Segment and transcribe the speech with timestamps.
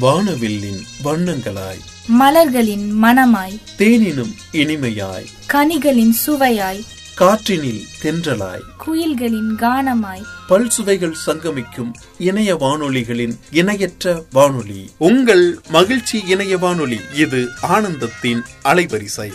[0.00, 1.80] வானவில்லின் வண்ணங்களாய்.
[2.06, 5.26] மலர்களின் மணமாய் தேனினும் இனிமையாய்.
[5.52, 6.80] கனிகளின் சுவையாய்.
[7.20, 8.62] காற்றினில் தென்றலாய்.
[8.86, 10.22] குயில்களின் கானமாய்.
[10.48, 14.90] பல் சுவைகள் சங்கமிக்கும் இணைய வானொலிகளின் இணையற்ற வானொலி.
[14.98, 19.32] உங்கள் மகிழ்ச்சி இணைய வானொலி இது ஆனந்தத்தின் அலைவரிசை.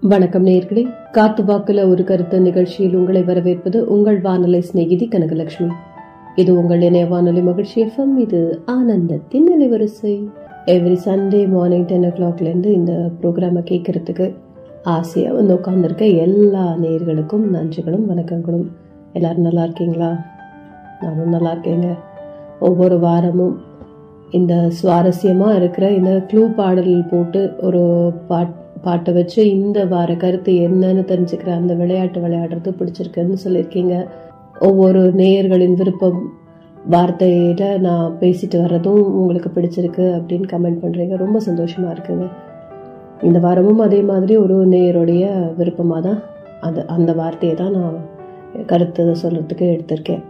[0.00, 1.10] வணக்கம் நேர்களே.
[1.12, 5.74] காத்து வாக்குல ஒரு கருத்து நிகழ்ச்சியில் உங்களை வரவேற்பது உங்கள் வானொலி சிநேகிதி கனகலட்சுமி.
[6.36, 10.28] இது உங்கள் இணைய வானொலி மகிழ்ச்சி எஃப்எம் இது ஆனந்தத்தின் அலைவரிசை.
[10.66, 14.34] எவ்ரி சண்டே மார்னிங் டென் ஓ கிளாக்லேருந்து இந்த ப்ரோக்ராமை கேட்கறதுக்கு
[14.82, 18.66] ஆசையாக வந்து உட்காந்துருக்க எல்லா நேர்களுக்கும் நன்றிகளும் வணக்கங்களும்.
[19.12, 20.10] எல்லோரும் நல்லா இருக்கீங்களா?
[21.00, 21.94] நானும் நல்லா இருக்கேங்க.
[22.60, 23.60] ஒவ்வொரு வாரமும்
[24.30, 31.02] இந்த சுவாரஸ்யமாக இருக்கிற இந்த க்ளூ பாடல் போட்டு ஒரு பாட் பாட்டை வச்சு இந்த வார கருத்து என்னன்னு
[31.12, 34.06] தெரிஞ்சுக்கிற அந்த விளையாட்டு விளையாடுறது பிடிச்சிருக்குன்னு சொல்லியிருக்கீங்க.
[34.68, 36.20] ஒவ்வொரு நேயர்களின் விருப்பம்
[36.94, 41.16] வார்த்தையில நான் பேசிட்டு வர்றதும் உங்களுக்கு பிடிச்சிருக்கு அப்படின்னு கமெண்ட் பண்றீங்க.
[41.24, 42.26] ரொம்ப சந்தோஷமா இருக்குங்க.
[43.26, 45.24] இந்த வாரமும் அதே மாதிரி ஒரு நேயருடைய
[45.58, 46.20] விருப்பமாக தான்
[46.66, 47.96] அது அந்த வார்த்தையை தான் நான்
[48.70, 50.22] கருத்து சொல்கிறதுக்கு எடுத்திருக்கேன்.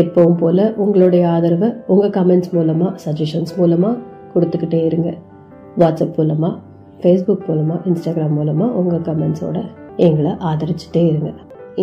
[0.00, 3.96] எப்பவும் போல் உங்களுடைய ஆதரவை உங்கள் கமெண்ட்ஸ் மூலமாக சஜஷன்ஸ் மூலமாக
[4.34, 5.10] கொடுத்துக்கிட்டே இருங்க.
[5.78, 6.54] வாட்ஸ்அப் மூலமாக
[7.00, 9.58] ஃபேஸ்புக் மூலமாக இன்ஸ்டாகிராம் மூலமாக உங்கள் கமெண்ட்ஸோட
[10.08, 11.32] எங்களை ஆதரிச்சுட்டே இருங்க.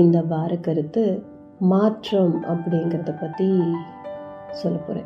[0.02, 1.04] இந்த வார கருத்து
[1.60, 3.62] மாற்றம் அப்படிங்கிறத பற்றி
[4.52, 5.06] சொல்ல போகிறேன்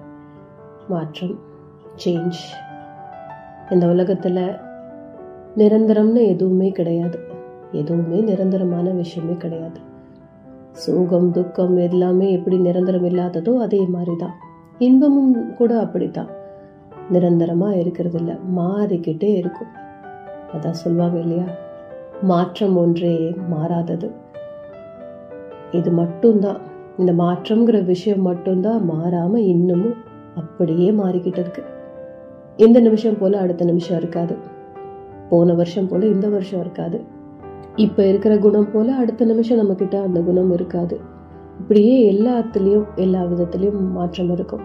[0.88, 1.39] மாற்றம்
[2.05, 2.39] சேஞ்ச்
[3.69, 4.58] இந்த உலகத்தில்
[5.58, 7.19] நிரந்தரம்னு எதுவுமே கிடையாது.
[7.71, 9.80] எதுவுமே நிரந்தரமான விஷயமே கிடையாது.
[10.71, 14.36] சோகம் துக்கம் எல்லாமே எப்படி நிரந்தரம் இல்லாததோ அதே மாதிரி தான்
[14.77, 16.30] இன்பமும் கூட அப்படித்தான்.
[17.09, 19.67] நிரந்தரமாக இருக்கிறது இல்லை மாறிக்கிட்டே இருக்கும்.
[20.53, 21.45] அதான் சொல்லுவாங்க இல்லையா?
[22.21, 24.11] மாற்றம் ஒன்றே மாறாதது.
[25.72, 26.58] இது மட்டும்தான்.
[26.97, 29.94] இந்த மாற்றம்ங்கிற விஷயம் மட்டும்தான் மாறாமல் இன்னமும்
[30.36, 31.64] அப்படியே மாறிக்கிட்டு இருக்கு.
[32.58, 34.36] இந்த நிமிஷம் போல அடுத்த நிமிஷம் இருக்காது.
[35.30, 37.02] போன வருஷம் போல இந்த வருஷம் இருக்காது.
[37.76, 40.99] இப்போ இருக்கிற குணம் போல அடுத்த நிமிஷம் நம்மக்கிட்ட அந்த குணம் இருக்காது.
[41.59, 44.61] இப்படியே எல்லாத்துலேயும் எல்லா விதத்துலேயும் மாற்றம் இருக்கும்.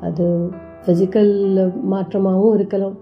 [0.00, 0.50] அது
[0.86, 2.96] ஃபிசிக்கல் மாற்றமாகவும் இருக்கலாம்.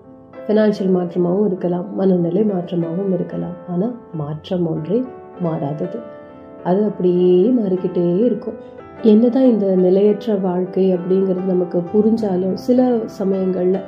[0.46, 1.94] ஃபினான்ஷியல் மாற்றமாகவும் இருக்கலாம்.
[1.94, 3.56] மனநிலை மாற்றமாகவும் இருக்கலாம்.
[3.68, 5.04] ஆனால் மாற்றம் ஒன்றே
[5.40, 6.16] மாறாதது.
[6.68, 8.58] அது அப்படியே மாறிக்கிட்டே இருக்கும்.
[9.02, 12.86] என்னதான் இந்த நிலையற்ற வாழ்க்கை அப்படிங்கிறது நமக்கு புரிஞ்சாலும் சில
[13.18, 13.82] சமயங்களில்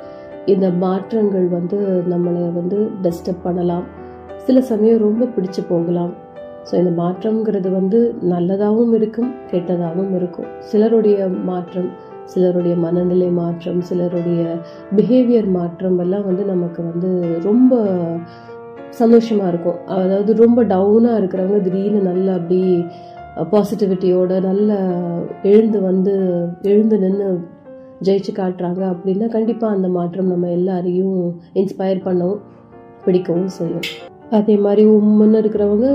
[0.45, 1.79] இந்த மாற்றங்கள் வந்து
[2.13, 3.87] நம்மளை வந்து டிஸ்டர்ப் பண்ணலாம்.
[4.45, 6.13] சில சமயம் ரொம்ப பிடிச்சு போகலாம்.
[6.69, 7.99] ஸோ இந்த மாற்றம்ங்கிறது வந்து
[8.31, 10.49] நல்லதாகவும் இருக்கும் கெட்டதாகவும் இருக்கும்.
[10.69, 11.17] சிலருடைய
[11.49, 11.89] மாற்றம்
[12.31, 14.41] சிலருடைய மனநிலை மாற்றம் சிலருடைய
[14.97, 17.09] பிஹேவியர் மாற்றம் எல்லாம் வந்து நமக்கு வந்து
[17.47, 17.71] ரொம்ப
[18.99, 19.79] சந்தோஷமா இருக்கும்.
[20.03, 22.59] அதாவது ரொம்ப டவுனாக இருக்கிறவங்க திடீர்னு நல்லா அப்படி
[23.51, 24.71] பாசிட்டிவிட்டியோட நல்ல
[25.51, 26.13] எழுந்து வந்து
[26.71, 27.27] எழுந்து நின்று
[28.07, 31.17] ஜெயிச்சு காட்டுறாங்க அப்படின்னா கண்டிப்பாக அந்த மாற்றம் நம்ம எல்லாரையும்
[31.61, 32.41] இன்ஸ்பயர் பண்ணவும்
[33.05, 33.85] பிடிக்கவும் செய்யும்.
[34.37, 35.87] அதே மாதிரி உம்முன்னு இருக்கிறவங்க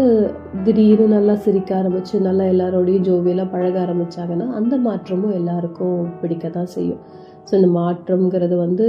[0.64, 7.00] திடீர்னு நல்லா சிரிக்க ஆரம்பிச்சு நல்லா எல்லாரோடையும் ஜோவியெல்லாம் பழக ஆரம்பிச்சாங்கன்னா அந்த மாற்றமும் எல்லாருக்கும் பிடிக்க தான் செய்யும்.
[7.48, 8.86] ஸோ இந்த மாற்றம்ங்கிறது வந்து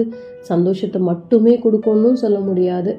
[0.51, 2.94] சந்தோஷத்தை மட்டுமே கொடுக்கணும்னு சொல்ல முடியாது.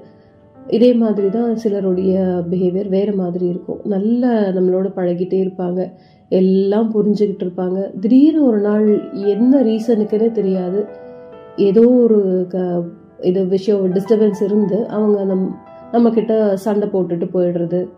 [0.69, 3.81] இதே மாதிரி தான் சிலருடைய பிஹேவியர் வேறு மாதிரி இருக்கும்.
[3.85, 5.93] நல்லா நம்மளோட பழகிட்டே இருப்பாங்க.
[6.29, 7.99] எல்லாம் புரிஞ்சுக்கிட்டு இருப்பாங்க.
[8.01, 10.87] திடீர்னு ஒரு நாள் என்ன ரீசனுக்குன்னே தெரியாது.
[11.57, 12.83] ஏதோ ஒரு க
[13.21, 15.57] இது விஷயம் டிஸ்டர்பன்ஸ் இருந்து அவங்க நம்
[15.93, 17.89] நம்மக்கிட்ட சண்டை போட்டுட்டு போயிடுறது.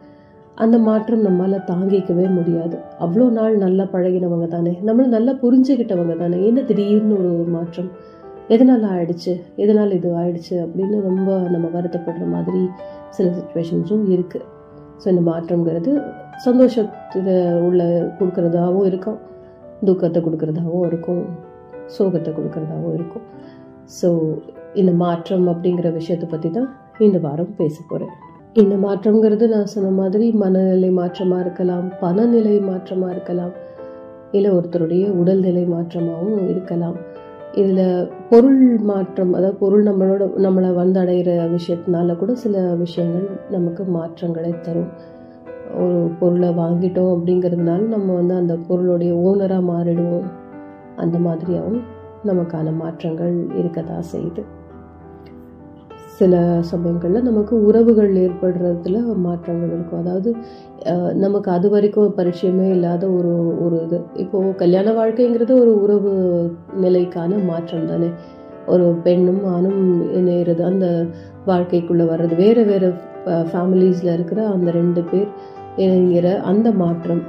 [0.54, 2.76] அந்த மாற்றம் நம்மளால் தாங்கிக்கவே முடியாது.
[3.00, 4.78] அவ்வளோ நாள் நல்லா பழகினவங்க தானே.
[4.86, 6.47] நம்மளை நல்லா புரிஞ்சுக்கிட்டவங்க தானே.
[6.47, 7.91] என்ன திடீர்னு ஒரு மாற்றம்?
[8.54, 12.62] எதனால் ஆயிடுச்சு எதனால் இது ஆயிடுச்சு அப்படின்னு ரொம்ப நம்ம வருத்தப்படுற மாதிரி
[13.16, 14.46] சில சுச்சுவேஷன்ஸும் இருக்குது
[15.02, 15.92] ஸோ இந்த மாற்றங்கிறது
[16.46, 17.30] சந்தோஷத்தில்
[17.66, 17.82] உள்ள
[18.18, 19.18] கொடுக்குறதாகவும் இருக்கும்.
[19.88, 21.22] துக்கத்தை கொடுக்குறதாகவும் இருக்கும்.
[21.96, 23.24] சோகத்தை கொடுக்குறதாகவும் இருக்கும்.
[23.98, 24.08] ஸோ
[24.80, 26.68] இந்த மாற்றம் அப்படிங்கிற விஷயத்தை பற்றி தான்
[27.06, 28.12] இந்த வாரம் பேச போகிறேன்
[28.60, 33.54] இந்த மாற்றங்கிறது நான் சொன்ன மாதிரி மனநிலை மாற்றமாக இருக்கலாம் பணநிலை மாற்றமாக இருக்கலாம்
[34.36, 36.98] இல்லை ஒருத்தருடைய உடல்நிலை மாற்றமாகவும் இருக்கலாம்.
[37.54, 44.91] இதில் பொருள் மாற்றம் அதாவது பொருள் நம்மளோட நம்மளை வந்தடைகிற விஷயத்தினால கூட சில விஷயங்கள் நமக்கு மாற்றங்களை தரும்.
[45.78, 50.28] ஒரு பொருளை வாங்கிட்டோம் அப்படிங்கிறதுனால நம்ம வந்து அந்த பொருளுடைய ஓனராக மாறிடுவோம்.
[50.97, 51.80] அந்த மாதிரியாகவும்
[52.24, 54.44] நமக்கான மாற்றங்கள் இருக்க தான் செய்யுது.
[56.20, 56.34] சில
[56.70, 60.00] சமயங்களில் நமக்கு உறவுகள் ஏற்படுறதுல மாற்றங்கள் இருக்கும்.
[60.02, 60.30] அதாவது
[61.24, 63.32] நமக்கு அது வரைக்கும் பரிச்சயமே இல்லாத ஒரு
[63.64, 63.98] ஒரு இது.
[64.24, 66.12] இப்போது கல்யாண வாழ்க்கைங்கிறது ஒரு உறவு
[66.84, 68.10] நிலைக்கான மாற்றம் தானே.
[68.72, 69.82] ஒரு பெண்ணும் ஆணும்
[70.18, 70.86] இணையிறது அந்த
[71.46, 72.34] வாழ்க்கைக்குள்ளே வர்றது.
[72.44, 72.88] வேறு வேறு
[73.50, 75.30] ஃபேமிலிஸில் இருக்கிற அந்த ரெண்டு பேர்
[75.84, 77.22] இணைங்கிற அந்த மாற்றம்.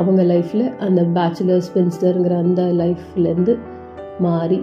[0.00, 3.54] அவங்க லைஃப்பில் அந்த பேச்சுலர் ஸ்பென்ஸ்டருங்கிற அந்த லைஃப்லேருந்து
[4.26, 4.58] மாறி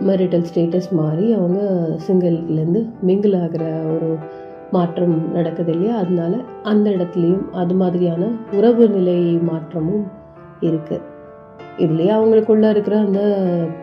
[0.00, 1.60] மெரிட்டல் ஸ்டேட்டஸ் மாறி அவங்க
[2.06, 3.64] சிங்கிள்லேருந்து மிங்கிள் ஆகிற
[3.94, 4.16] ஒரு
[4.72, 5.96] மாற்றம் நடக்குது இல்லையா?
[5.96, 10.04] அதனால அந்த இடத்துலையும் அது மாதிரியான உறவு நிலை மாற்றமும்
[10.60, 11.06] இருக்குது
[11.78, 13.20] இதுலேயே அவங்களுக்குள்ள இருக்கிற அந்த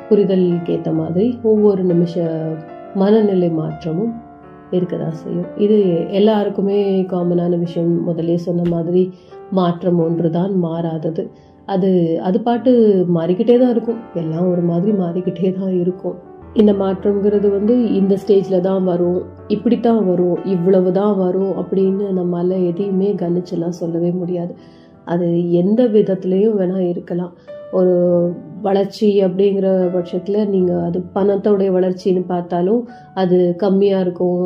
[0.09, 2.23] புரிதலுக்கு ஏற்ற மாதிரி ஒவ்வொரு நிமிஷ
[2.95, 4.13] மனநிலை மாற்றமும்
[4.71, 5.57] இருக்கதான் செய்யும்.
[5.57, 8.03] இது எல்லாருக்குமே காமனான விஷயம்.
[8.03, 9.13] முதலே சொன்ன மாதிரி
[9.51, 11.31] மாற்றம் ஒன்று தான் மாறாதது.
[11.73, 11.89] அது
[12.27, 12.71] அது பாட்டு
[13.17, 14.01] மாறிக்கிட்டே தான் இருக்கும்.
[14.21, 16.17] எல்லாம் ஒரு மாதிரி மாறிக்கிட்டே தான் இருக்கும்.
[16.61, 19.19] இந்த மாற்றங்கிறது வந்து இந்த ஸ்டேஜில் தான் வரும்.
[19.55, 20.37] இப்படி தான் வரும்.
[20.53, 24.53] இவ்வளவு தான் வரும் அப்படின்னு நம்மளால் எதையுமே கணிச்செல்லாம் சொல்லவே முடியாது.
[25.13, 25.27] அது
[25.61, 27.33] எந்த விதத்துலேயும் வேணால் இருக்கலாம்.
[27.77, 27.95] ஒரு
[28.65, 32.81] வளர்ச்சி அப்படிங்கிற பட்சத்தில் நீங்கள் அது பணத்தோடைய வளர்ச்சின்னு பார்த்தாலும்
[33.21, 34.45] அது கம்மியாக இருக்கும்.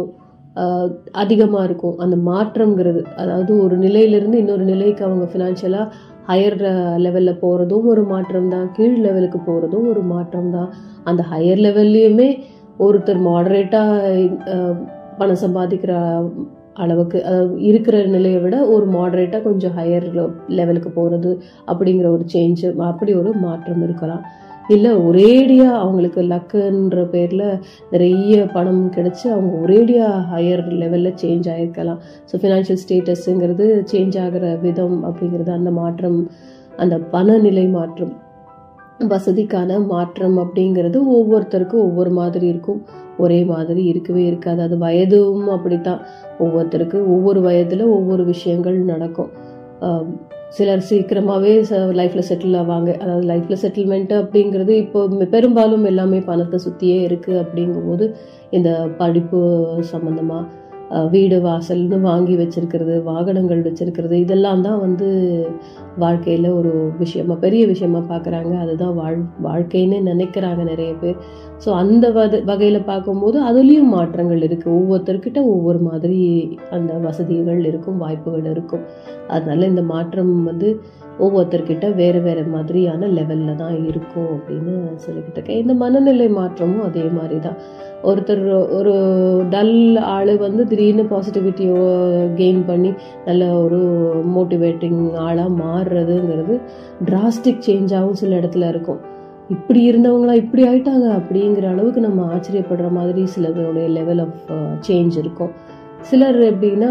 [1.21, 1.97] அதிகமாக இருக்கும்.
[2.03, 5.93] அந்த மாற்றங்கிறது அதாவது ஒரு நிலையிலிருந்து இன்னொரு நிலைக்கு அவங்க ஃபினான்ஷியலாக
[6.27, 6.57] ஹையர்
[6.97, 10.69] லெவலில் போகிறதும் ஒரு மாற்றம் தான் கீழ் லெவலுக்கு போகிறதும் ஒரு மாற்றம் தான்
[11.03, 12.29] அந்த ஹையர் லெவல்லையுமே
[12.79, 14.49] ஒருத்தர் மாடரேட்டாக
[15.17, 15.93] பணம் சம்பாதிக்கிற
[16.73, 20.07] அளவுக்கு அதாவது இருக்கிற நிலையை விட ஒரு மாடரேட்டாக கொஞ்சம் ஹையர்
[20.49, 21.31] லெவலுக்கு போகிறது
[21.67, 24.23] அப்படிங்கிற ஒரு சேஞ்சு அப்படி ஒரு மாற்றம் இருக்கலாம்.
[24.69, 27.59] இல்லை ஒரேடியாக அவங்களுக்கு லக்குன்ற பேரில்
[27.89, 35.03] நிறைய பணம் கிடச்சி அவங்க ஒரேடியாக ஹையர் லெவலில் சேஞ்ச் ஆகிருக்கலாம் ஸோ ஃபினான்ஷியல் ஸ்டேட்டஸுங்கிறது சேஞ்ச் ஆகிற விதம்
[35.03, 36.29] அப்படிங்கிறது அந்த மாற்றம்
[36.77, 38.13] அந்த பணநிலை மாற்றம்
[39.09, 42.85] வசதிக்கான மாற்றம் அப்படிங்கிறது ஒவ்வொருத்தருக்கும் ஒவ்வொரு மாதிரி இருக்கும்.
[43.17, 44.61] ஒரே மாதிரி இருக்கவே இருக்காது.
[44.61, 46.01] அது வயதும் அப்படித்தான்.
[46.39, 49.31] ஒவ்வொருத்தருக்கு ஒவ்வொரு வயதில் ஒவ்வொரு விஷயங்கள் நடக்கும்.
[50.57, 51.51] சிலர் சீக்கிரமாகவே
[51.99, 52.89] லைஃப்பில் செட்டில் ஆவாங்க.
[53.03, 55.01] அதாவது லைஃப்பில் செட்டில்மெண்ட் அப்படிங்கிறது இப்போ
[55.35, 58.07] பெரும்பாலும் எல்லாமே பணத்தை சுற்றியே இருக்குது அப்படிங்கும்போது
[58.49, 59.39] இந்த படிப்பு
[59.93, 60.47] சம்மந்தமாக
[61.13, 65.07] வீடு வாசல்னு வாங்கி வச்சிருக்கிறது வாகனங்கள் வச்சிருக்கிறது இதெல்லாம் தான் வந்து
[65.97, 71.17] வாழ்க்கையில் ஒரு விஷயமா பெரிய விஷயமா பார்க்குறாங்க அதுதான் வாழ் வாழ்க்கைன்னு நினைக்கிறாங்க நிறைய பேர்.
[71.63, 76.19] ஸோ அந்த வது வகையில் பார்க்கும்போது அதுலேயும் மாற்றங்கள் இருக்குது ஒவ்வொருத்தர்கிட்ட ஒவ்வொரு மாதிரி
[76.75, 78.83] அந்த வசதிகள் இருக்கும் வாய்ப்புகள் இருக்கும்.
[79.35, 80.69] அதனால் இந்த மாற்றம் வந்து
[81.25, 84.73] ஒவ்வொருத்தர்கிட்ட வேறு வேறு மாதிரியான லெவலில் தான் இருக்கும் அப்படின்னு
[85.05, 85.61] சொல்லிக்கிட்டு இருக்கேன்.
[85.63, 87.57] இந்த மனநிலை மாற்றமும் அதே மாதிரி தான்.
[88.09, 88.43] ஒருத்தர்
[88.77, 88.93] ஒரு
[89.53, 89.75] டல்
[90.15, 91.79] ஆள் வந்து திடீர்னு பாசிட்டிவிட்டியோ
[92.41, 92.93] கெயின் பண்ணி
[93.29, 93.81] நல்ல ஒரு
[94.35, 96.57] மோட்டிவேட்டிங் ஆளாக மாறுறதுங்கிறது
[97.09, 99.01] டிராஸ்டிக் சேஞ்சாகவும் சில இடத்துல இருக்கும்.
[99.55, 104.41] இப்படி இருந்தவங்களா இப்படி ஆயிட்டாங்க அப்படிங்கிற அளவுக்கு நம்ம ஆச்சரியப்படுற மாதிரி சிலருடைய லெவல் ஆஃப்
[104.87, 105.51] சேஞ்ச் இருக்கும்.
[106.09, 106.89] சிலர் எப்படின்னா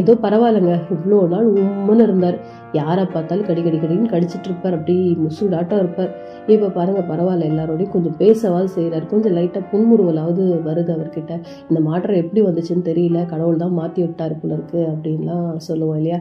[0.00, 2.36] ஏதோ பரவாயில்லைங்க இவ்வளோ நாள் உம்முன்னு இருந்தார்.
[2.72, 4.76] யாரை பார்த்தாலும் கடி கடி கடின்னு கடிச்சிட்டு இருப்பார்.
[4.78, 6.12] அப்படி முசுடாட்டம் இருப்பார்.
[6.54, 11.34] இப்போ பாருங்க பரவாயில்ல எல்லாரோடையும் கொஞ்சம் பேசவாது செய்கிறார் கொஞ்சம் லைட்டாக புன்முறுவலாவது வருது அவர்கிட்ட.
[11.68, 13.20] இந்த மாற்றம் எப்படி வந்துச்சுன்னு தெரியல.
[13.32, 16.20] கடவுள் தான் மாற்றி விட்டார் போல இருக்கு அப்படின்லாம் சொல்லுவோம் இல்லையா?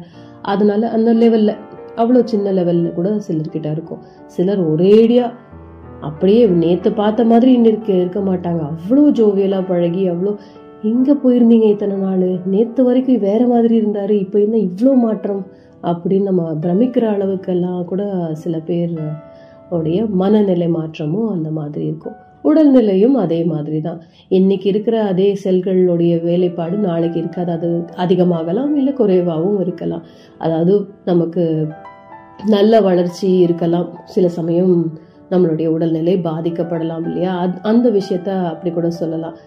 [0.54, 1.56] அதனால அந்த லெவலில்
[2.02, 4.02] அவ்வளோ சின்ன லெவலில் கூட சிலர்கிட்ட இருக்கும்.
[4.26, 5.32] சிலர் ஒரேடியாக
[6.10, 8.62] அப்படியே நேற்று பார்த்த மாதிரி இன்னைக்கு இருக்க மாட்டாங்க.
[8.72, 10.34] அவ்வளோ ஜோவியலாக பழகி அவ்வளோ
[10.92, 12.26] எங்கே போயிருந்தீங்க இத்தனை நாள்.
[12.54, 15.44] நேற்று வரைக்கும் வேற மாதிரி இருந்தார் இப்போ என்ன இவ்வளோ மாற்றம்?
[15.92, 18.04] அப்படின்னு நம்ம பிரமிக்கிற அளவுக்கெல்லாம் கூட
[18.44, 18.94] சில பேர்
[19.76, 22.18] உடைய மனநிலை மாற்றமும் அந்த மாதிரி இருக்கும்.
[22.50, 24.00] உடல்நிலையும் அதே மாதிரி தான்.
[24.38, 27.52] இன்னைக்கு இருக்கிற அதே செல்களுடைய வேலைப்பாடு நாளைக்கு இருக்காது.
[27.58, 27.70] அது
[28.04, 30.04] அதிகமாகலாம் இல்லை குறைவாகவும் இருக்கலாம்.
[30.38, 30.76] அதாவது
[31.06, 31.46] நமக்கு
[32.56, 33.90] நல்ல வளர்ச்சி இருக்கலாம்.
[34.16, 34.76] சில சமயம்
[35.32, 37.34] நம்மளுடைய உடல்நிலை பாதிக்கப்படலாம் இல்லையா?
[37.44, 39.38] அது அந்த விஷயத்த அப்படி கூட சொல்லலாம்.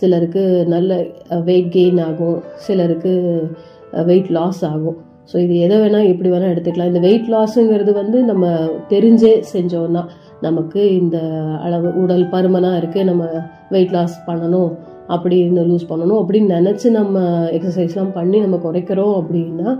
[0.00, 0.42] சிலருக்கு
[0.74, 0.90] நல்ல
[1.48, 2.38] வெயிட் கெயின் ஆகும்.
[2.66, 3.12] சிலருக்கு
[4.10, 4.96] வெயிட் லாஸ் ஆகும்.
[5.30, 6.90] ஸோ இது எதை வேணால் எப்படி வேணால் எடுத்துக்கலாம்.
[6.92, 8.46] இந்த வெயிட் லாஸுங்கிறது வந்து நம்ம
[8.88, 10.02] தெரிஞ்சே செஞ்சோம்னா
[10.40, 11.18] நமக்கு இந்த
[11.66, 13.24] அளவு உடல் பருமனாக இருக்குது நம்ம
[13.74, 14.70] வெயிட் லாஸ் பண்ணணும்.
[15.14, 16.20] அப்படி இந்த லூஸ் பண்ணணும்.
[16.20, 17.18] அப்படின்னு நினச்சி நம்ம
[17.56, 19.70] எக்ஸசைஸ்லாம் பண்ணி நம்ம குறைக்கிறோம் அப்படின்னா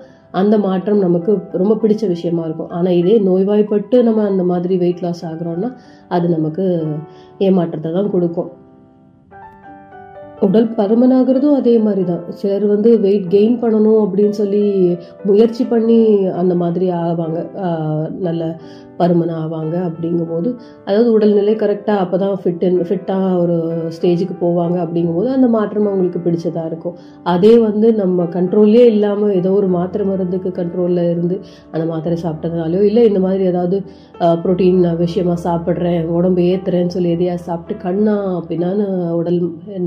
[0.40, 2.70] அந்த மாற்றம் நமக்கு ரொம்ப பிடிச்ச விஷயமா இருக்கும்.
[2.78, 5.70] ஆனால் இதே நோய்வாய்ப்பட்டு நம்ம அந்த மாதிரி வெயிட் லாஸ் ஆகிறோன்னா
[6.16, 6.64] அது நமக்கு
[7.48, 8.52] ஏமாற்றத்தை தான் கொடுக்கும்.
[10.46, 14.64] உடல் பருமனாகிறதும் அதே மாதிரி தான் சிலர் வந்து வெயிட் கெயின் பண்ணணும் அப்படின்னு சொல்லி
[15.28, 16.00] முயற்சி பண்ணி
[16.40, 17.38] அந்த மாதிரி ஆவாங்க.
[18.26, 18.42] நல்ல
[18.98, 20.48] பருமன் ஆவாங்க அப்படிங்கும்போது
[20.88, 23.56] அதாவது உடல்நிலை கரெக்டாக அப்போ தான் ஃபிட் ஃபிட்டாக ஒரு
[23.96, 26.96] ஸ்டேஜுக்கு போவாங்க அப்படிங்கும்போது அந்த மாற்றம் அவங்களுக்கு பிடிச்சதாக இருக்கும்.
[27.34, 31.38] அதே வந்து நம்ம கண்ட்ரோல்லே இல்லாமல் ஏதோ ஒரு மாத்திரை மருந்துக்கு கண்ட்ரோலில் இருந்து
[31.72, 33.78] அந்த மாத்திரை சாப்பிட்டதுனாலையோ இல்லை இந்த மாதிரி ஏதாவது
[34.44, 38.70] ப்ரோட்டீன் விஷயமாக சாப்பிட்றேன் உடம்பு ஏற்றுறேன்னு சொல்லி எதையா சாப்பிட்டு கண்ணா அப்படின்னா
[39.20, 39.40] உடல்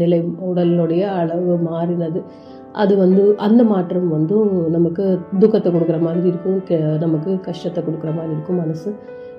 [0.03, 0.19] நிலை
[0.51, 2.21] உடலுடைய அளவு மாறினது.
[2.81, 4.35] அது வந்து அந்த மாற்றம் வந்து
[4.75, 5.03] நமக்கு
[5.39, 6.59] துக்கத்தை கொடுக்குற மாதிரி இருக்கும்
[7.05, 8.91] நமக்கு கஷ்டத்தை கொடுக்குற மாதிரி இருக்கும் மனசு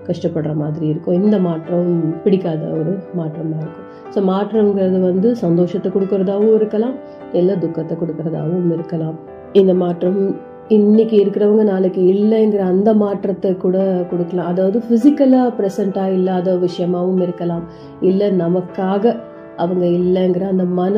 [0.09, 1.17] கஷ்டப்படுற மாதிரி இருக்கும்.
[1.23, 1.91] இந்த மாற்றம்
[2.25, 3.89] பிடிக்காத ஒரு மாற்றமாக இருக்கும்.
[4.15, 6.97] ஸோ மாற்றங்கிறது வந்து சந்தோஷத்தை கொடுக்கறதாகவும் இருக்கலாம்
[7.33, 9.19] இல்லை துக்கத்தை கொடுக்கறதாகவும் இருக்கலாம்.
[9.53, 10.21] இந்த மாற்றம்
[10.69, 13.79] இன்னைக்கு இருக்கிறவங்க நாளைக்கு இல்லைங்கிற அந்த மாற்றத்தை கூட
[14.11, 14.51] கொடுக்கலாம்.
[14.53, 17.65] அதாவது ஃபிசிக்கலாக ப்ரெசண்ட்டாக இல்லாத விஷயமாகவும் இருக்கலாம்.
[18.01, 19.15] இல்லை நமக்காக
[19.57, 20.95] அவங்க இல்லைங்கிற அந்த மன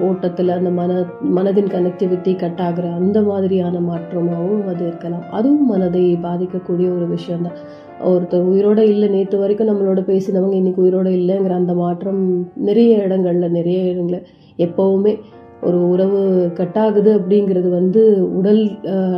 [0.00, 0.92] ஓட்டத்தில் அந்த மன
[1.36, 5.24] மனதின் கனெக்டிவிட்டி கட் ஆகிற அந்த மாதிரியான மாற்றமாகவும் அது இருக்கலாம்.
[5.30, 7.58] அதுவும் மனதை பாதிக்கக்கூடிய ஒரு விஷயம்தான்.
[8.04, 12.22] ஒருத்தர் உயிரோட இல்லை நேற்று வரைக்கும் நம்மளோட பேசினவங்க இன்னைக்கு உயிரோட இல்லைங்கிற அந்த மாற்றம்
[12.56, 14.20] நிறைய இடங்கள்ல நிறைய இடங்கள்ல
[14.56, 15.18] எப்போவுமே
[15.62, 18.02] ஒரு உறவு கட்டாகுது அப்படிங்கிறது வந்து
[18.36, 18.62] உடல்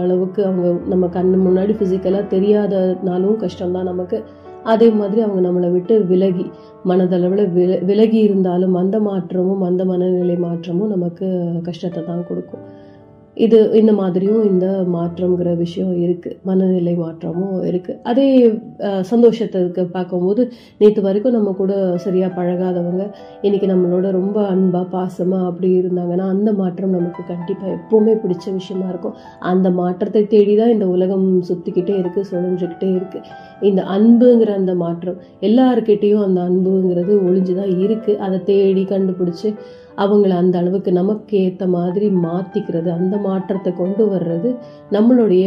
[0.02, 4.24] அளவுக்கு அவங்க நம்ம கண் முன்னாடி ஃபிசிக்கலாக தெரியாதனாலும் கஷ்டம்தான் நமக்கு.
[4.64, 6.46] அதே மாதிரி அவங்க நம்மளை விட்டு விலகி
[6.84, 11.26] மனதளவில் வில விலகி இருந்தாலும் அந்த மாற்றமும் அந்த மனநிலை மாற்றமும் நமக்கு
[11.62, 12.73] கஷ்டத்தை தான் கொடுக்கும்.
[13.36, 18.60] இது இந்த மாதிரியும் இந்த மாற்றங்கிற விஷயம் இருக்குது மனநிலை மாற்றமும் இருக்குது அதே
[19.00, 23.10] சந்தோஷத்துக்கு பார்க்கும்போது நேற்று வரைக்கும் நம்ம கூட சரியாக பழகாதவங்க
[23.42, 29.14] இன்றைக்கி நம்மளோட ரொம்ப அன்பாக பாசமாக அப்படி இருந்தாங்கன்னா அந்த மாற்றம் நமக்கு கண்டிப்பாக எப்போவுமே பிடிச்ச விஷயமா இருக்கும்.
[29.40, 33.26] அந்த மாற்றத்தை தேடி தான் இந்த உலகம் சுற்றிக்கிட்டே இருக்குது சுழஞ்சிக்கிட்டே இருக்குது
[33.60, 39.54] இந்த அன்புங்கிற அந்த மாற்றம் எல்லாருக்கிட்டேயும் அந்த அன்புங்கிறது ஒளிஞ்சுதான் இருக்குது அதை தேடி கண்டுபிடிச்சி
[39.96, 44.56] அவங்கள அந்த அளவுக்கு நமக்கு ஏற்ற மாதிரி மாற்றிக்கிறது அந்த மாற்றத்தை கொண்டு வர்றது
[44.92, 45.46] நம்மளுடைய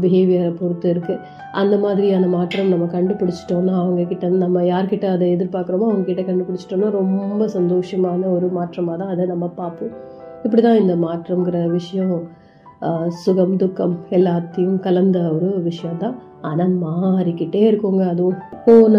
[0.00, 1.20] பிஹேவியரை பொறுத்து இருக்குது
[1.52, 8.48] அந்த மாதிரியான மாற்றம் நம்ம கண்டுபிடிச்சிட்டோன்னா அவங்கக்கிட்ட நம்ம யார்கிட்ட அதை எதிர்பார்க்குறோமோ அவங்க கண்டுபிடிச்சிட்டோன்னா ரொம்ப சந்தோஷமான ஒரு
[8.48, 9.92] மாற்றமாக தான் அதை நம்ம பார்ப்போம்.
[10.44, 12.16] இப்படி தான் இந்த மாற்றங்கிற விஷயம்
[13.08, 16.16] சுகம் துக்கம் எல்லாத்தையும் கலந்த ஒரு விஷயம் தான்.
[16.42, 18.40] ஆனால் மாறிக்கிட்டே இருக்குங்க அதுவும்.
[18.64, 18.96] போன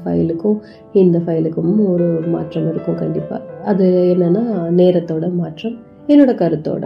[0.00, 0.58] ஃபைலுக்கும்
[0.92, 4.44] இந்த ஃபைலுக்கும் ஒரு மாற்றம் இருக்கும் கண்டிப்பாக அது என்னன்னா
[4.80, 5.76] நேரத்தோட மாற்றம்
[6.12, 6.84] என்னோட கருத்தோட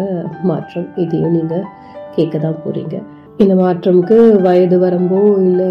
[0.50, 0.88] மாற்றம்.
[1.02, 1.66] இதையும் நீங்கள்
[2.16, 2.96] கேட்க தான் போறீங்க.
[3.42, 5.68] இந்த மாற்றம்க்கு வயது வரம்போ இல்லை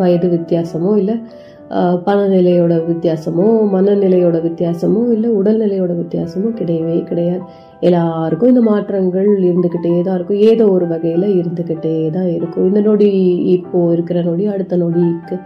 [0.00, 1.16] வயது வித்தியாசமோ இல்லை
[2.06, 3.44] பணநிலையோட வித்தியாசமோ
[3.74, 7.44] மனநிலையோட வித்தியாசமோ இல்லை உடல்நிலையோட வித்தியாசமோ கிடையவே கிடையாது.
[7.88, 10.42] எல்லாருக்கும் இந்த மாற்றங்கள் இருந்துக்கிட்டே தான் இருக்கும்.
[10.50, 12.66] ஏதோ ஒரு வகையில் இருந்துக்கிட்டே தான் இருக்கும்.
[12.70, 13.10] இந்த நொடி
[13.56, 15.38] இப்போ இருக்கிற நொடி அடுத்த நொடிக்கு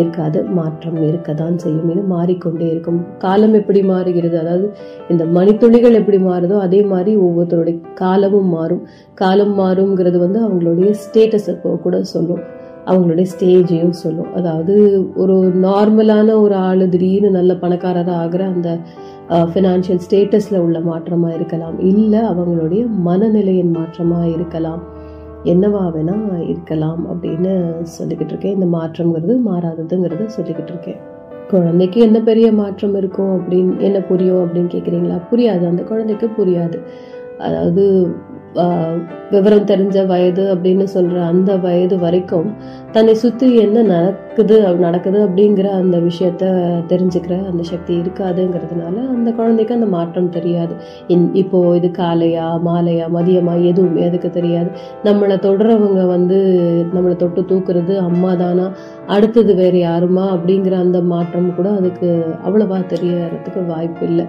[0.00, 1.90] இருக்காது மாற்றம் இருக்க தான் செய்யும்.
[1.94, 3.00] இது மாறிக்கொண்டே இருக்கும்.
[3.24, 4.36] காலம் எப்படி மாறுகிறது?
[4.42, 4.66] அதாவது
[5.14, 8.82] இந்த மணித்துளிகள் எப்படி மாறுதோ அதே மாதிரி ஒவ்வொருத்தருடைய காலமும் மாறும்.
[9.22, 11.54] காலம் மாறுங்கிறது வந்து அவங்களுடைய ஸ்டேட்டஸை
[11.86, 12.42] கூட சொல்லும்.
[12.90, 14.30] அவங்களுடைய ஸ்டேஜையும் சொல்லும்.
[14.38, 14.74] அதாவது
[15.22, 18.70] ஒரு நார்மலான ஒரு ஆள் திடீர்னு நல்ல பணக்காரராக ஆகிற அந்த
[19.52, 21.76] ஃபினான்ஷியல் ஸ்டேட்டஸில் உள்ள மாற்றமாக இருக்கலாம்.
[21.90, 24.82] இல்லை அவங்களுடைய மனநிலையின் மாற்றமாக இருக்கலாம்.
[25.44, 28.60] என்னவா வேணா இருக்கலாம் அப்படின்னு சொல்லிக்கிட்டு இருக்கேன்.
[28.60, 31.00] இந்த மாற்றம்ங்கிறது மாறாததுங்கிறத சொல்லிக்கிட்டு இருக்கேன்.
[31.50, 35.66] குழந்தைக்கு என்ன பெரிய மாற்றம் இருக்கும் அப்படின்னு என்ன புரியும் அப்படின்னு கேட்குறீங்களா புரியாது.
[35.68, 36.80] அந்த குழந்தைக்கு புரியாது.
[37.38, 38.14] அதாவது
[39.30, 42.56] விவரம் தெரிஞ்ச வயது அப்படின்னு சொல்ற அந்த வயது வரைக்கும்
[42.92, 46.44] தன்னை சுத்தி என்ன நடக்குது நடக்குது அப்படிங்கிற அந்த விஷயத்த
[46.88, 50.74] தெரிஞ்சுக்கிற அந்த சக்தி இருக்காதுங்கிறதுனால அந்த குழந்தைக்கு அந்த மாற்றம் தெரியாது.
[51.08, 54.70] இன்- இப்போ இது காலையா மாலையா மதியமா எதுவுமே அதுக்கு தெரியாது.
[55.04, 56.38] நம்மளை தொடுறவங்க வந்து
[56.94, 58.72] நம்மளை தொட்டு தூக்குறது அம்மா தானா
[59.06, 64.26] அடுத்தது வேற யாருமா அப்படிங்கிற அந்த மாற்றம் கூட அதுக்கு அவ்வளவா தெரியறதுக்கு வாய்ப்பு இல்லை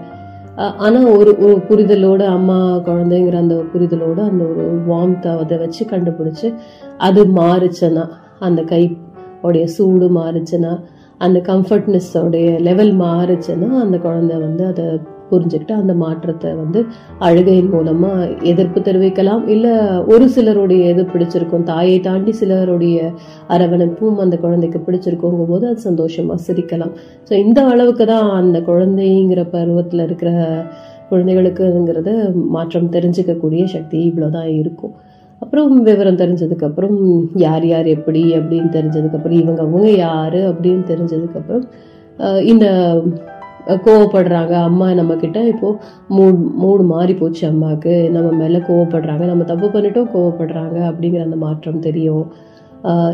[0.55, 6.53] ஆனால் ஒரு ஒரு புரிதலோடு அம்மா குழந்தைங்கிற அந்த புரிதலோடு அந்த ஒரு வார்ம்த்தை அதை வச்சு கண்டுபிடிச்சி
[6.97, 8.03] அது மாறுச்சுன்னா
[8.39, 8.83] அந்த கை
[9.41, 10.73] உடைய சூடு மாறுச்சுன்னா
[11.17, 14.85] அந்த கம்ஃபர்ட்னஸ் உடைய லெவல் மாறுச்சுன்னா அந்த குழந்தை வந்து அதை
[15.33, 16.79] புரிஞ்சுக்கிட்டு அந்த மாற்றத்தை வந்து
[17.27, 18.11] அழுகையின் மூலமா
[18.51, 19.43] எதிர்ப்பு தெரிவிக்கலாம்.
[19.55, 19.67] இல்ல
[20.13, 22.97] ஒரு சிலருடைய எது பிடிச்சிருக்கும் தாயை தாண்டி சிலருடைய
[23.55, 26.93] அரவணைப்பும் அந்த குழந்தைக்கு பிடிச்சிருக்குங்கும் போது அது சந்தோஷமா சிரிக்கலாம்.
[27.29, 30.31] ஸோ இந்த அளவுக்கு தான் அந்த குழந்தைங்கிற பருவத்தில் இருக்கிற
[31.09, 32.11] குழந்தைகளுக்குங்கிறத
[32.55, 34.93] மாற்றம் தெரிஞ்சுக்கக்கூடிய சக்தி இவ்வளோதான் இருக்கும்.
[35.41, 36.99] அப்புறம் விவரம் தெரிஞ்சதுக்கப்புறம்
[37.43, 41.65] யார் யார் எப்படி அப்படின்னு தெரிஞ்சதுக்கப்புறம் இவங்க அவங்க யார் அப்படின்னு தெரிஞ்சதுக்கப்புறம்
[42.51, 42.65] இந்த
[43.67, 44.53] கோவப்படுறாங்க.
[44.69, 45.69] அம்மா நம்ம கிட்ட இப்போ
[46.17, 49.25] மூட் மூடு மாறி போச்சு அம்மாவுக்கு நம்ம மேல கோவப்படுறாங்க.
[49.25, 52.25] நம்ம தப்பு பண்ணிட்டோம் கோவப்படுறாங்க அப்படிங்கிற அந்த மாற்றம் தெரியும்.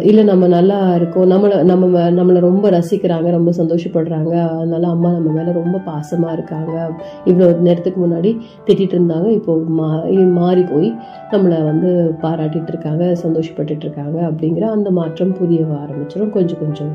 [0.01, 1.27] இல்லை நம்ம நல்லா இருக்கோம்.
[1.32, 4.34] நம்மளை நம்ம நம்மளை ரொம்ப ரசிக்கிறாங்க ரொம்ப சந்தோஷப்படுறாங்க.
[4.53, 6.75] அதனால அம்மா நம்ம மேலே ரொம்ப பாசமாக இருக்காங்க.
[7.25, 8.32] இவ்வளோ நேரத்துக்கு முன்னாடி
[8.68, 9.27] திட்டிகிட்டு இருந்தாங்க.
[9.29, 9.89] இப்போ மா
[10.39, 10.89] மாறி போய்
[11.34, 11.89] நம்மளை வந்து
[12.24, 16.94] பாராட்டிகிட்டு இருக்காங்க சந்தோஷப்பட்டுட்டு இருக்காங்க அப்படிங்கிற அந்த மாற்றம் புரிய ஆரம்பிச்சிடும் கொஞ்சம் கொஞ்சம்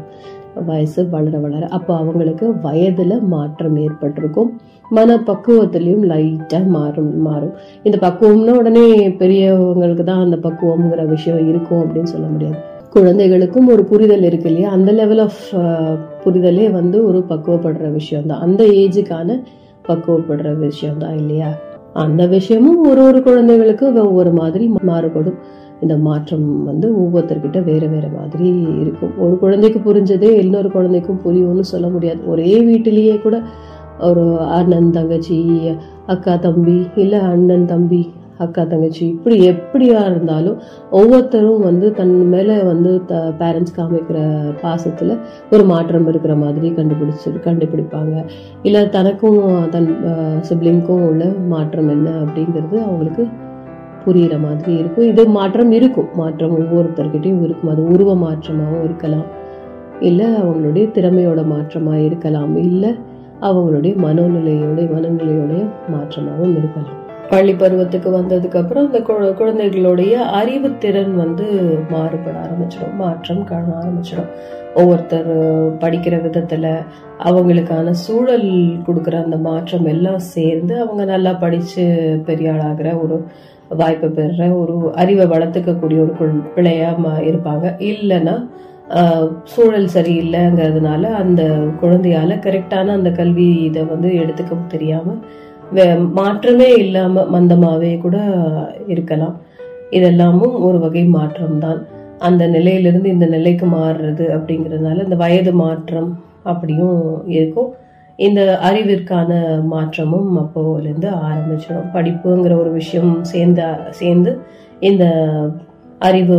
[0.63, 4.51] வயசு வளர வளர அப்போ அவங்களுக்கு வயதுல மாற்றம் ஏற்பட்டிருக்கும்.
[4.91, 7.53] மன பக்குவத்திலையும் லைட்டா மாறும் மாறும்.
[7.83, 12.59] இந்த பக்குவம்னா உடனே பெரியவங்களுக்கு தான் அந்த பக்குவம்ங்கிற விஷயம் இருக்கும் அப்படின்னு சொல்ல முடியாது.
[12.91, 14.71] குழந்தைகளுக்கும் ஒரு புரிதல் இருக்கு இல்லையா?
[14.71, 15.43] அந்த லெவல் ஆஃப்
[16.25, 18.41] புரிதலே வந்து ஒரு பக்குவப்படுற விஷயம் தான்.
[18.41, 19.43] அந்த ஏஜுக்கான
[19.89, 21.49] பக்குவப்படுற விஷயம் தான் இல்லையா?
[21.93, 25.39] அந்த விஷயமும் ஒரு ஒரு குழந்தைகளுக்கு ஒவ்வொரு மாதிரி மாறுபடும்.
[25.85, 28.49] இந்த மாற்றம் வந்து ஒவ்வொருத்தர்கிட்ட வேறு வேறு மாதிரி
[28.83, 29.15] இருக்கும்.
[29.27, 32.21] ஒரு குழந்தைக்கு புரிஞ்சதே இன்னொரு குழந்தைக்கும் புரியும்னு சொல்ல முடியாது.
[32.35, 33.39] ஒரே வீட்டிலேயே கூட
[34.09, 34.27] ஒரு
[34.59, 35.39] அண்ணன் தங்கச்சி
[36.13, 38.03] அக்கா தம்பி இல்லை அண்ணன் தம்பி
[38.45, 40.57] அக்கா தங்கச்சி இப்படி எப்படியா இருந்தாலும்
[40.91, 44.19] ஒவ்வொருத்தரும் வந்து தன் மேலே வந்து த பேரண்ட்ஸ் காமிக்கிற
[44.63, 45.13] பாசத்தில்
[45.53, 48.15] ஒரு மாற்றம் இருக்கிற மாதிரி கண்டுபிடிச்சு கண்டுபிடிப்பாங்க.
[48.63, 49.89] இல்லை தனக்கும் தன்
[50.49, 51.25] சிப்ளிங்க்கும் உள்ள
[51.55, 53.25] மாற்றம் என்ன அப்படிங்கிறது அவங்களுக்கு
[54.07, 55.05] புரிகிற மாதிரி இருக்கும்.
[55.05, 56.09] இது மாற்றம் இருக்கும்.
[56.15, 57.71] மாற்றம் ஒவ்வொருத்தர்கிட்டயும் இருக்கும்.
[57.71, 59.25] அது உருவ மாற்றமாகவும் இருக்கலாம்.
[60.01, 62.57] இல்ல அவங்களுடைய திறமையோட மாற்றமா இருக்கலாம்.
[62.57, 62.93] இல்ல
[63.41, 67.03] அவங்களுடைய மனோநிலையோடைய மனநிலையோடைய மாற்றமாகவும் இருக்கலாம்.
[67.29, 72.95] பள்ளி பருவத்துக்கு வந்ததுக்கு அப்புறம் அந்த கு- குழந்தைகளுடைய அறிவுத்திறன் வந்து மாறுபட ஆரம்பிச்சிடும்.
[72.97, 74.29] மாற்றம் காண ஆரம்பிச்சிடும்.
[74.75, 75.37] ஒவ்வொருத்தர்
[75.77, 76.77] படிக்கிற விதத்துல
[77.25, 78.43] அவங்களுக்கான சூழல்
[78.87, 83.25] கொடுக்குற அந்த மாற்றம் எல்லாம் சேர்ந்து அவங்க நல்லா படிச்சு பெரிய ஆளாகிற ஒரு
[83.77, 87.73] வாய்ப்பு பெறுற ஒரு அறிவை வளர்த்துக்கக்கூடிய ஒரு குழ- பிள்ளையா மா- இருப்பாங்க.
[87.79, 88.49] இல்லைன்னா
[89.45, 91.43] சூழல் சரியில்லைங்கிறதுனால அந்த
[91.81, 95.15] குழந்தையால கரெக்டான அந்த கல்வி இதை வந்து எடுத்துக்க தெரியாம
[95.75, 98.35] வே- மாற்றமே இல்லாம மந்தமாவே கூட
[98.87, 99.37] இருக்கலாம்.
[99.91, 101.87] இதெல்லாமும் ஒரு வகை மாற்றம்தான்.
[102.19, 107.75] அந்த நிலையிலிருந்து இந்த நிலைக்கு மாறுறது அப்படிங்கிறதுனால இந்த வயது மாற்றம் அப்படியும் இருக்கும்.
[108.17, 109.31] இந்த அறிவிற்கான
[109.65, 111.89] மாற்றமும் அப்போலேருந்து ஆரம்பிச்சிடும்.
[111.95, 114.39] படிப்புங்கிற ஒரு விஷயம் சேர்ந்த சேர்ந்து
[114.81, 115.05] இந்த
[115.99, 116.39] அறிவு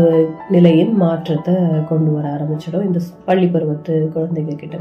[0.50, 1.56] நிலையின் மாற்றத்தை
[1.90, 2.86] கொண்டு வர ஆரம்பிச்சிடும்.
[2.86, 4.78] இந்த பள்ளி பருவத்து குழந்தைங்க கிட்ட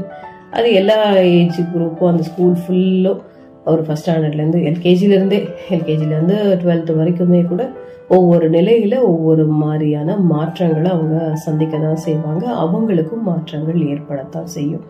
[0.51, 3.21] அது எல்லா ஏஜ் குரூப்பும் அந்த ஸ்கூல் ஃபுல்லும்
[3.65, 7.63] ஒரு ஃபஸ்ட் ஸ்டாண்டர்ட்லேருந்து எல்கேஜிலேருந்தே எல்கேஜிலேருந்து டுவெல்த்து வரைக்குமே கூட
[8.07, 12.45] ஒவ்வொரு நிலையில் ஒவ்வொரு மாதிரியான மாற்றங்களை அவங்க சந்திக்க தான் செய்வாங்க.
[12.63, 14.85] அவங்களுக்கும் மாற்றங்கள் ஏற்படத்தான் செய்யும்.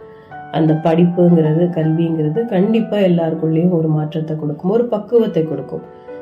[0.52, 5.82] அந்த படிப்புங்கிறது கல்விங்கிறது கண்டிப்பா எல்லாருக்குள்ளேயும் ஒரு மாற்றத்தை கொடுக்கும் ஒரு பக்குவத்தை கொடுக்கும்.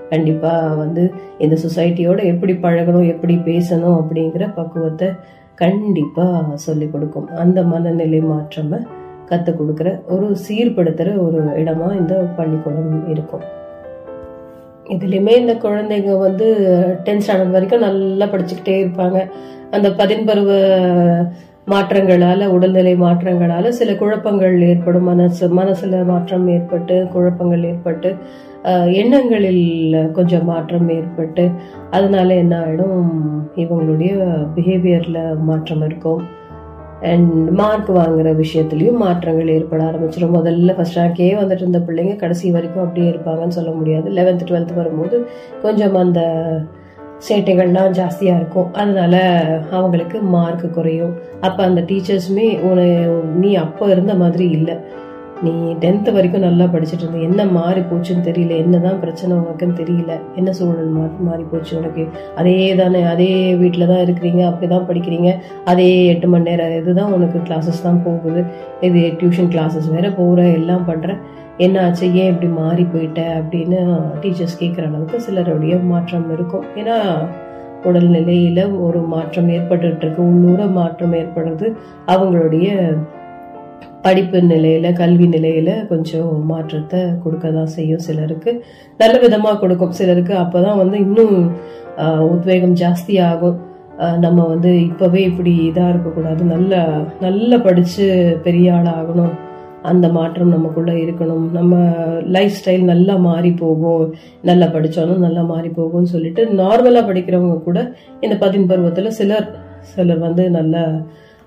[0.10, 5.10] கண்டிப்பா வந்து இந்த சொசைட்டியோட எப்படி பழகணும் எப்படி பேசணும் அப்படிங்கிற பக்குவத்தை
[5.56, 7.28] கண்டிப்பா சொல்லி கொடுக்கும்.
[7.28, 8.80] அந்த மனநிலை மாற்றமை
[9.26, 13.44] கற்றுக் கொடுக்குற ஒரு சீர்படுத்துற ஒரு இடமா இந்த பள்ளிக்கூடம் இருக்கும்.
[14.90, 16.48] இதுலயுமே இந்த குழந்தைங்க வந்து
[17.04, 19.30] டென்த் ஸ்டாண்டர்ட் வரைக்கும் நல்லா படிச்சுக்கிட்டே இருப்பாங்க.
[19.72, 20.52] அந்த பதின்பருவ
[21.72, 25.08] மாற்றங்களால உடல்நிலை மாற்றங்களால சில குழப்பங்கள் ஏற்படும்.
[25.10, 28.10] மனசு மனசுல மாற்றம் ஏற்பட்டு குழப்பங்கள் ஏற்பட்டு
[29.02, 31.44] எண்ணங்களில் கொஞ்சம் மாற்றம் ஏற்பட்டு
[31.98, 33.02] அதனால என்ன ஆகிடும்
[33.64, 34.14] இவங்களுடைய
[34.56, 36.22] பிஹேவியர்ல மாற்றம் இருக்கும்.
[37.12, 40.36] அண்ட் மார்க் வாங்குற விஷயத்துலயும் மாற்றங்கள் ஏற்பட ஆரம்பிச்சிடும்.
[40.38, 44.08] முதல்ல ஃபர்ஸ்ட் ரேங்க்கே வந்துட்டு இருந்த பிள்ளைங்க கடைசி வரைக்கும் அப்படியே இருப்பாங்கன்னு சொல்ல முடியாது.
[44.20, 45.18] லெவன்த் டுவெல்த் வரும்போது
[45.66, 46.22] கொஞ்சம் அந்த
[47.28, 48.74] சேட்டைகள்லாம் ஜாஸ்தியாக இருக்கும்.
[48.74, 49.16] அதனால
[49.72, 51.14] அவங்களுக்கு மார்க் குறையும்.
[51.42, 52.82] அப்போ அந்த டீச்சர்ஸுமே உன
[53.44, 54.76] நீ அப்போ இருந்த மாதிரி இல்லை.
[55.46, 55.52] நீ
[55.84, 57.18] டென்த்து வரைக்கும் நல்லா படிச்சுட்டு இருந்த.
[57.18, 58.54] என்ன மாறி போச்சுன்னு தெரியல.
[58.64, 60.14] என்னதான் பிரச்சனை உனக்குன்னு தெரியல.
[60.36, 62.04] என்ன சூழல் மாறி மாறி போச்சு உனக்கு?
[62.36, 64.42] அதே தானே அதே வீட்டில் தான் இருக்கிறீங்க.
[64.50, 65.32] அப்படிதான் படிக்கிறீங்க.
[65.66, 68.44] அதே எட்டு மணி நேரம் இதுதான் உனக்கு கிளாஸஸ் தான் போகுது.
[68.82, 71.18] இது டியூஷன் கிளாஸஸ் வேற போகிற எல்லாம் பண்ணுற
[71.66, 73.22] என்ன ஆச்சு ஏன் இப்படி மாறி போயிட்ட?
[73.40, 73.80] அப்படின்னு
[74.22, 76.64] டீச்சர்ஸ் கேட்குற அளவுக்கு சிலருடைய மாற்றம் இருக்கும்.
[76.82, 76.98] ஏன்னா
[77.90, 81.68] உடல்நிலையில் ஒரு மாற்றம் ஏற்பட்டுட்டு இருக்கு உள்ளூர மாற்றம் ஏற்படுறது
[82.14, 82.70] அவங்களுடைய
[84.06, 88.52] படிப்பு நிலையில கல்வி நிலையில கொஞ்சம் மாற்றத்தை கொடுக்க தான் செய்யும் சிலருக்கு.
[89.02, 89.94] நல்ல விதமா கொடுக்கும்.
[90.00, 91.38] சிலருக்கு அப்பதான் வந்து இன்னும்
[92.32, 93.60] உத்வேகம் ஜாஸ்தி ஆகும்
[94.20, 96.44] நம்ம வந்து இப்பவே இப்படி இதா இருக்கக்கூடாது.
[96.44, 96.84] நல்ல
[97.26, 98.06] நல்லா படிச்சு
[98.46, 99.34] பெரிய ஆள் ஆகணும்
[99.92, 101.46] அந்த மாற்றம் நமக்குள்ளே இருக்கணும்.
[101.52, 101.76] நம்ம
[102.36, 104.06] லைஃப் ஸ்டைல் நல்லா மாறி போகும்
[104.50, 107.80] நல்லா படித்தாலும் நல்லா மாறி போகும்னு சொல்லிட்டு நார்மலாக படிக்கிறவங்க கூட
[108.22, 109.50] இந்த பதின் பருவத்தில் சிலர்
[109.94, 110.76] சிலர் வந்து நல்ல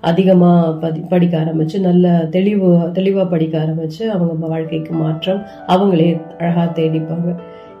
[0.01, 7.29] அதிகமாக பதி படிக்க ஆரம்பித்து நல்ல தெளிவு தெளிவாக படிக்க ஆரம்பித்து அவங்க வாழ்க்கைக்கு மாற்றம் அவங்களே அழகாக தேடிப்பாங்க.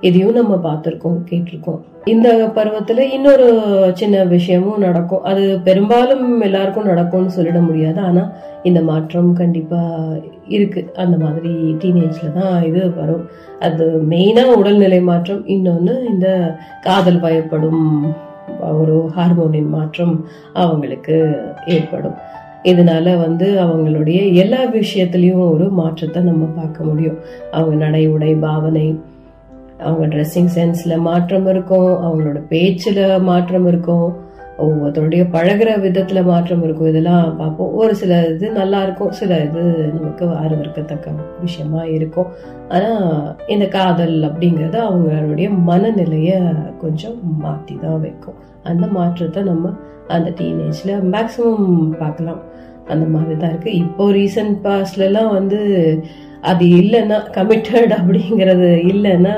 [0.01, 1.79] இதையும் நம்ம பார்த்துருக்கோம் கேட்டிருக்கோம்.
[2.05, 3.47] இந்த பருவத்துல இன்னொரு
[3.93, 5.23] சின்ன விஷயமும் நடக்கும்.
[5.23, 7.99] அது பெரும்பாலும் எல்லாருக்கும் நடக்கும்னு சொல்லிட முடியாது.
[7.99, 8.31] ஆனா
[8.63, 10.05] இந்த மாற்றம் கண்டிப்பா
[10.47, 10.91] இருக்கு.
[10.95, 13.29] அந்த மாதிரி டீனேஜ்ல தான் இது வரும்.
[13.59, 15.47] அது மெயினா உடல்நிலை மாற்றம்.
[15.47, 18.13] இன்னொன்னு இந்த காதல் பயப்படும்
[18.61, 22.13] ஒரு ஹார்மோனின் மாற்றம் அவங்களுக்கு ஏற்படும்.
[22.63, 27.17] இதனால வந்து அவங்களுடைய எல்லா விஷயத்திலையும் ஒரு மாற்றத்தை நம்ம பார்க்க முடியும்.
[27.51, 28.99] அவங்க நடை உடை பாவனை
[29.85, 34.07] அவங்க ட்ரெஸ்ஸிங் சென்ஸில் மாற்றம் இருக்கும் அவங்களோட பேச்சில் மாற்றம் இருக்கும்
[34.65, 36.87] ஒவ்வொருத்தருடைய பழகுற விதத்தில் மாற்றம் இருக்கும்.
[36.91, 37.73] இதெல்லாம் பார்ப்போம்.
[37.81, 39.63] ஒரு சில இது நல்லா இருக்கும் சில இது
[39.97, 41.11] நமக்கு வரவிருக்கத்தக்க
[41.43, 42.29] விஷயமா இருக்கும்.
[42.75, 46.39] ஆனால் இந்த காதல் அப்படிங்கிறது அவங்களுடைய மனநிலையை
[46.83, 48.39] கொஞ்சம் மாற்றி தான் வைக்கும்.
[48.63, 49.73] அந்த மாற்றத்தை நம்ம
[50.15, 51.69] அந்த டீனேஜில் மேக்சிமம்
[52.03, 52.41] பார்க்கலாம்.
[52.93, 55.59] அந்த மாதிரி தான் இருக்குது இப்போ ரீசன்ட் பாஸ்ட்ல வந்து
[56.49, 59.35] அது இல்லைன்னா கமிட்டட் அப்படிங்கிறது இல்லைன்னா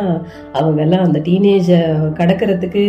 [0.59, 1.79] அவங்கெல்லாம் அந்த டீனேஜை
[2.19, 2.83] கடக்கிறதுக்கு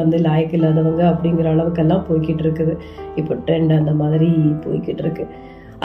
[0.00, 2.74] வந்து லாயக்கு இல்லாதவங்க அப்படிங்கிற அளவுக்கெல்லாம் போய்கிட்டு இருக்குது.
[3.20, 4.30] இப்போ ட்ரெண்ட் அந்த மாதிரி
[4.64, 5.26] போய்கிட்டு இருக்கு.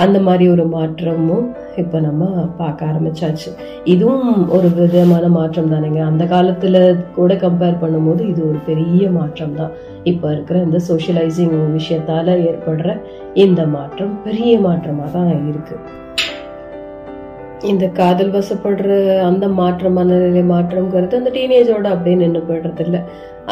[0.03, 1.47] அந்த மாதிரி ஒரு மாற்றமும்
[1.81, 2.27] இப்போ நம்ம
[2.59, 3.49] பார்க்க ஆரம்பிச்சாச்சு.
[3.93, 6.01] இதுவும் ஒரு விதமான மாற்றம் தானேங்க.
[6.11, 6.79] அந்த காலத்தில்
[7.17, 9.73] கூட கம்பேர் பண்ணும்போது இது ஒரு பெரிய மாற்றம் தான்.
[10.11, 12.95] இப்போ இருக்கிற இந்த சோஷியலைசிங் விஷயத்தால் ஏற்படுற
[13.45, 15.99] இந்த மாற்றம் பெரிய மாற்றமாக தான் இருக்குது
[17.69, 18.91] இந்த காதல் வசப்படுற
[19.27, 23.01] அந்த மாற்றம் மனநிலை மாற்றம்ங்கிறது அந்த டீனேஜோட அப்படியே நின்று போயிடுறது இல்லை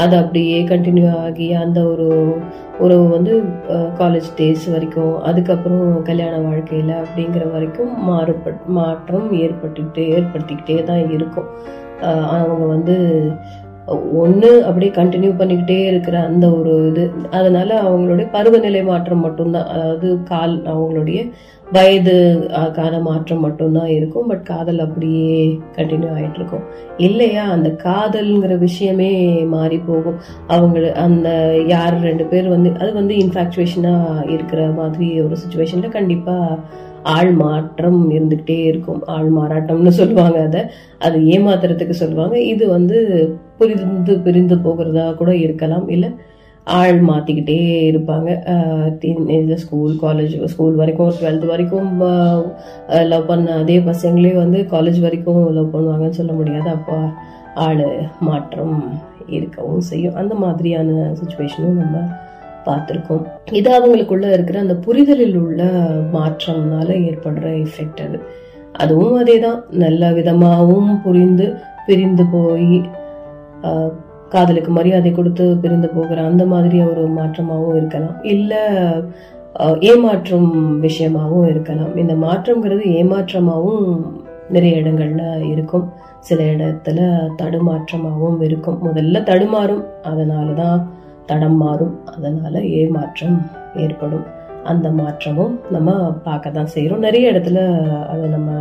[0.01, 2.07] அது அப்படியே கண்டினியூ ஆகி அந்த ஒரு
[2.83, 3.33] உறவு வந்து
[3.99, 11.49] காலேஜ் டேஸ் வரைக்கும் அதுக்கப்புறம் கல்யாண வாழ்க்கையில் அப்படிங்கிற வரைக்கும் மாறுபட் மாற்றம் ஏற்பட்டுக்கிட்டே ஏற்படுத்திக்கிட்டே தான் இருக்கும்.
[12.41, 12.97] அவங்க வந்து
[14.21, 17.03] ஒன்று அப்படியே கண்டினியூ பண்ணிக்கிட்டே இருக்கிற அந்த ஒரு இது
[17.37, 19.69] அதனால அவங்களுடைய பருவநிலை மாற்றம் மட்டும்தான்.
[19.75, 21.19] அதாவது கால் அவங்களுடைய
[21.71, 22.13] வயது
[22.51, 24.27] அஹ், மாற்றம் மட்டும்தான் இருக்கும்.
[24.27, 25.35] பட் காதல் அப்படியே
[25.75, 26.63] கண்டினியூ ஆகிட்டு இருக்கும்.
[26.97, 27.49] இல்லையா?
[27.49, 29.11] அந்த காதல்ங்கிற விஷயமே
[29.45, 30.17] மாறி போகும்.
[30.47, 31.29] அவங்க அந்த
[31.67, 36.57] யார் ரெண்டு பேர் வந்து அது வந்து இன்ஃபாக்சுவேஷனாக இருக்கிற மாதிரி ஒரு சுச்சுவேஷனில் கண்டிப்பாக
[37.03, 39.03] ஆள் மாற்றம் இருந்துகிட்டே இருக்கும்.
[39.05, 40.61] ஆள் மாறாட்டம்னு சொல்லுவாங்க அதை.
[40.99, 42.39] அது ஏமாத்துறதுக்கு சொல்லுவாங்க.
[42.39, 42.97] இது வந்து
[43.57, 45.89] புரிந்து பிரிந்து போகிறதா கூட இருக்கலாம்.
[45.89, 46.09] இல்லை
[46.77, 47.57] ஆள் மாற்றிக்கிட்டே
[47.89, 48.29] இருப்பாங்க.
[49.01, 51.89] டீனேஜில் ஸ்கூல் காலேஜ் ஸ்கூல் வரைக்கும் டுவெல்த் வரைக்கும்
[53.11, 56.69] லவ் பண்ண அதே பசங்களே வந்து காலேஜ் வரைக்கும் லவ் பண்ணுவாங்கன்னு சொல்ல முடியாது.
[56.77, 56.97] அப்போ
[57.65, 57.85] ஆள்
[58.27, 58.75] மாற்றம்
[59.37, 60.17] இருக்கவும் செய்யும்.
[60.21, 61.97] அந்த மாதிரியான சுச்சுவேஷனும் நம்ம
[62.67, 63.23] பார்த்துருக்கோம்.
[63.59, 65.63] இது அவங்களுக்குள்ள இருக்கிற அந்த புரிதலில் உள்ள
[66.15, 68.19] மாற்றம்னால ஏற்படுற எஃபெக்ட் அது.
[68.83, 71.47] அதுவும் அதே தான் நல்ல விதமாகவும் புரிந்து
[71.87, 72.73] பிரிந்து போய்
[74.29, 78.23] காதலுக்கு மரியாதை கொடுத்து பிரிந்து போகிற அந்த மாதிரி ஒரு மாற்றமாகவும் இருக்கலாம்.
[78.23, 78.57] இல்லை
[79.89, 80.49] ஏமாற்றும்
[80.85, 81.95] விஷயமாகவும் இருக்கலாம்.
[81.97, 84.01] இந்த மாற்றங்கிறது ஏமாற்றமாகவும்
[84.49, 85.91] நிறைய இடங்கள்ல இருக்கும்.
[86.19, 86.99] சில இடத்துல
[87.41, 88.79] தடுமாற்றமாகவும் இருக்கும்.
[88.85, 89.83] முதல்ல தடுமாறும்.
[90.03, 90.89] அதனால தான்
[91.25, 92.05] தடம் மாறும்.
[92.17, 94.25] அதனால ஏமாற்றம் ஏற்படும்.
[94.63, 97.59] அந்த மாற்றமும் நம்ம பார்க்க தான் செய்கிறோம் நிறைய இடத்துல
[98.07, 98.51] அதை நம்ம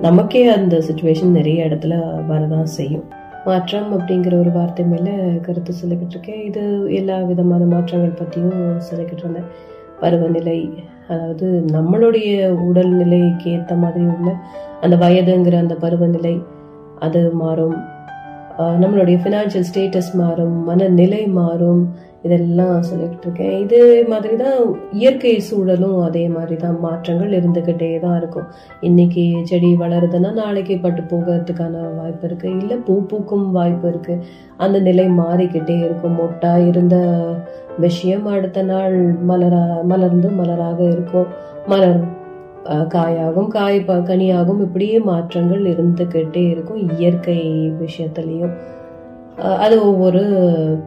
[0.00, 1.94] நமக்கே அந்த சுச்சுவேஷன் நிறைய இடத்துல
[2.30, 3.04] வரதான் செய்யும்.
[3.46, 5.14] மாற்றம் அப்படிங்கிற ஒரு வார்த்தை மேலே
[5.46, 9.48] கருத்து சொல்லிக்கிட்டு இருக்கேன் இது எல்லா விதமான மாற்றங்கள் பற்றியும் சொல்லிக்கிட்டு இருந்தேன்
[10.00, 10.58] பருவநிலை
[11.08, 12.30] அதாவது நம்மளுடைய
[12.68, 14.30] உடல்நிலைக்கு ஏற்ற மாதிரி உள்ள
[14.80, 16.34] அந்த வயதுங்கிற அந்த பருவநிலை
[17.06, 17.76] அது மாறும்.
[18.82, 21.82] நம்மளுடைய ஃபினான்ஷியல் ஸ்டேட்டஸ் மாறும் மனநிலை மாறும்.
[22.24, 28.46] இதெல்லாம் சொல்லிக்கிட்டு இருக்கேன் இது மாதிரி தான் இயற்கை சூழலும் அதே மாதிரி தான் மாற்றங்கள் இருந்துக்கிட்டே தான் இருக்கும்.
[28.80, 32.56] இன்னைக்கு செடி வளருதுன்னா நாளைக்கு பட்டு போகிறதுக்கான வாய்ப்பு இருக்கு.
[32.56, 34.18] இல்லை பூ பூக்கும் வாய்ப்பு இருக்கு.
[34.56, 36.18] அந்த நிலை மாறிக்கிட்டே இருக்கும்.
[36.18, 37.24] மொட்டா இருந்த
[37.78, 41.26] விஷயம் அடுத்த நாள் மலரா மலர்ந்து மலராக இருக்கும்.
[41.66, 42.04] மலர்
[42.64, 44.60] காயாகும் காய் ப- கனியாகும்.
[44.60, 48.54] இப்படியே மாற்றங்கள் இருந்துக்கிட்டே இருக்கும் இயற்கை விஷயத்துலையும்.
[49.64, 50.22] அது ஒவ்வொரு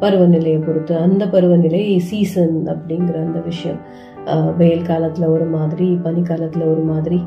[0.02, 3.80] பருவநிலையை பொறுத்து அந்த பருவநிலை சீசன் அப்படிங்கிற அந்த விஷயம்.
[4.60, 7.20] வெயில் காலத்தில் ஒரு மாதிரி பனிக்காலத்தில் ஒரு மாதிரி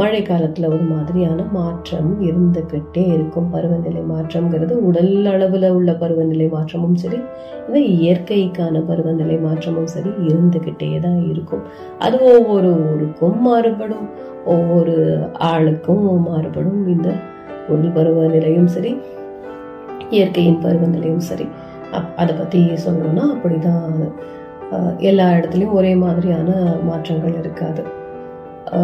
[0.00, 3.48] மழை காலத்தில் ஒரு மாதிரியான மாற்றம் இருந்துக்கிட்டே இருக்கும்.
[3.50, 7.18] பருவநிலை மாற்றம்ங்கிறது உடல் அளவில் உள்ள பருவநிலை மாற்றமும் சரி
[7.66, 11.62] இந்த இயற்கைக்கான பருவநிலை மாற்றமும் சரி இருந்துக்கிட்டே தான் இருக்கும்.
[11.98, 14.08] அது ஒவ்வொரு ஊருக்கும் மாறுபடும்
[14.44, 14.96] ஒவ்வொரு
[15.52, 16.80] ஆளுக்கும் மாறுபடும்.
[16.94, 17.10] இந்த
[17.68, 18.92] உடல் பருவநிலையும் சரி
[20.10, 21.48] இயற்கையின் பருவநிலையும் சரி.
[21.92, 24.12] அப்- அதை பற்றி சொல்லணும்னா அப்படிதான்.
[24.70, 27.82] தான் எல்லா இடத்துலையும் ஒரே மாதிரியான மாற்றங்கள் இருக்காது.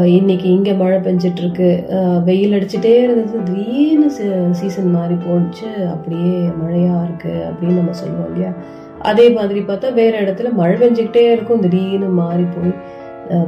[0.05, 1.85] இன்னைக்கு இங்கே மழை பெஞ்சிட்ருக்கு.
[2.25, 3.43] வெயில் அடிச்சுட்டே இருந்தது.
[3.43, 4.11] திடீர்னு
[4.51, 8.53] சீசன் மாறி போச்சு அப்படியே மழையாக இருக்குது அப்படின்னு நம்ம சொல்லுவோம் இல்லையா?
[9.01, 11.61] அதே மாதிரி பார்த்தா வேறு இடத்துல மழை பெஞ்சிக்கிட்டே இருக்கும்.
[11.61, 12.75] திடீர்னு மாறி போய்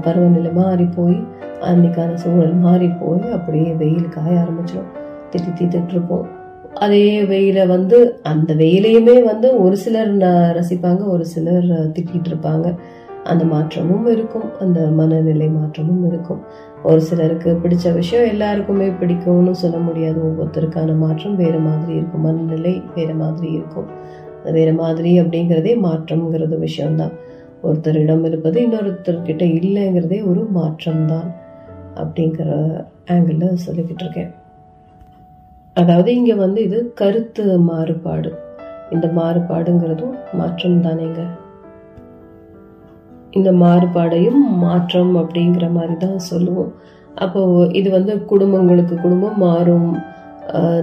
[0.02, 1.24] பருவநிலை மாறி போய்
[1.61, 4.98] அன்னைக்கான சூழல் மாறி போய் அப்படியே வெயில் காய ஆரம்பிச்சிடும்
[5.32, 6.40] திட்டி தீத்துட்டு இருப்போம்.
[6.74, 10.16] அதே வெயில வந்து அந்த வெயிலையுமே வந்து ஒரு சிலர்
[10.58, 12.76] ரசிப்பாங்க ஒரு சிலர் திட்டிட்டு இருப்பாங்க
[13.24, 16.40] அந்த மாற்றமும் இருக்கும் அந்த மனநிலை மாற்றமும் இருக்கும்.
[16.82, 20.24] ஒரு சிலருக்கு பிடிச்ச விஷயம் எல்லாருக்குமே பிடிக்கும்னு சொல்ல முடியாது.
[20.24, 22.20] ஒவ்வொருத்தருக்கான மாற்றம் வேறு மாதிரி இருக்கும்.
[22.20, 23.87] மனநிலை வேறு மாதிரி இருக்கும்.
[24.44, 27.12] வேறு மாதிரி அப்படிங்கிறதே மாற்றம்ங்கிறது விஷயம்தான்.
[27.62, 31.35] ஒருத்தரிடம் இருப்பது இன்னொருத்தர்கிட்ட இல்லைங்கிறதே ஒரு மாற்றம்தான்
[31.94, 34.40] அப்படிங்கிற ஆங்கிளில் சொல்லிக்கிட்டு இருக்கேன்
[35.76, 38.30] அதாவது இங்க வந்து இது கருத்து மாறுபாடு.
[38.90, 41.22] இந்த மாறுபாடுங்கிறதும் மாற்றம் தானேங்க.
[43.30, 46.72] இந்த மாறுபாடையும் மாற்றம் அப்படிங்கிற மாதிரி தான் சொல்லுவோம்.
[47.14, 47.40] அப்போ
[47.72, 49.90] இது வந்து குடும்பங்களுக்கு குடும்பம் மாறும்.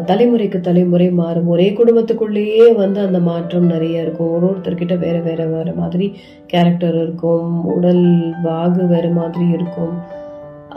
[0.09, 1.47] தலைமுறைக்கு தலைமுறை மாறும்.
[1.47, 4.31] ஒரே குடும்பத்துக்குள்ளேயே வந்து அந்த மாற்றம் நிறைய இருக்கும்.
[4.35, 6.07] ஒரு ஒருத்தர்கிட்ட வேற வேற வேற மாதிரி
[6.45, 7.65] கேரக்டர் இருக்கும்.
[7.75, 8.05] உடல்
[8.43, 9.93] வாகு வேற மாதிரி இருக்கும்.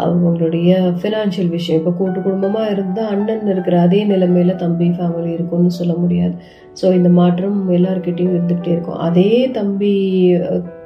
[0.05, 1.81] அவங்களுடைய ஃபினான்ஷியல் விஷயம்.
[1.81, 6.35] இப்போ கூட்டு குடும்பமாக இருந்தால் அண்ணன் இருக்கிற அதே நிலைமையில் தம்பி ஃபேமிலி இருக்கும்னு சொல்ல முடியாது.
[6.83, 8.99] ஸோ இந்த மாற்றம் எல்லாருக்கிட்டையும் இருந்துக்கிட்டே இருக்கும்.
[8.99, 9.93] அதே தம்பி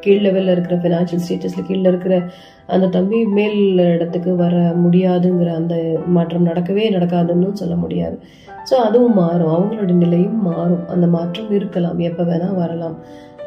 [0.00, 2.28] கீழ் லெவலில் இருக்கிற ஃபினான்ஷியல் ஸ்டேட்டஸில் கீழே இருக்கிற
[2.66, 8.18] அந்த தம்பி மேல் இடத்துக்கு வர முடியாதுங்கிற அந்த மாற்றம் நடக்கவே நடக்காதுன்னு சொல்ல முடியாது.
[8.70, 9.52] ஸோ அதுவும் மாறும்.
[9.54, 10.88] அவங்களோட நிலையும் மாறும்.
[10.88, 11.98] அந்த மாற்றம் இருக்கலாம்.
[11.98, 12.96] எப்போ வேணால் வரலாம்.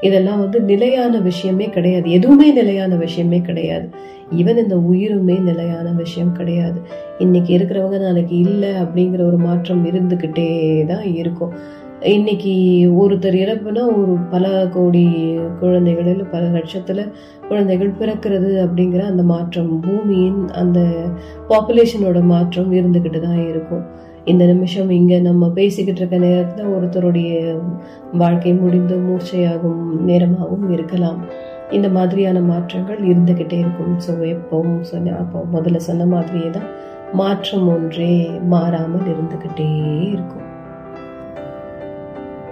[0.02, 2.12] இதெல்லாம் வந்து நிலையான விஷயமே கிடையாது.
[2.12, 3.88] எதுவுமே நிலையான விஷயமே கிடையாது.
[4.38, 6.80] ஈவன் இந்த உயிருமே நிலையான விஷயம் கிடையாது.
[7.18, 10.50] இன்னைக்கு இருக்கிறவங்க நாளைக்கு இல்லை அப்படிங்கிற ஒரு மாற்றம் இருந்துக்கிட்டே
[10.86, 11.54] தான் இருக்கும்.
[12.02, 12.52] இன்னைக்கு
[13.02, 15.06] ஒருத்தர் இறப்புனா ஒரு பல கோடி
[15.60, 17.02] குழந்தைகள் இல்லை பல லட்சத்தில்
[17.48, 20.80] குழந்தைகள் பிறக்கிறது அப்படிங்கிற அந்த மாற்றம் பூமியின் அந்த
[21.50, 23.84] பாப்புலேஷனோட மாற்றம் இருந்துக்கிட்டு தான் இருக்கும்.
[24.26, 27.62] இந்த நிமிஷம் இங்கே நம்ம பேசிக்கிட்டு இருக்க நேரத்தில் ஒருத்தருடைய
[28.14, 31.20] வாழ்க்கை முடிந்து மூர்ச்சையாகும் நேரமாகவும் இருக்கலாம்.
[31.78, 33.96] இந்த மாதிரியான மாற்றங்கள் இருந்துகிட்டே இருக்கும்.
[34.06, 36.70] ஸோ எப்பவும் சொன்ன அப்போ முதல்ல சொன்ன மாதிரியே தான்
[37.20, 38.14] மாற்றம் ஒன்றே
[38.54, 39.68] மாறாமல் இருந்துகிட்டே
[40.14, 40.46] இருக்கும்.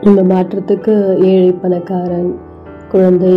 [0.10, 0.94] இந்த மாற்றத்துக்கு
[1.32, 2.30] ஏழை பணக்காரன்
[2.92, 3.34] குழந்தை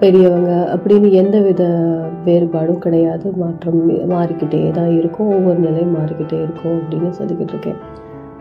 [0.00, 1.62] பெரியவங்க அப்படின்னு எந்த வித
[2.26, 3.26] வேறுபாடும் கிடையாது.
[3.42, 3.80] மாற்றம்
[4.12, 5.30] மாறிக்கிட்டே தான் இருக்கும்.
[5.36, 7.80] ஒவ்வொரு நிலையும் மாறிக்கிட்டே இருக்கும் அப்படின்னு சொல்லிக்கிட்டு இருக்கேன்.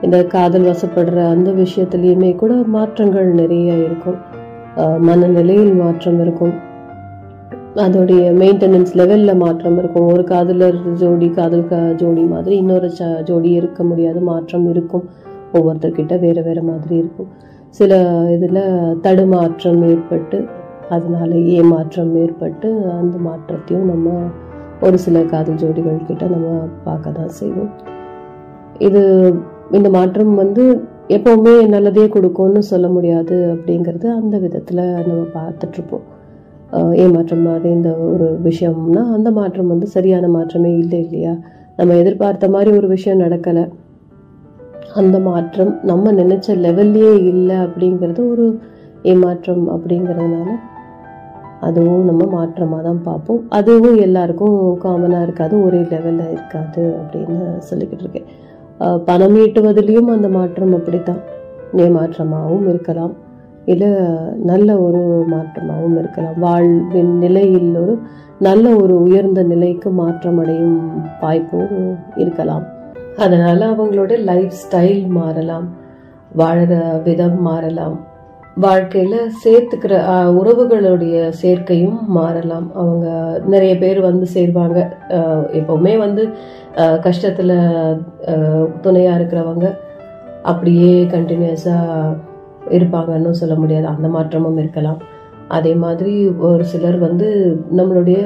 [0.07, 4.19] இந்த காதல் வசப்படுற அந்த விஷயத்துலேயுமே கூட மாற்றங்கள் நிறைய இருக்கும்.
[5.07, 6.55] மனநிலையில் மாற்றம் இருக்கும்.
[7.85, 10.07] அதோடைய மெயின்டெனன்ஸ் லெவலில் மாற்றம் இருக்கும்.
[10.13, 15.05] ஒரு காதலர் ஜோடி காதல் க ஜோடி மாதிரி இன்னொரு ச ஜோடி இருக்க முடியாது மாற்றம் இருக்கும்.
[15.57, 17.29] ஒவ்வொருத்தர்கிட்ட வேறு வேறு மாதிரி இருக்கும்.
[17.79, 17.93] சில
[18.35, 18.61] இதில்
[19.05, 20.39] தடுமாற்றம் ஏற்பட்டு
[20.95, 22.67] அதனால ஏமாற்றம் ஏற்பட்டு
[22.99, 24.09] அந்த மாற்றத்தையும் நம்ம
[24.85, 26.49] ஒரு சில காதல் ஜோடிகள் கிட்ட நம்ம
[26.83, 27.71] பார்க்க தான் செய்வோம்.
[28.87, 29.01] இது
[29.77, 30.63] இந்த மாற்றம் வந்து
[31.15, 36.05] எப்போவுமே நல்லதே கொடுக்கும்னு சொல்ல முடியாது அப்படிங்கிறது அந்த விதத்தில் நம்ம பார்த்துட்ருப்போம்.
[37.03, 41.33] ஏமாற்றம் மாதிரி இந்த ஒரு விஷயம்னா அந்த மாற்றம் வந்து சரியான மாற்றமே இல்லை இல்லையா?
[41.77, 43.63] நம்ம எதிர்பார்த்த மாதிரி ஒரு விஷயம் நடக்கலை.
[45.01, 48.47] அந்த மாற்றம் நம்ம நினைச்ச லெவல்லையே இல்லை அப்படிங்கிறது ஒரு
[49.11, 50.49] ஏமாற்றம் அப்படிங்கிறதுனால
[51.67, 53.41] அதுவும் நம்ம மாற்றமாக தான் பார்ப்போம்.
[53.49, 57.37] அதுவும் எல்லாருக்கும் காமனாக இருக்காது ஒரே லெவலில் இருக்காது அப்படின்னு
[57.69, 58.29] சொல்லிக்கிட்டு இருக்கேன்.
[58.77, 61.35] பணம் ஈட்டுவதிலையும் அந்த மாற்றம் அப்படித்தான்.
[61.73, 63.13] ஏமாற்றமாகவும் இருக்கலாம்.
[63.65, 63.87] இல்லை
[64.43, 66.39] நல்ல ஒரு மாற்றமாகவும் இருக்கலாம்.
[66.39, 67.99] வாழ்வின் நிலையில் ஒரு
[68.39, 72.63] நல்ல ஒரு உயர்ந்த நிலைக்கு மாற்றம் அடையும் வாய்ப்பும் இருக்கலாம்.
[73.17, 75.67] அதனால் அவங்களோட லைஃப் ஸ்டைல் மாறலாம்.
[76.37, 78.15] வாழற விதம் மாறலாம்.
[78.63, 79.93] வாழ்க்கையில் சேர்த்துக்கிற
[80.39, 82.67] உறவுகளுடைய சேர்க்கையும் மாறலாம்.
[82.81, 83.07] அவங்க
[83.53, 84.79] நிறைய பேர் வந்து சேர்வாங்க.
[85.59, 86.23] எப்போவுமே வந்து
[87.07, 87.53] கஷ்டத்தில்
[88.85, 89.67] துணையாக இருக்கிறவங்க
[90.51, 92.15] அப்படியே கண்டினியூஸாக
[92.77, 93.87] இருப்பாங்கன்னு சொல்ல முடியாது.
[93.93, 94.99] அந்த மாற்றமும் இருக்கலாம்.
[95.57, 96.13] அதே மாதிரி
[96.47, 97.27] ஒரு சிலர் வந்து
[97.77, 98.21] நம்மளுடைய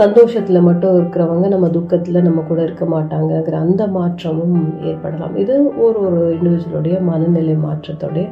[0.00, 4.58] சந்தோஷத்தில் மட்டும் இருக்கிறவங்க நம்ம துக்கத்தில் நம்ம கூட இருக்க மாட்டாங்கங்கிற அந்த மாற்றமும்
[4.90, 5.36] ஏற்படலாம்.
[5.42, 8.26] இது ஒரு ஒரு இண்டிவிஜுவலுடைய மனநிலை மாற்றத்தோடைய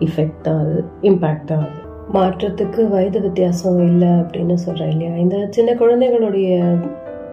[0.00, 1.66] இஃபெக்ட் தான் அது இம்பேக்ட் தான்
[2.14, 5.14] மாற்றத்துக்கு வயது வித்தியாசம் இல்லை அப்படின்னு சொல்கிறேன் இல்லையா?
[5.14, 6.76] இந்த சின்ன குழந்தைகளுடைய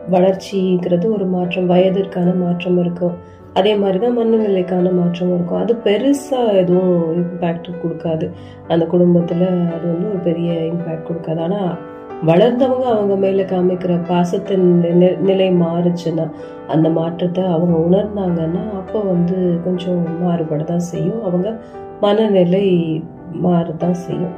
[0.10, 3.15] வளர்ச்சிங்கிறது ஒரு மாற்றம் வயதிற்கான மாற்றம் இருக்கும்.
[3.54, 5.60] அதே மாதிரி தான் மனநிலைக்கான மாற்றம் இருக்கும்.
[5.60, 8.32] அது பெருசாக எதுவும் இம்பேக்ட் கொடுக்காது.
[8.67, 9.45] அந்த குடும்பத்தில்
[9.76, 11.39] அது வந்து ஒரு பெரிய இம்பேக்ட் கொடுக்காது.
[11.39, 11.71] ஆனால்
[12.26, 14.67] வளர்ந்தவங்க அவங்க மேலே காமிக்கிற பாசத்தின்
[15.19, 16.26] நிலை மாறுச்சுன்னா
[16.67, 21.23] அந்த மாற்றத்தை அவங்க உணர்ந்தாங்கன்னா அப்போ வந்து கொஞ்சம் மாறுபட தான் செய்யும்.
[21.23, 21.60] அவங்க
[22.04, 22.66] மனநிலை
[23.46, 24.34] மாறுதான் செய்யும்.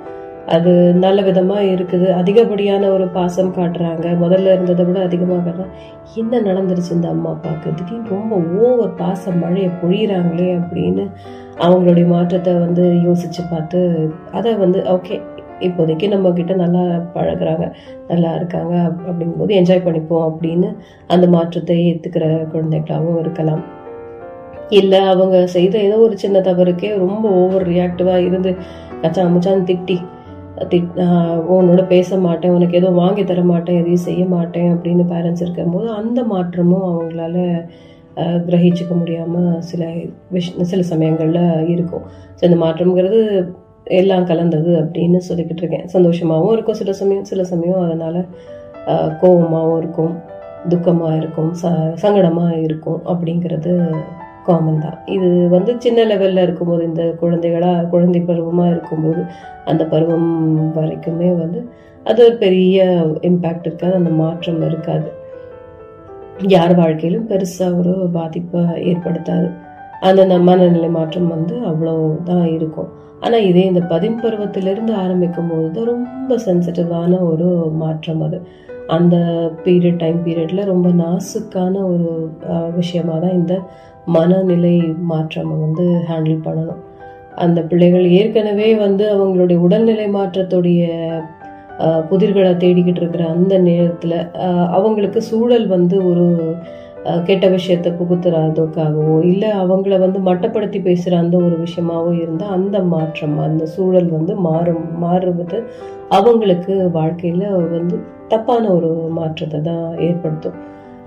[0.55, 0.71] அது
[1.03, 2.07] நல்ல விதமா இருக்குது.
[2.19, 4.05] அதிகப்படியான ஒரு பாசம் காட்டுறாங்க.
[4.23, 5.71] முதல்ல இருந்ததை விட அதிகமாக காட்டுறாங்க
[6.15, 11.05] என்ன நடந்துருச்சு இந்த அம்மா அப்பாவுக்கு திடீர்னு ரொம்ப ஓவர் பாசம் மழையை பொழியிறாங்களே அப்படின்னு
[11.65, 13.79] அவங்களுடைய மாற்றத்தை வந்து யோசிச்சு பார்த்து
[14.31, 15.17] அதை வந்து ஓகே
[15.59, 16.81] இப்போதைக்கு நம்ம கிட்ட நல்லா
[17.13, 17.65] பழகுறாங்க
[18.07, 18.73] நல்லா இருக்காங்க
[19.09, 20.69] அப்படிங்கும்போது என்ஜாய் பண்ணிப்போம் அப்படின்னு
[21.07, 23.63] அந்த மாற்றத்தை ஏற்றுக்கிற குழந்தைகளாகவும் இருக்கலாம்.
[24.69, 28.55] இல்லை அவங்க செய்த ஏதோ ஒரு சின்ன தவறுக்கே ரொம்ப ஓவர் ரியாக்டிவாக இருந்து
[29.01, 29.97] கச்சா அமுச்சான் திட்டி
[30.71, 30.91] திட்
[31.55, 36.23] உன்னோட பேச மாட்டேன் உனக்கு எதுவும் வாங்கி தர மாட்டேன் எதையும் செய்ய மாட்டேன் அப்படின்னு பேரண்ட்ஸ் இருக்கும்போது அந்த
[36.23, 37.37] மாற்றமும் அவங்களால
[38.47, 39.83] கிரகிச்சிக்க முடியாமல் சில
[40.31, 42.03] விஷ் சில சமயங்களில் இருக்கும்.
[42.37, 43.19] ஸோ இந்த மாற்றம்ங்கிறது
[43.83, 45.87] எல்லாம் கலந்தது அப்படின்னு சொல்லிக்கிட்டு இருக்கேன்.
[45.93, 48.21] சந்தோஷமாகவும் இருக்கும் சில சமயம் சில சமயம் அதனால்
[49.21, 50.13] கோபமாகவும் இருக்கும்
[50.69, 53.73] துக்கமாக இருக்கும் ச சங்கடமாக இருக்கும் அப்படிங்கிறது
[54.45, 54.99] காமன் தான்.
[55.05, 59.23] இது வந்து சின்ன லெவலில் இருக்கும்போது இந்த குழந்தைகளாக குழந்தை பருவமாக இருக்கும்போது
[59.65, 61.69] அந்த பருவம் வரைக்குமே வந்து
[62.03, 65.11] அது ஒரு பெரிய இம்பேக்ட் இருக்காது அந்த மாற்றம் இருக்காது.
[66.41, 69.51] யார் வாழ்க்கையிலும் பெருசாக ஒரு பாதிப்பை ஏற்படுத்தாது.
[70.01, 72.87] அந்த ந- மனநிலை மாற்றம் வந்து அவ்வளோதான் இருக்கும்.
[73.19, 78.41] ஆனால் இதே இந்த பதின்பருவத்திலிருந்து ஆரம்பிக்கும் போது தான் ரொம்ப சென்சிட்டிவான ஒரு மாற்றம் அது.
[78.87, 79.15] அந்த
[79.63, 83.59] பீரியட் டைம் பீரியடில் ரொம்ப நாசுக்கான ஒரு விஷயமாக விஷயமா தான் இந்த
[84.13, 84.75] மனநிலை
[85.11, 86.81] மாற்றம் வந்து ஹேண்டில் பண்ணணும்.
[87.43, 90.83] அந்த பிள்ளைகள் ஏற்கனவே வந்து அவங்களுடைய உடல்நிலை மாற்றத்துடைய
[92.09, 94.17] புதிர்களை தேடிக்கிட்டு இருக்கிற அந்த நேரத்தில்
[94.77, 96.25] அவங்களுக்கு சூழல் வந்து ஒரு
[97.25, 103.65] கெட்ட விஷயத்தை புகுத்துறதுக்காகவோ இல்லை அவங்கள வந்து மட்டப்படுத்தி பேசுகிற அந்த ஒரு விஷயமாவோ இருந்தால் அந்த மாற்றம் அந்த
[103.73, 105.59] சூழல் வந்து மாறும் மாறுவது
[106.09, 108.89] அவங்களுக்கு வாழ்க்கையில் வந்து தப்பான ஒரு
[109.19, 110.57] மாற்றத்தை தான் ஏற்படுத்தும்.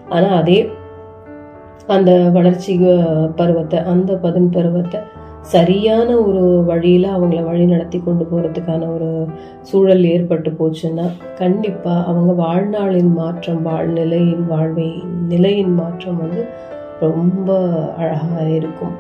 [0.09, 0.59] ஆனால் அதே
[1.95, 2.73] அந்த வளர்ச்சி
[3.37, 5.01] பருவத்தை அந்த பதின் பருவத்தை
[5.55, 9.11] சரியான ஒரு வழியில் அவங்கள வழி நடத்தி கொண்டு போகிறதுக்கான ஒரு
[9.63, 14.89] சூழல் ஏற்பட்டு போச்சுன்னா கண்டிப்பாக அவங்க வாழ்நாளின் மாற்றம் வாழ்நிலையின் வாழ்வை
[15.29, 16.45] நிலையின் மாற்றம் வந்து
[17.01, 17.57] ரொம்ப
[17.97, 18.97] அழகாக இருக்கும்.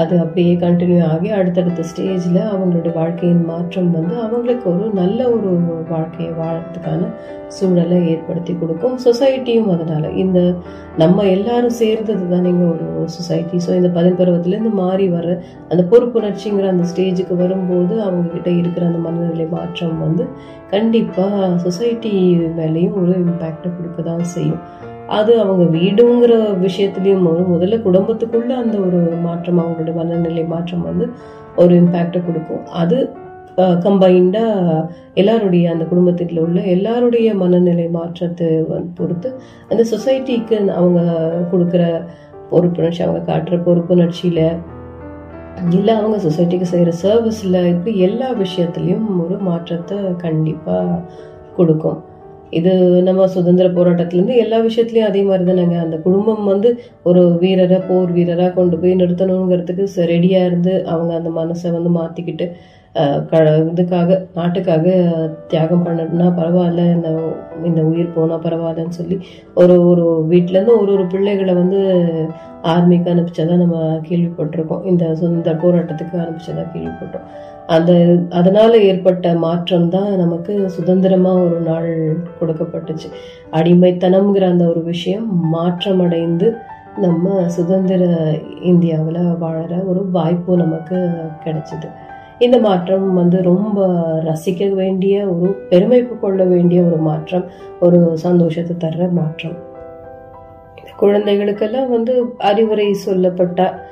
[0.00, 5.50] அது அப்படியே கண்டினியூ ஆகி அடுத்தடுத்த ஸ்டேஜில் அவங்களுடைய வாழ்க்கையின் மாற்றம் வந்து அவங்களுக்கு ஒரு நல்ல ஒரு
[5.88, 7.08] வாழ்க்கையை வாழறதுக்கான
[7.56, 8.96] சூழலை ஏற்படுத்தி கொடுக்கும்.
[9.04, 10.06] சொசைட்டியும் அதனால்.
[10.22, 10.38] இந்த
[10.96, 15.26] நம்ம எல்லாரும் சேர்ந்தது தான் நீங்கள் ஒரு சொசைட்டி ஸோ இந்த பதின்பருவத்துலேருந்து மாறி வர
[15.70, 20.26] அந்த பொறுப்புணர்ச்சிங்கிற அந்த ஸ்டேஜுக்கு வரும்போது அவங்கக்கிட்ட இருக்கிற அந்த மனநிலை மாற்றம் வந்து
[20.70, 22.14] கண்டிப்பாக சொசைட்டி
[22.60, 24.62] மேலேயும் ஒரு இம்பேக்டை கொடுக்க தான் செய்யும்.
[25.06, 26.34] அது அவங்க வீடுங்கிற
[26.66, 31.06] விஷயத்துலேயும் முதல்ல குடும்பத்துக்குள்ள அந்த ஒரு மாற்றம் அவங்களோட மனநிலை மாற்றம் வந்து
[31.56, 32.64] ஒரு இம்பேக்டை கொடுக்கும்.
[32.66, 32.98] அது
[33.84, 39.28] கம்பைண்டாக எல்லாருடைய அந்த குடும்பத்தில் உள்ள எல்லாருடைய மனநிலை மாற்றத்தை வந்து பொறுத்து
[39.70, 41.00] அந்த சொசைட்டிக்கு அவங்க
[41.52, 41.82] கொடுக்குற
[42.50, 44.46] பொறுப்புணர்ச்சி அவங்க காட்டுற பொறுப்புணர்ச்சியில்
[45.70, 51.00] இல்லை அவங்க சொசைட்டிக்கு செய்கிற சர்வீஸில் இப்படி எல்லா விஷயத்துலையும் ஒரு மாற்றத்தை கண்டிப்பாக
[51.56, 52.00] கொடுக்கும்.
[52.58, 52.72] இது
[53.08, 56.70] நம்ம சுதந்திர போராட்டத்திலேருந்து எல்லா விஷயத்துலையும் அதே மாதிரி தானேங்க அந்த குடும்பம் வந்து
[57.10, 62.48] ஒரு வீரரை போர் வீரராக கொண்டு போய் நிறுத்தணுங்கிறதுக்கு ரெடியாக இருந்து அவங்க அந்த மனசை வந்து மாற்றிக்கிட்டு
[63.68, 64.88] இதுக்காக நாட்டுக்காக
[65.52, 66.82] தியாகம் பண்ணணும்னா பரவாயில்ல.
[66.96, 67.08] இந்த
[67.68, 69.16] இந்த உயிர் போனால் பரவாயில்லன்னு சொல்லி
[69.62, 71.80] ஒரு ஒரு வீட்டிலேருந்து ஒரு ஒரு பிள்ளைகளை வந்து
[72.74, 74.84] ஆர்மிக்கு அனுப்பிச்சதா நம்ம கேள்விப்பட்டிருக்கோம்.
[74.90, 77.26] இந்த சுதந்திர போராட்டத்துக்கு அனுப்பிச்சதா கேள்விப்பட்டோம்.
[77.66, 83.08] அந்த அதனால ஏற்பட்ட மாற்றம் தான் நமக்கு சுதந்திரமா ஒரு நாள் கொடுக்கப்பட்டுச்சு.
[83.52, 86.54] அடிமைத்தனம்ங்கிற அந்த ஒரு விஷயம் மாற்றமடைந்து
[86.96, 88.04] நம்ம சுதந்திர
[88.60, 91.10] இந்தியாவில் வாழற ஒரு வாய்ப்பு நமக்கு
[91.44, 91.88] கிடைச்சிது.
[92.38, 93.86] இந்த மாற்றம் வந்து ரொம்ப
[94.22, 97.44] ரசிக்க வேண்டிய ஒரு பெருமைப்பு கொள்ள வேண்டிய ஒரு மாற்றம்
[97.80, 99.56] ஒரு சந்தோஷத்தை தர்ற மாற்றம்.
[100.96, 103.88] குழந்தைகளுக்கெல்லாம் வந்து அறிவுரை சொல்லப்பட்ட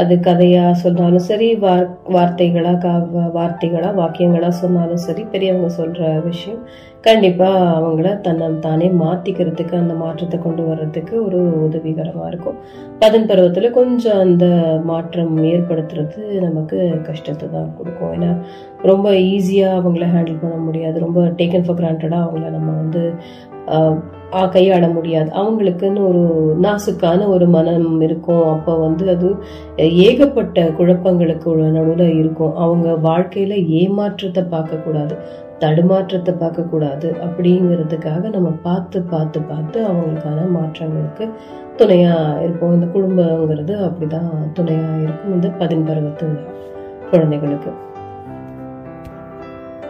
[0.00, 2.92] அது கதையா சொன்னாலும் சரி வார் வார்த்தைகளா கா
[3.36, 6.60] வார்த்தைகளா வாக்கியங்களா சொன்னாலும் சரி பெரியவங்க சொல்ற விஷயம்
[7.00, 12.56] கண்டிப்பா அவங்கள தன்னை தானே மாத்திக்கிறதுக்கு அந்த மாற்றத்தை கொண்டு வர்றதுக்கு ஒரு உதவிகரமா இருக்கும்.
[12.98, 14.46] பதன் பருவத்துல கொஞ்சம் அந்த
[14.84, 16.78] மாற்றம் ஏற்படுத்துறது நமக்கு
[17.08, 18.12] கஷ்டத்தை தான் கொடுக்கும்.
[18.12, 18.32] ஏன்னா
[18.82, 20.98] ரொம்ப ஈஸியா அவங்கள ஹேண்டில் பண்ண முடியாது.
[21.06, 23.04] ரொம்ப டேக்கன் ஃபார் கிராண்டடா அவங்கள நம்ம வந்து
[24.54, 25.28] கையாள முடியாது.
[25.40, 26.22] அவங்களுக்குன்னு ஒரு
[26.64, 28.48] நாசுக்கான ஒரு மனம் இருக்கும்.
[28.48, 29.28] அப்போ வந்து அது
[30.06, 32.54] ஏகப்பட்ட குழப்பங்களுக்கு நடுவில் இருக்கும்.
[32.54, 35.16] அவங்க வாழ்க்கையில் ஏமாற்றத்தை பார்க்கக்கூடாது
[35.62, 41.26] தடுமாற்றத்தை பார்க்கக்கூடாது அப்படிங்கிறதுக்காக நம்ம பார்த்து பார்த்து பார்த்து அவங்களுக்கான மாற்றங்களுக்கு
[41.76, 42.74] துணையாக இருப்போம்.
[42.74, 45.34] இந்த குடும்பங்கிறது அப்படிதான் துணையாக இருக்கும்.
[45.34, 46.28] இந்த பதின்பருவத்து
[47.10, 47.72] குழந்தைகளுக்கு.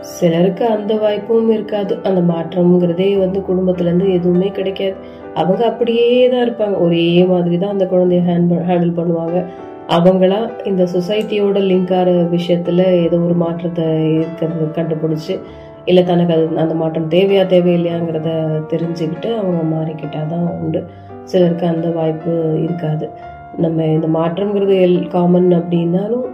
[0.06, 4.94] சிலருக்கு அந்த வாய்ப்பும் இருக்காது அந்த மாற்றம்ங்கிறதே வந்து குடும்பத்துல இருந்து எதுவுமே கிடைக்காது.
[5.34, 6.78] அவங்க அப்படியே தான் இருப்பாங்க.
[6.78, 8.22] ஒரே மாதிரி தான் அந்த குழந்தைய
[8.68, 9.44] ஹேண்டில் பண்ணுவாங்க.
[9.88, 15.40] அவங்களா இந்த சொசைட்டியோட லிங்க் ஆகிற விஷயத்துல ஏதோ ஒரு மாற்றத்தை இருக்கிறது கண்டுபிடிச்சு
[15.84, 18.30] இல்லை தனக்கு அது அந்த மாற்றம் தேவையா தேவையில்லையாங்கிறத
[18.72, 20.80] தெரிஞ்சுக்கிட்டு அவங்க மாறிக்கிட்டாதான் உண்டு.
[21.24, 23.10] சிலருக்கு அந்த வாய்ப்பு இருக்காது.
[23.56, 26.26] நம்ம இந்த மாற்றம்ங்கிறது எல் காமன் அப்படின்னாலும்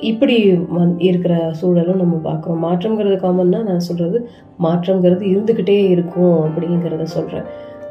[0.00, 0.36] இப்படி
[0.76, 2.62] வந் இருக்கிற சூழலும் நம்ம பார்க்குறோம்.
[2.66, 4.18] மாற்றங்கிறது காமன்னா நான் சொல்கிறது
[4.66, 7.48] மாற்றங்கிறது இருந்துக்கிட்டே இருக்கும் அப்படிங்கிறத சொல்கிறேன்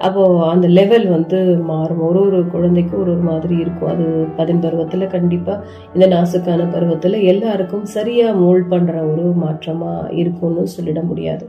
[0.08, 1.39] அப்போது அந்த லெவல் வந்து
[1.72, 2.04] மாறும்.
[2.08, 3.89] ஒரு ஒரு குழந்தைக்கும் ஒரு ஒரு மாதிரி இருக்கும்.
[3.93, 4.06] அது
[4.38, 11.45] பதின் பருவத்தில் கண்டிப்பாக இந்த நாசுக்கான பருவத்தில் எல்லாருக்கும் சரியாக மோல்ட் பண்ணுற ஒரு மாற்றமாக இருக்கும்னு சொல்லிட முடியாது.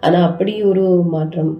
[0.00, 1.52] ஆனால் அப்படி ஒரு மாற்றம்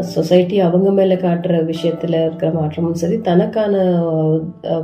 [0.00, 3.74] சொசைட்டி அவங்க மேலே காட்டுற விஷயத்தில் இருக்கிற மாற்றமும் சரி தனக்கான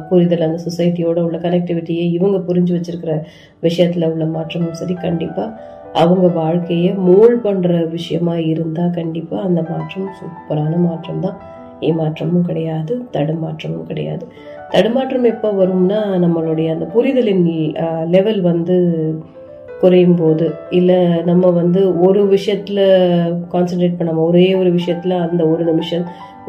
[0.08, 3.22] புரிதல் அந்த சொசைட்டியோட உள்ள கனெக்டிவிட்டியை இவங்க புரிஞ்சு வச்சிருக்கிற
[3.60, 10.76] விஷயத்தில் உள்ள மாற்றமும் சரி கண்டிப்பாக அவங்க வாழ்க்கையை மோல் பண்ணுற விஷயமா இருந்தால் கண்டிப்பாக அந்த மாற்றம் சூப்பரான
[10.76, 11.38] மாற்றம் தான்
[11.80, 14.26] ஏமாற்றமும் கிடையாது தடுமாற்றமும் கிடையாது.
[14.68, 17.74] தடுமாற்றம் எப்போ வரும்னா நம்மளுடைய அந்த புரிதலின்
[18.04, 18.76] லெவல் வந்து
[19.80, 22.82] குறையும் போது இல்லை நம்ம வந்து ஒரு விஷயத்தில்
[23.52, 26.04] கான்சென்ட்ரேட் பண்ணாமல் ஒரே ஒரு விஷயத்தில் அந்த ஒரு நிமிஷம்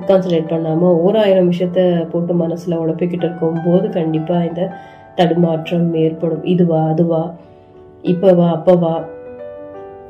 [0.08, 4.72] கான்சென்ட்ரேட் பண்ணாம ஓராயிரம் விஷயத்த போட்டு மனசில் உழப்பிக்கிட்டு இருக்கும் போது கண்டிப்பாக இந்த
[5.16, 6.44] தடுமாற்றம் ஏற்படும்.
[6.44, 7.36] இதுவா அதுவா
[8.04, 9.06] இப்போவா அப்போவா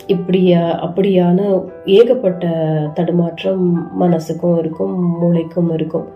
[0.07, 2.47] இப்படியா அப்படியான ஏகப்பட்ட
[2.93, 6.07] தடுமாற்றம் மனசுக்கும் இருக்கும் மூளைக்கும் இருக்கும்.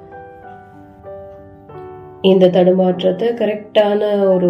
[2.29, 4.01] இந்த தடுமாற்றத்தை கரெக்டான
[4.33, 4.49] ஒரு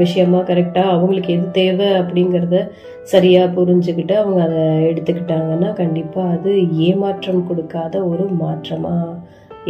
[0.00, 2.56] விஷயமா கரெக்டாக அவங்களுக்கு எது தேவை அப்படிங்கிறத
[3.12, 6.52] சரியாக புரிஞ்சுக்கிட்டு அவங்க அதை எடுத்துக்கிட்டாங்கன்னா கண்டிப்பாக அது
[6.88, 9.14] ஏமாற்றம் கொடுக்காத ஒரு மாற்றமாக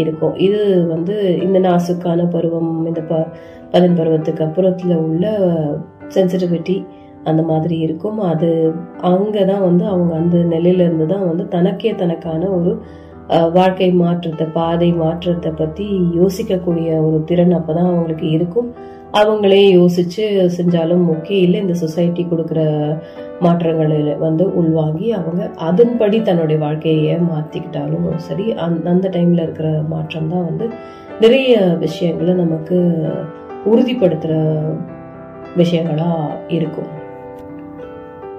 [0.03, 0.35] இருக்கும்.
[0.47, 0.61] இது
[0.95, 1.15] வந்து
[1.47, 3.21] இந்த நாசுக்கான பருவம் இந்த ப
[3.75, 5.27] பதின் பருவத்துக்கு அப்புறத்தில் உள்ள
[6.15, 6.77] சென்சிட்டிவிட்டி
[7.25, 8.19] அந்த மாதிரி இருக்கும்.
[8.33, 8.51] அது
[9.13, 12.73] அங்கே தான் வந்து அவங்க அந்த நிலையிலேருந்து தான் வந்து தனக்கே தனக்கான ஒரு
[13.29, 15.85] வாழ்க்கை மாற்றத்தை பாதை மாற்றத்தை பற்றி
[16.21, 18.75] யோசிக்கக்கூடிய ஒரு திறன் அப்போ தான் அவங்களுக்கு இருக்கும்.
[19.13, 20.25] அவங்களே யோசிச்சு
[20.59, 21.31] செஞ்சாலும் ஓகே.
[21.31, 22.61] இல்லை இந்த சொசைட்டி கொடுக்குற
[23.41, 30.45] மாற்றங்களில் வந்து உள்வாங்கி அவங்க அதன்படி தன்னுடைய வாழ்க்கையை மாற்றிக்கிட்டாலும் சரி அந்த அந்த டைமில் இருக்கிற மாற்றம் தான்
[30.45, 30.69] வந்து
[31.21, 32.79] நிறைய விஷயங்களை நமக்கு
[33.65, 34.35] உறுதிப்படுத்துகிற
[35.57, 36.11] விஷயங்களா
[36.49, 36.91] இருக்கும்.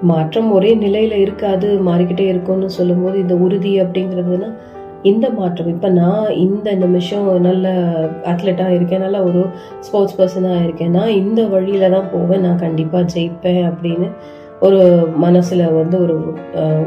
[0.01, 4.49] மாற்றம் ஒரே நிலையில இருக்காது மாறிக்கிட்டே இருக்கும்னு சொல்லும்போது இந்த உறுதி அப்படிங்கிறதுனா
[5.11, 5.71] இந்த மாற்றம்.
[5.75, 7.67] இப்போ நான் இந்த நிமிஷம் நல்ல
[8.31, 9.41] அத்லெட்டாக இருக்கேன் நல்ல ஒரு
[9.85, 10.93] ஸ்போர்ட்ஸ் பர்சனாக இருக்கேன்.
[10.97, 12.45] நான் இந்த வழியில தான் போவேன்.
[12.47, 14.09] நான் கண்டிப்பாக ஜெயிப்பேன் அப்படின்னு
[14.67, 14.81] ஒரு
[15.25, 16.15] மனசில் வந்து ஒரு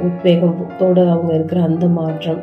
[0.09, 2.41] உத்வேகத்தோடு அவங்க இருக்கிற அந்த மாற்றம்.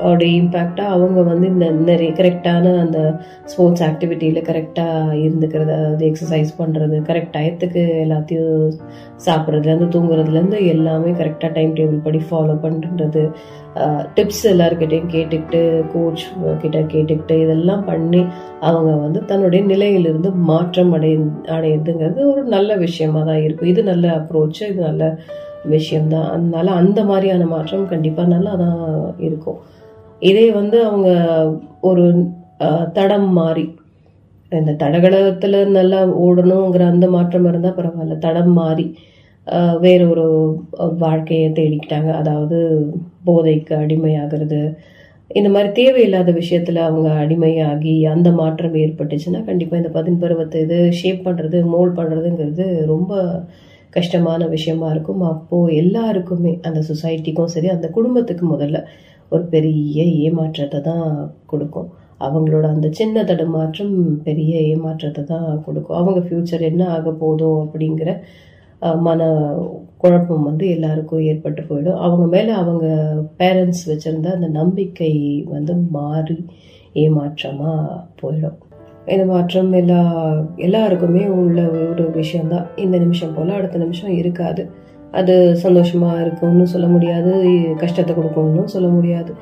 [0.00, 2.98] அவருடைய இம்பேக்டாக அவங்க வந்து இந்த நிறைய கரெக்டான அந்த
[3.44, 8.76] ஸ்போர்ட்ஸ் ஆக்டிவிட்டியில் கரெக்டாக இருந்துக்கிறது அதாவது எக்ஸசைஸ் பண்ணுறது கரெக்ட் டயத்துக்கு எல்லாத்தையும்
[9.26, 13.24] சாப்பிட்றதுலேருந்து தூங்குறதுலேருந்து எல்லாமே கரெக்டாக டைம் டேபிள் படி ஃபாலோ பண்ணுறது
[14.16, 15.60] டிப்ஸ் எல்லாருக்கிட்டையும் கேட்டுக்கிட்டு
[15.92, 16.24] கோச்
[16.62, 18.22] கிட்ட கேட்டுக்கிட்டு இதெல்லாம் பண்ணி
[18.70, 21.12] அவங்க வந்து தன்னுடைய நிலையிலிருந்து மாற்றம் அடை
[21.56, 23.70] அடையுதுங்கிறது ஒரு நல்ல விஷயமாக தான் இருக்கும்.
[23.72, 25.04] இது நல்ல அப்ரோச் இது நல்ல
[25.74, 26.28] விஷயம்தான்.
[26.34, 28.80] அதனால அந்த மாதிரியான மாற்றம் கண்டிப்பாக நல்லா தான்
[29.18, 29.60] இருக்கும்.
[30.30, 31.08] இதே வந்து அவங்க
[31.90, 32.04] ஒரு
[32.98, 33.64] தடம் மாறி.
[34.52, 38.16] இந்த தடகளத்தில் நல்லா ஓடணுங்கிற அந்த மாற்றம் இருந்தால் பரவாயில்ல.
[38.26, 38.86] தடம் மாறி
[39.84, 40.26] வேற ஒரு
[41.04, 42.10] வாழ்க்கையை தேடிக்கிட்டாங்க.
[42.20, 42.58] அதாவது
[43.28, 44.60] போதைக்கு அடிமையாகிறது.
[45.38, 51.58] இந்த மாதிரி தேவையில்லாத விஷயத்தில் அவங்க அடிமையாகி அந்த மாற்றம் ஏற்பட்டுச்சுன்னா கண்டிப்பாக இந்த பதின்பருவத்தை இது ஷேப் பண்ணுறது
[51.74, 53.12] மோல்ட் பண்ணுறதுங்கிறது ரொம்ப
[53.96, 55.22] கஷ்டமான விஷயமா இருக்கும்.
[55.32, 58.78] அப்போது எல்லாருக்குமே அந்த சொசைட்டிக்கும் சரி அந்த குடும்பத்துக்கு முதல்ல
[59.32, 61.06] ஒரு பெரிய ஏமாற்றத்தை தான்
[61.50, 61.90] கொடுக்கும்.
[62.26, 63.94] அவங்களோட அந்த சின்ன தடுமாற்றம்
[64.26, 65.98] பெரிய ஏமாற்றத்தை தான் கொடுக்கும்.
[66.00, 68.10] அவங்க ஃப்யூச்சர் என்ன ஆக போதோ அப்படிங்கிற
[69.06, 69.22] மன
[70.02, 72.00] குழப்பம் வந்து எல்லாருக்கும் ஏற்பட்டு போயிடும்.
[72.06, 72.86] அவங்க மேலே அவங்க
[73.40, 75.12] பேரண்ட்ஸ் வச்சுருந்த அந்த நம்பிக்கை
[75.54, 76.38] வந்து மாறி
[77.02, 78.58] ஏமாற்றமாக போயிடும்.
[79.12, 80.00] இந்த மாற்றம் எல்லா
[80.66, 81.60] எல்லாருக்குமே உள்ள
[81.90, 82.66] ஒரு விஷயம்தான்.
[82.84, 84.64] இந்த நிமிஷம் போல் அடுத்த நிமிஷம் இருக்காது.
[85.20, 87.32] அது சந்தோஷமாக இருக்கும்னு சொல்ல முடியாது
[87.82, 89.32] கஷ்டத்தை கொடுக்கும்னு சொல்ல முடியாது.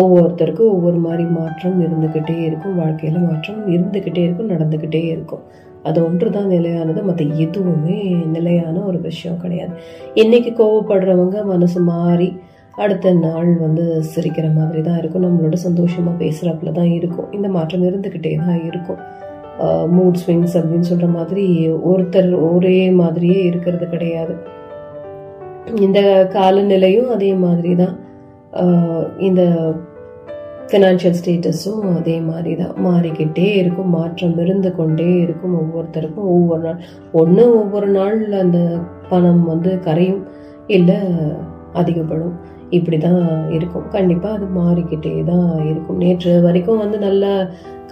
[0.00, 5.42] ஒவ்வொருத்தருக்கும் ஒவ்வொரு மாதிரி மாற்றம் இருந்துக்கிட்டே இருக்கும் வாழ்க்கையில் மாற்றம் இருந்துக்கிட்டே இருக்கும் நடந்துக்கிட்டே இருக்கும்.
[5.88, 7.98] அது ஒன்று தான் நிலையானது மற்ற எதுவுமே
[8.36, 9.74] நிலையான ஒரு விஷயம் கிடையாது.
[10.22, 12.28] இன்னைக்கு கோவப்படுறவங்க மனசு மாறி
[12.84, 15.24] அடுத்த நாள் வந்து சிரிக்கிற மாதிரி தான் இருக்கும்.
[15.26, 17.30] நம்மளோட சந்தோஷமாக பேசுறப்பல தான் இருக்கும்.
[17.36, 19.00] இந்த மாற்றம் இருந்துக்கிட்டே தான் இருக்கும்.
[19.96, 21.44] மூட் ஸ்விங்ஸ் அப்படின்னு சொல்கிற மாதிரி
[21.90, 24.34] ஒருத்தர் ஒரே மாதிரியே இருக்கிறது கிடையாது.
[25.76, 26.00] இந்த
[26.32, 27.94] காலநிலையும் அதே மாதிரி தான்
[29.18, 29.42] இந்த
[30.70, 36.28] ஃபினான்ஷியல் ஸ்டேட்டஸும் அதே மாதிரி தான் மாறிக்கிட்டே இருக்கும் மாற்றம் இருந்து கொண்டே இருக்கும் ஒவ்வொருத்தருக்கும்.
[36.34, 36.80] ஒவ்வொரு நாள்
[37.12, 38.58] ஒன்று ஒவ்வொரு நாள் அந்த
[39.08, 40.22] பணம் வந்து கரையும்
[40.76, 40.98] இல்லை
[41.72, 42.36] அதிகப்படும்.
[42.76, 43.22] இப்படி தான்
[43.56, 43.86] இருக்கும்.
[43.96, 45.98] கண்டிப்பாக அது மாறிக்கிட்டே தான் இருக்கும்.
[46.04, 47.32] நேற்று வரைக்கும் வந்து நல்லா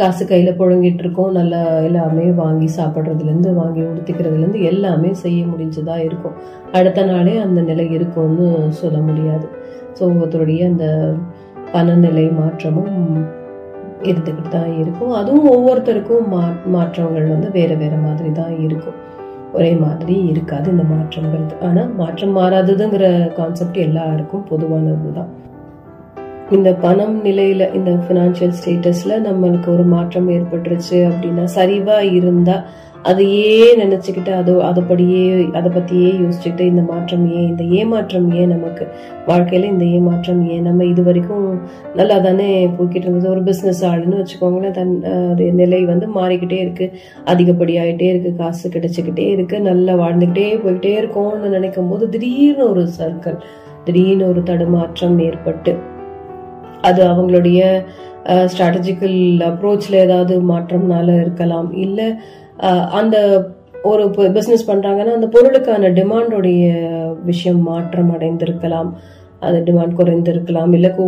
[0.00, 1.32] காசு கையில் புழங்கிட்டு இருக்கோம்.
[1.32, 6.36] நல்லா எல்லாமே வாங்கி சாப்பிட்றதுலேருந்து வாங்கி உடுத்திக்கிறதுலேருந்து எல்லாமே செய்ய முடிஞ்சதாக இருக்கும்.
[6.72, 8.48] அடுத்த நாளே அந்த நிலை இருக்கும்னு
[8.82, 9.48] சொல்ல முடியாது.
[9.96, 10.86] ஸோ ஒவ்வொருத்தருடைய அந்த
[11.74, 12.94] பணநிலை மாற்றமும்
[14.10, 15.12] இருந்துக்கிட்டு தான் இருக்கும்.
[15.12, 16.42] அதுவும் ஒவ்வொருத்தருக்கும் மா
[16.74, 18.98] மாற்றங்கள் வந்து வேறு வேறு மாதிரி தான் இருக்கும்.
[19.56, 25.32] ஒரே மாதிரி இருக்காது இந்த மாற்றங்கிறது ஆனால் மாற்றம் மாறாததுங்கிற கான்செப்ட் எல்லாருக்கும் பொதுவானது தான்
[26.50, 32.56] இந்த பணம் நிலையில இந்த ஃபினான்ஷியல் ஸ்டேட்டஸ்ல நம்மளுக்கு ஒரு மாற்றம் ஏற்பட்டுருச்சு அப்படின்னா சரிவா இருந்தா
[33.08, 35.22] அதையே நினைச்சுக்கிட்டு அதோ அதைப்படியே
[35.58, 38.84] அதை பத்தியே யோசிச்சுக்கிட்டு இந்த மாற்றம் ஏன் இந்த ஏமாற்றம் ஏன் நமக்கு?
[39.26, 40.64] வாழ்க்கையில இந்த ஏமாற்றம் ஏன்?
[40.68, 41.44] நம்ம இது வரைக்கும்
[41.98, 43.28] நல்லா தானே போய்கிட்டு இருந்தது.
[43.34, 44.94] ஒரு பிஸ்னஸ் ஆளுன்னு வச்சுக்கோங்களேன் தன்
[45.32, 46.88] அது நிலை வந்து மாறிக்கிட்டே இருக்கு.
[47.32, 48.32] அதிகப்படியாயிட்டே இருக்கு.
[48.34, 49.58] காசு கிடைச்சிக்கிட்டே இருக்கு.
[49.60, 53.38] நல்லா வாழ்ந்துக்கிட்டே போய்கிட்டே இருக்கோம்னு நினைக்கும் போது திடீர்னு ஒரு சர்க்கிள்
[53.84, 55.74] திடீர்னு ஒரு தடுமாற்றம் ஏற்பட்டு
[56.82, 57.60] அது அவங்களுடைய
[58.52, 61.68] ஸ்ட்ராட்டஜிக்கல் அப்ரோச்சில் ஏதாவது மாற்றம்னால இருக்கலாம்.
[61.84, 62.06] இல்லை
[63.00, 63.16] அந்த
[63.90, 64.04] ஒரு
[64.36, 66.64] பிஸ்னஸ் பண்ணுறாங்கன்னா அந்த பொருளுக்கான டிமாண்டோடைய
[67.30, 68.90] விஷயம் மாற்றம் அடைந்திருக்கலாம்.
[69.46, 70.72] அது டிமாண்ட் குறைந்திருக்கலாம்.
[70.76, 71.04] இல்லை கூ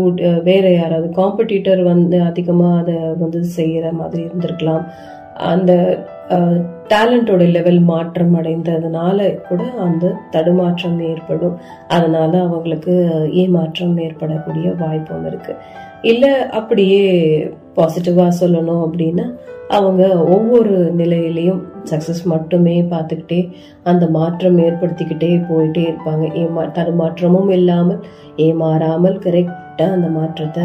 [0.48, 4.84] வேறு யாராவது காம்படிட்டர் வந்து அதிகமாக அதை வந்து செய்கிற மாதிரி இருந்திருக்கலாம்.
[5.52, 5.72] அந்த
[6.92, 11.56] டேலண்டோட லெவல் மாற்றம் அடைந்ததுனால கூட அந்த தடுமாற்றம் ஏற்படும்.
[11.96, 12.94] அதனால அவங்களுக்கு
[13.42, 15.60] ஏமாற்றம் ஏற்படக்கூடிய வாய்ப்பும் இருக்குது
[16.02, 17.44] இல்லை அப்படியே
[17.76, 19.34] பாசிட்டிவாக சொல்லணும் அப்படின்னா
[19.68, 26.26] அவங்க ஒவ்வொரு நிலையிலையும் சக்ஸஸ் மட்டுமே பார்த்துக்கிட்டே அந்த மாற்றம் ஏற்படுத்திக்கிட்டே போயிட்டே இருப்பாங்க.
[26.32, 28.00] ஏமா தடுமாற்றமும் இல்லாமல்
[28.36, 30.62] ஏமாறாமல் கரெக்டாக அந்த மாற்றத்தை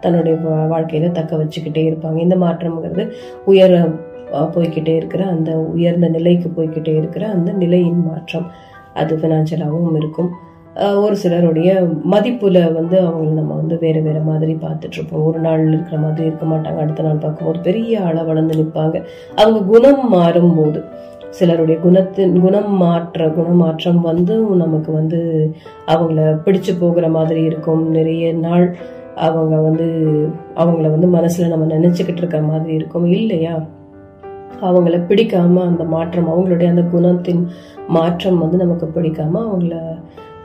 [0.00, 2.18] தன்னுடைய வா- வாழ்க்கையில தக்க வச்சுக்கிட்டே இருப்பாங்க.
[2.18, 3.10] இந்த மாற்றம்ங்கிறது
[3.44, 3.88] உயர
[4.32, 8.50] போய்கிட்டே இருக்கிற அந்த உயர்ந்த நிலைக்கு போய்கிட்டே இருக்கிற அந்த நிலையின் மாற்றம்.
[8.94, 10.30] அது ஃபினான்ஷியலாகவும் இருக்கும்.
[10.78, 16.26] ஒரு சிலருடைய மதிப்பில் வந்து அவங்கள நம்ம வந்து வேறு வேறு மாதிரி பார்த்துட்ருப்போம் ஒரு நாள் இருக்கிற மாதிரி
[16.26, 16.76] இருக்க மாட்டாங்க.
[16.76, 19.02] அடுத்த நாள் பார்க்கும்போது பெரிய ஆளா வளர்ந்து நிற்பாங்க.
[19.36, 20.84] அவங்க குணம் மாறும்போது
[21.30, 25.52] சிலருடைய குணத்தின் குணம் மாற்ற குணமாற்றம் வந்து நமக்கு வந்து
[25.86, 27.90] அவங்கள பிடிச்சு போகிற மாதிரி இருக்கும்.
[27.90, 28.76] நிறைய நாள்
[29.14, 29.88] அவங்க வந்து
[30.54, 33.06] அவங்கள வந்து மனசில் நம்ம நினச்சிக்கிட்டு இருக்க மாதிரி இருக்கும்.
[33.06, 33.62] இல்லையா?
[34.60, 37.46] அவங்கள பிடிக்காம அந்த மாற்றம் அவங்களுடைய அந்த குணத்தின்
[37.88, 39.74] மாற்றம் வந்து நமக்கு பிடிக்காம அவங்கள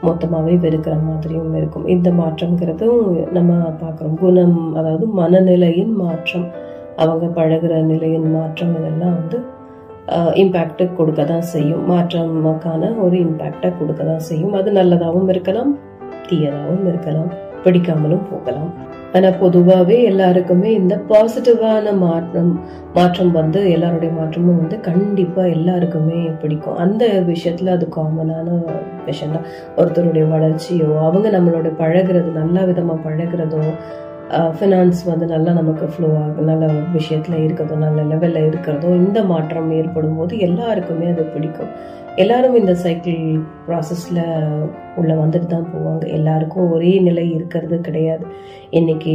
[0.08, 1.86] மொத்தமாகவே வெறுக்கிற மாதிரியும் இருக்கும்.
[1.94, 3.00] இந்த மாற்றம்ங்கிறதும்
[3.36, 3.52] நம்ம
[3.82, 4.16] பார்க்குறோம்.
[4.22, 6.46] குணம் அதாவது மனநிலையின் மாற்றம்
[7.02, 9.38] அவங்க பழகுற நிலையின் மாற்றம் இதெல்லாம் வந்து
[10.42, 11.84] இம்பேக்டை கொடுக்க தான் செய்யும்.
[11.90, 14.54] மாற்றமுக்கான ஒரு இம்பேக்டை கொடுக்க தான் செய்யும்.
[14.58, 15.72] அது நல்லதாகவும் இருக்கலாம்
[16.28, 17.30] தீயதாகவும் இருக்கலாம்
[17.64, 18.72] பிடிக்காமலும் போகலாம்.
[19.14, 22.52] ஆனா பொதுவாகவே எல்லாருக்குமே இந்த பாசிட்டிவான மாற்றம்
[22.92, 26.76] மாற்றம் வந்து எல்லாருடைய மாற்றமும் வந்து கண்டிப்பா எல்லாருக்குமே பிடிக்கும்.
[26.76, 28.48] அந்த விஷயத்துல அது காமனான
[29.04, 29.46] விஷயம் தான்
[29.76, 33.62] ஒருத்தருடைய வளர்ச்சியோ அவங்க நம்மளோட பழகுறது நல்ல விதமா பழகுறதோ
[34.30, 40.16] ஃபினான்ஸ் வந்து நல்லா நமக்கு ஃப்ளோ ஆகும் நல்ல விஷயத்தில் இருக்கிறதோ நல்ல லெவலில் இருக்கிறதோ இந்த மாற்றம் ஏற்படும்
[40.16, 41.70] போது எல்லாருக்குமே அது பிடிக்கும்.
[42.16, 44.22] எல்லாரும் இந்த சைக்கிள் ப்ராசஸில்
[44.96, 46.06] உள்ளே வந்துட்டு தான் போவாங்க.
[46.06, 48.26] எல்லாருக்கும் ஒரே நிலை இருக்கிறது கிடையாது.
[48.70, 49.14] இன்னைக்கு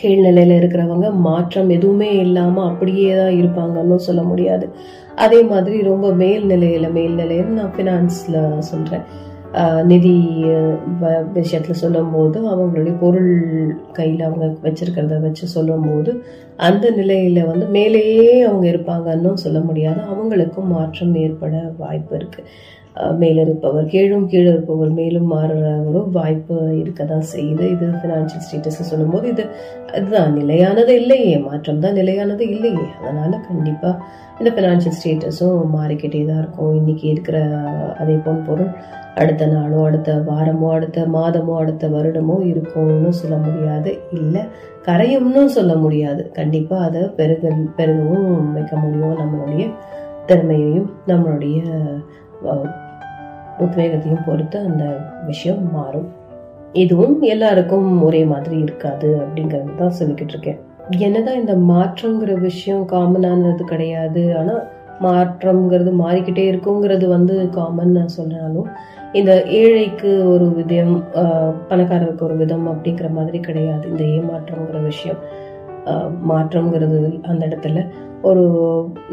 [0.00, 4.68] கீழ்நிலையில் இருக்கிறவங்க மாற்றம் எதுவுமே இல்லாமல் அப்படியே தான் இருப்பாங்கன்னு சொல்ல முடியாது.
[5.14, 9.06] அதே மாதிரி ரொம்ப மேல்நிலையில் மேல்நிலையில் நான் ஃபினான்ஸில் சொல்கிறேன்
[9.82, 10.12] நிதி
[11.34, 13.32] விஷயத்தில் வ- போது சொல்லும்போது அவங்களுடைய பொருள்
[13.92, 16.12] கையில் அவங்க வச்சிருக்கிறத வச்சு சொல்லும் போது
[16.56, 20.00] அந்த நிலையில வந்து மேலேயே அவங்க இருப்பாங்கன்னு சொல்ல முடியாது.
[20.12, 22.42] அவங்களுக்கும் மாற்றம் ஏற்பட வாய்ப்பு இருக்கு.
[23.18, 27.64] மேலிருப்பவர் கீழும் கீழே இருப்பவர் மேலும் மாறுற ஒரு வாய்ப்பு இருக்க தான் செய்யுது.
[27.74, 29.44] இது ஃபினான்ஷியல் ஸ்டேட்டஸ் சொல்லும்போது இது
[29.92, 31.38] அதுதான் நிலையானது இல்லையே.
[31.38, 32.86] மாற்றம் தான் நிலையானது இல்லையே.
[33.02, 34.02] அதனால கண்டிப்பாக
[34.40, 36.74] இந்த ஃபினான்ஷியல் ஸ்டேட்டஸும் மாறிக்கிட்டே தான் இருக்கும்.
[36.74, 37.38] இன்னைக்கு இருக்கிற
[37.98, 38.72] அதே போல் பொருள்
[39.16, 43.90] அடுத்த நாளோ அடுத்த வாரமோ அடுத்த மாதமோ அடுத்த வருடமோ இருக்கும்னு சொல்ல முடியாது.
[44.12, 44.42] இல்லை
[44.86, 46.30] கரையும்னு சொல்ல முடியாது.
[46.32, 47.42] கண்டிப்பா அதை பெருக
[47.76, 49.64] பெருகவும் வைக்க முடியும் நம்மளுடைய
[50.26, 51.58] திறமையையும் நம்மளுடைய
[52.46, 52.68] அஹ்,
[53.60, 54.84] உத்வேகத்தையும் பொறுத்து அந்த
[55.26, 56.08] விஷயம் மாறும்.
[56.74, 60.60] இதுவும் எல்லாருக்கும் ஒரே மாதிரி இருக்காது அப்படிங்கிறது தான் சொல்லிக்கிட்டு இருக்கேன்.
[60.98, 64.36] என்னதான் இந்த மாற்றங்கிற விஷயம் காமனானது கிடையாது.
[64.36, 64.54] ஆனா
[65.00, 68.68] மாற்றம்ங்கிறது மாறிக்கிட்டே இருக்குங்கிறது வந்து காமன் நான் சொன்னாலும்
[69.20, 70.94] இந்த ஏழைக்கு ஒரு விதம்
[71.70, 73.84] பணக்காரருக்கு ஒரு விதம் அப்படிங்கிற மாதிரி கிடையாது.
[73.90, 75.20] இந்த ஏமாற்றங்கிற விஷயம்
[76.30, 76.98] மாற்றங்கிறது
[77.30, 77.80] அந்த இடத்துல.
[78.28, 78.44] ஒரு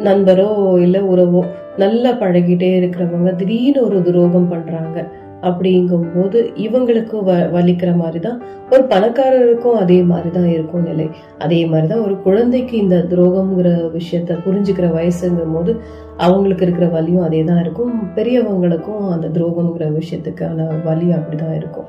[0.07, 0.49] நண்பரோ
[0.85, 1.41] இல்லை உறவோ
[1.83, 4.97] நல்லா பழகிட்டே இருக்கிறவங்க திடீர்னு ஒரு துரோகம் பண்ணுறாங்க
[5.41, 11.09] அப்படிங்கும்போது இவங்களுக்கும் வ வலிக்கிற மாதிரி தான் ஒரு பணக்காரருக்கும் அதே மாதிரி தான் இருக்கும் நிலை.
[11.37, 15.77] அதே மாதிரி தான் ஒரு குழந்தைக்கு இந்த துரோகம்ங்கிற விஷயத்த புரிஞ்சுக்கிற வயசுங்கும் போது
[16.17, 18.09] அவங்களுக்கு இருக்கிற வலியும் அதே தான் இருக்கும்.
[18.15, 21.85] பெரியவங்களுக்கும் அந்த துரோகம்ங்கிற விஷயத்துக்கான வலி அப்படிதான் இருக்கும்.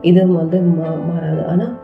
[0.00, 1.46] இது வந்து மா- மாறாது.
[1.46, 1.78] ஆனால்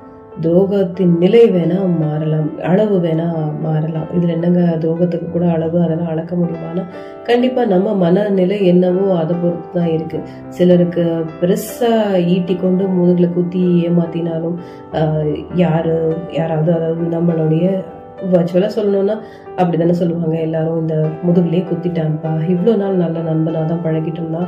[0.44, 3.26] துரோகத்தின் நிலை வேணா மாறலாம் அளவு வேணா
[3.64, 4.08] மாறலாம்.
[4.16, 6.84] இதுல என்னங்க துரோகத்துக்கு கூட அளவு அதெல்லாம் அளக்க முடியுமானா
[7.28, 10.18] கண்டிப்பா நம்ம மனநிலை என்னவோ அதை பொறுத்து தான் இருக்கு.
[10.56, 11.04] சிலருக்கு
[11.40, 11.92] பெருசா
[12.34, 14.56] ஈட்டி கொண்டு முதுகில் குத்தி ஏமாத்தினாலும்
[15.62, 15.94] யார் யாரு
[16.38, 17.66] யாராவது அதாவது நம்மளுடைய
[18.32, 19.14] வர்ச்சுவலா சொல்லணும்னா
[19.60, 20.34] அப்படிதானே சொல்லுவாங்க.
[20.46, 22.32] எல்லாரும் இந்த முதுகுலயே குத்திட்டான்ப்பா.
[22.54, 24.42] இவ்வளோ நாள் நல்ல நண்பனாக தான் பழகிட்டோம்னா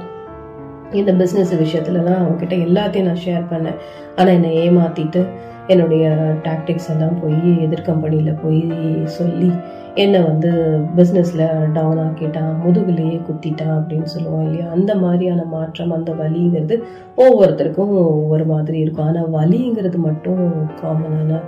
[1.01, 3.78] இந்த பிஸ்னஸ் விஷயத்துலலாம் அவங்ககிட்ட எல்லாத்தையும் நான் ஷேர் பண்ணேன்.
[4.18, 5.20] ஆனால் என்னை ஏமாத்திட்டு
[5.67, 6.11] என்னுடைய
[6.43, 8.63] டாக்டிக்ஸ் எல்லாம் போய் எதிர் கம்பெனியில் போய்
[9.05, 9.51] சொல்லி
[9.95, 10.51] என்னை வந்து
[10.97, 14.71] பிஸ்னஸில் டவுன் ஆக்கிட்டான் முதுகுலேயே குத்திட்டான் அப்படின்னு சொல்லுவோம் இல்லையா?
[14.71, 16.83] அந்த மாதிரியான மாற்றம் அந்த வலிங்கிறது
[17.17, 19.07] ஒவ்வொருத்தருக்கும் ஒவ்வொரு மாதிரி இருக்கும்.
[19.07, 20.41] ஆனால் வலிங்கிறது மட்டும்
[20.83, 21.41] காமனான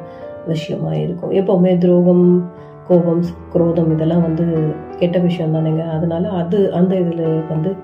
[0.47, 1.31] விஷயமா இருக்கும்.
[1.31, 2.53] எப்போவுமே துரோகம்
[2.89, 5.89] கோபம் குரோதம் இதெல்லாம் வந்து கெட்ட விஷயம் தானேங்க.
[5.89, 7.75] அதனால அது அந்த இதில் வந்து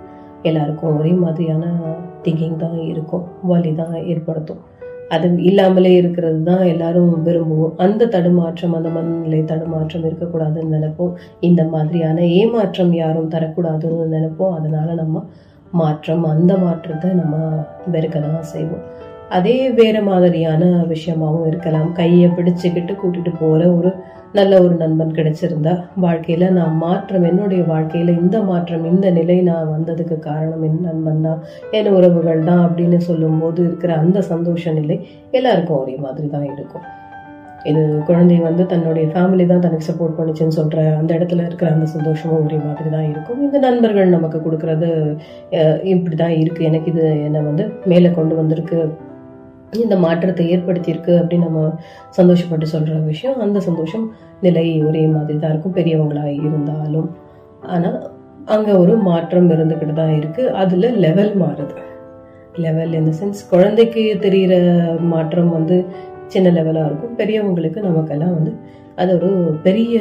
[0.43, 1.67] எல்லாருக்கும் ஒரே மாதிரியான
[2.23, 3.25] திங்கிங் தான் இருக்கும்.
[3.43, 4.61] வலி தான் ஏற்படுத்தும்.
[5.15, 7.75] அது இல்லாமலே இருக்கிறது தான் எல்லாரும் விரும்புவோம்.
[7.85, 11.15] அந்த தடுமாற்றம் அந்த மனநிலை தடுமாற்றம் இருக்கக்கூடாதுன்னு நினைப்போம்.
[11.49, 14.57] இந்த மாதிரியான ஏமாற்றம் யாரும் தரக்கூடாதுன்னு நினைப்போம்.
[14.59, 15.25] அதனால நம்ம
[15.73, 17.37] மாற்றம் அந்த மாற்றத்தை நம்ம
[17.93, 18.85] வெறுக்க தான் செய்வோம்.
[19.29, 20.63] அதே வேற மாதிரியான
[20.95, 21.91] விஷயமாகவும் இருக்கலாம்.
[21.93, 23.91] கையை பிடிச்சுக்கிட்டு கூட்டிட்டு போற ஒரு
[24.39, 25.73] நல்ல ஒரு நண்பன் கிடைச்சிருந்தா
[26.05, 31.41] வாழ்க்கையில் நான் மாற்றம் என்னுடைய வாழ்க்கையில் இந்த மாற்றம் இந்த நிலை நான் வந்ததுக்கு காரணம் என் நண்பன் தான்
[31.79, 34.97] என் உறவுகள் தான் அப்படின்னு சொல்லும்போது இருக்கிற அந்த சந்தோஷ நிலை
[35.39, 36.87] எல்லாருக்கும் ஒரே மாதிரி தான் இருக்கும்.
[37.71, 42.45] இது குழந்தை வந்து தன்னுடைய ஃபேமிலி தான் தனக்கு சப்போர்ட் பண்ணிச்சுன்னு சொல்கிற அந்த இடத்துல இருக்கிற அந்த சந்தோஷமும்
[42.47, 43.43] ஒரே மாதிரி தான் இருக்கும்.
[43.47, 44.91] இந்த நண்பர்கள் நமக்கு கொடுக்குறது
[45.95, 48.81] இப்படி தான் இருக்குது எனக்கு இது என்னை வந்து மேலே கொண்டு வந்திருக்கு.
[49.73, 51.73] இந்த மாற்றத்தை ஏற்படுத்தியிருக்கு அப்படின்னு நம்ம
[52.19, 54.07] சந்தோஷப்பட்டு சொல்கிற விஷயம் அந்த சந்தோஷம்
[54.41, 55.73] நிலை ஒரே மாதிரி தான் இருக்கும்.
[55.73, 57.11] பெரியவங்களாக இருந்தாலும்.
[57.75, 57.99] ஆனால்
[58.47, 61.75] அங்கே ஒரு மாற்றம் இருந்துக்கிட்டு தான் இருக்குது அதில் லெவல் மாறுது.
[62.59, 64.55] லெவல் இந்த சென்ஸ் குழந்தைக்கு தெரிகிற
[65.01, 65.87] மாற்றம் வந்து
[66.27, 67.15] சின்ன லெவலாக இருக்கும்.
[67.15, 68.53] பெரியவங்களுக்கு நமக்கெல்லாம் வந்து
[68.97, 69.31] அது ஒரு
[69.63, 70.01] பெரிய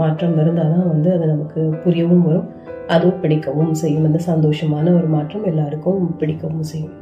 [0.00, 2.48] மாற்றம் இருந்தால் தான் வந்து அது நமக்கு புரியவும் வரும்.
[2.88, 4.04] அதுவும் பிடிக்கவும் செய்யும்.
[4.04, 6.94] அந்த சந்தோஷமான ஒரு மாற்றம் எல்லாருக்கும் பிடிக்கவும் செய்யும்.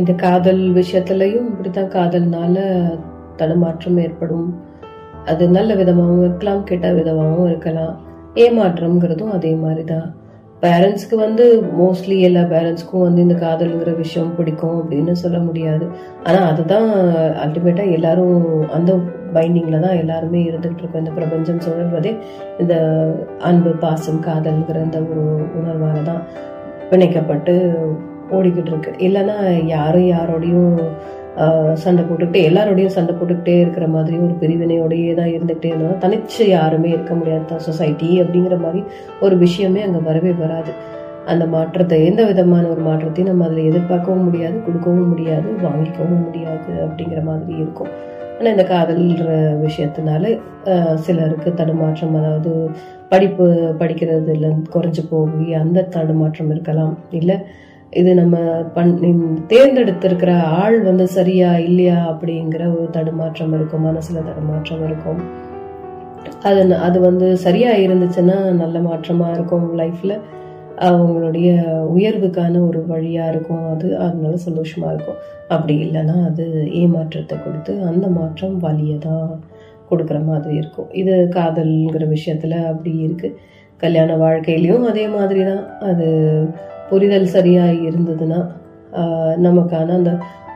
[0.00, 2.56] இந்த காதல் விஷயத்துலையும் இப்படித்தான் காதல்னால
[3.40, 4.48] தடுமாற்றம் ஏற்படும்.
[5.30, 7.94] அது நல்ல விதமாகவும் இருக்கலாம் கெட்ட விதமாகவும் இருக்கலாம்.
[8.44, 10.08] ஏமாற்றம்ங்கிறதும் அதே மாதிரி தான்
[10.62, 11.44] பேரண்ட்ஸ்க்கு வந்து
[11.78, 15.84] மோஸ்ட்லி எல்லா பேரண்ட்ஸ்க்கும் வந்து இந்த காதல்ங்கிற விஷயம் பிடிக்கும் அப்படின்னு சொல்ல முடியாது.
[16.26, 16.88] ஆனால் அதுதான்
[17.44, 18.36] அல்டிமேட்டாக எல்லாரும்
[18.78, 18.92] அந்த
[19.36, 21.02] பைண்டிங்கில் தான் எல்லாருமே இருந்துகிட்டு இருக்கோம்.
[21.04, 22.12] இந்த பிரபஞ்சம் சுழல்வதே
[22.62, 22.76] இந்த
[23.50, 25.24] அன்பு பாசம் காதல்ங்கிற இந்த ஒரு
[25.60, 26.22] உணர்வால் தான்
[26.92, 27.54] பிணைக்கப்பட்டு
[28.36, 29.36] ஓடிக்கிட்டு இருக்கு இல்லைன்னா
[29.76, 30.76] யாரும் யாரோடையும்
[31.82, 37.14] சண்டை போட்டுக்கிட்டே எல்லாரோடையும் சண்டை போட்டுக்கிட்டே இருக்கிற மாதிரி ஒரு பிரிவினையோடையே தான் இருந்துகிட்டே இருந்தால் தனிச்சு யாருமே இருக்க
[37.20, 38.80] முடியாது தான் சொசைட்டி அப்படிங்கிற மாதிரி
[39.26, 40.72] ஒரு விஷயமே அங்கே வரவே வராது.
[41.32, 47.20] அந்த மாற்றத்தை எந்த விதமான ஒரு மாற்றத்தையும் நம்ம அதில் எதிர்பார்க்கவும் முடியாது கொடுக்கவும் முடியாது வாங்கிக்கவும் முடியாது அப்படிங்கிற
[47.28, 47.90] மாதிரி இருக்கும்.
[48.36, 49.32] ஆனால் இந்த காதல்ன்ற
[49.64, 50.24] விஷயத்தினால
[51.06, 52.52] சிலருக்கு தடுமாற்றம் அதாவது
[53.12, 53.46] படிப்பு
[53.80, 56.94] படிக்கிறதுல குறைஞ்சு போய் அந்த தடுமாற்றம் இருக்கலாம்.
[57.20, 57.36] இல்லை
[57.92, 58.36] இது நம்ம
[58.74, 58.92] பண்
[59.52, 65.20] தேர்ந்தெடுத்திருக்கிற ஆள் வந்து சரியா இல்லையா அப்படிங்கிற ஒரு தடுமாற்றம் இருக்கும் மனசுல தடுமாற்றம் இருக்கும்.
[66.48, 70.14] அது அது வந்து சரியா இருந்துச்சுன்னா நல்ல மாற்றமா இருக்கும் லைஃப்ல.
[70.88, 71.48] அவங்களுடைய
[71.96, 75.20] உயர்வுக்கான ஒரு வழியா இருக்கும் அது அதனால சந்தோஷமா இருக்கும்.
[75.48, 76.44] அப்படி இல்லைன்னா அது
[76.82, 79.28] ஏமாற்றத்தை கொடுத்து அந்த மாற்றம் வலியை தான்
[79.90, 80.90] கொடுக்குற மாதிரி இருக்கும்.
[81.00, 83.30] இது காதல்ங்கிற விஷயத்துல அப்படி இருக்கு.
[83.76, 85.64] கல்யாண வாழ்க்கையிலையும் அதே மாதிரி தான்.
[85.80, 86.08] அது
[86.90, 88.40] புரிதல் சரியாக இருந்ததுன்னா
[89.46, 90.12] நமக்கான அந்த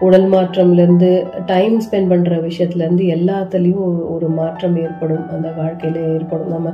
[0.07, 1.09] உடல் மாற்றம்லேருந்து
[1.51, 5.23] டைம் ஸ்பெண்ட் பண்ணுற விஷயத்துலேருந்து எல்லாத்துலேயும் ஒரு ஒரு மாற்றம் ஏற்படும்.
[5.35, 6.51] அந்த வாழ்க்கையில் ஏற்படும்.
[6.55, 6.73] நம்ம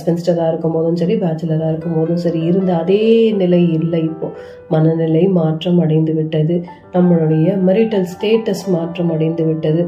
[0.00, 3.02] ஸ்பென்ஸ்டராக இருக்கும் போதும் சரி பேச்சுலராக இருக்கும் போதும் சரி இருந்த அதே
[3.42, 4.38] நிலை இல்லை இப்போது
[4.74, 6.56] மனநிலை மாற்றம் அடைந்து விட்டது.
[6.94, 9.84] நம்மளுடைய மெரிட்டல் ஸ்டேட்டஸ் மாற்றம் அடைந்து விட்டது.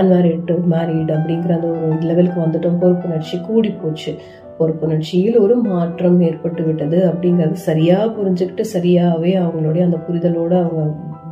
[0.00, 2.78] அன்மேரிட் டு மேரிட் அப்படிங்கிற அந்த ஒரு லெவலுக்கு வந்துட்டோம்.
[2.82, 4.12] பொறுப்புணர்ச்சி கூடி போச்சு.
[4.58, 10.82] பொறுப்புணர்ச்சியில் ஒரு மாற்றம் ஏற்பட்டு விட்டது அப்படிங்கறது சரியா புரிஞ்சுக்கிட்டு சரியாவே அவங்களுடைய அந்த புரிதலோட அவங்க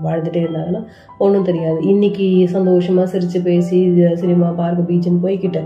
[0.05, 0.83] வாழ்ந்துட்டே இருந்தாங்கன்னா
[1.25, 1.79] ஒன்றும் தெரியாது.
[1.93, 3.79] இன்னைக்கு சந்தோஷமா சிரிச்சு பேசி
[4.23, 5.63] சினிமா பார்க்க பீச்சுன்னு போய்கிட்டு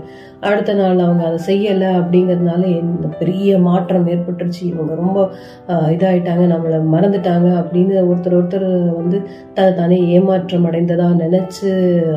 [0.49, 4.63] அடுத்த நாள் அவங்க அதை செய்யலை அப்படிங்கிறதுனால இந்த பெரிய மாற்றம் ஏற்பட்டுருச்சு.
[4.73, 5.19] இவங்க ரொம்ப
[5.95, 8.67] இதாகிட்டாங்க இதாயிட்டாங்க நம்மளை மறந்துட்டாங்க அப்படின்னு ஒருத்தர் ஒருத்தர்
[8.97, 9.17] வந்து
[9.55, 11.69] தன்னை தானே ஏமாற்றம் அடைந்ததாக நினச்சி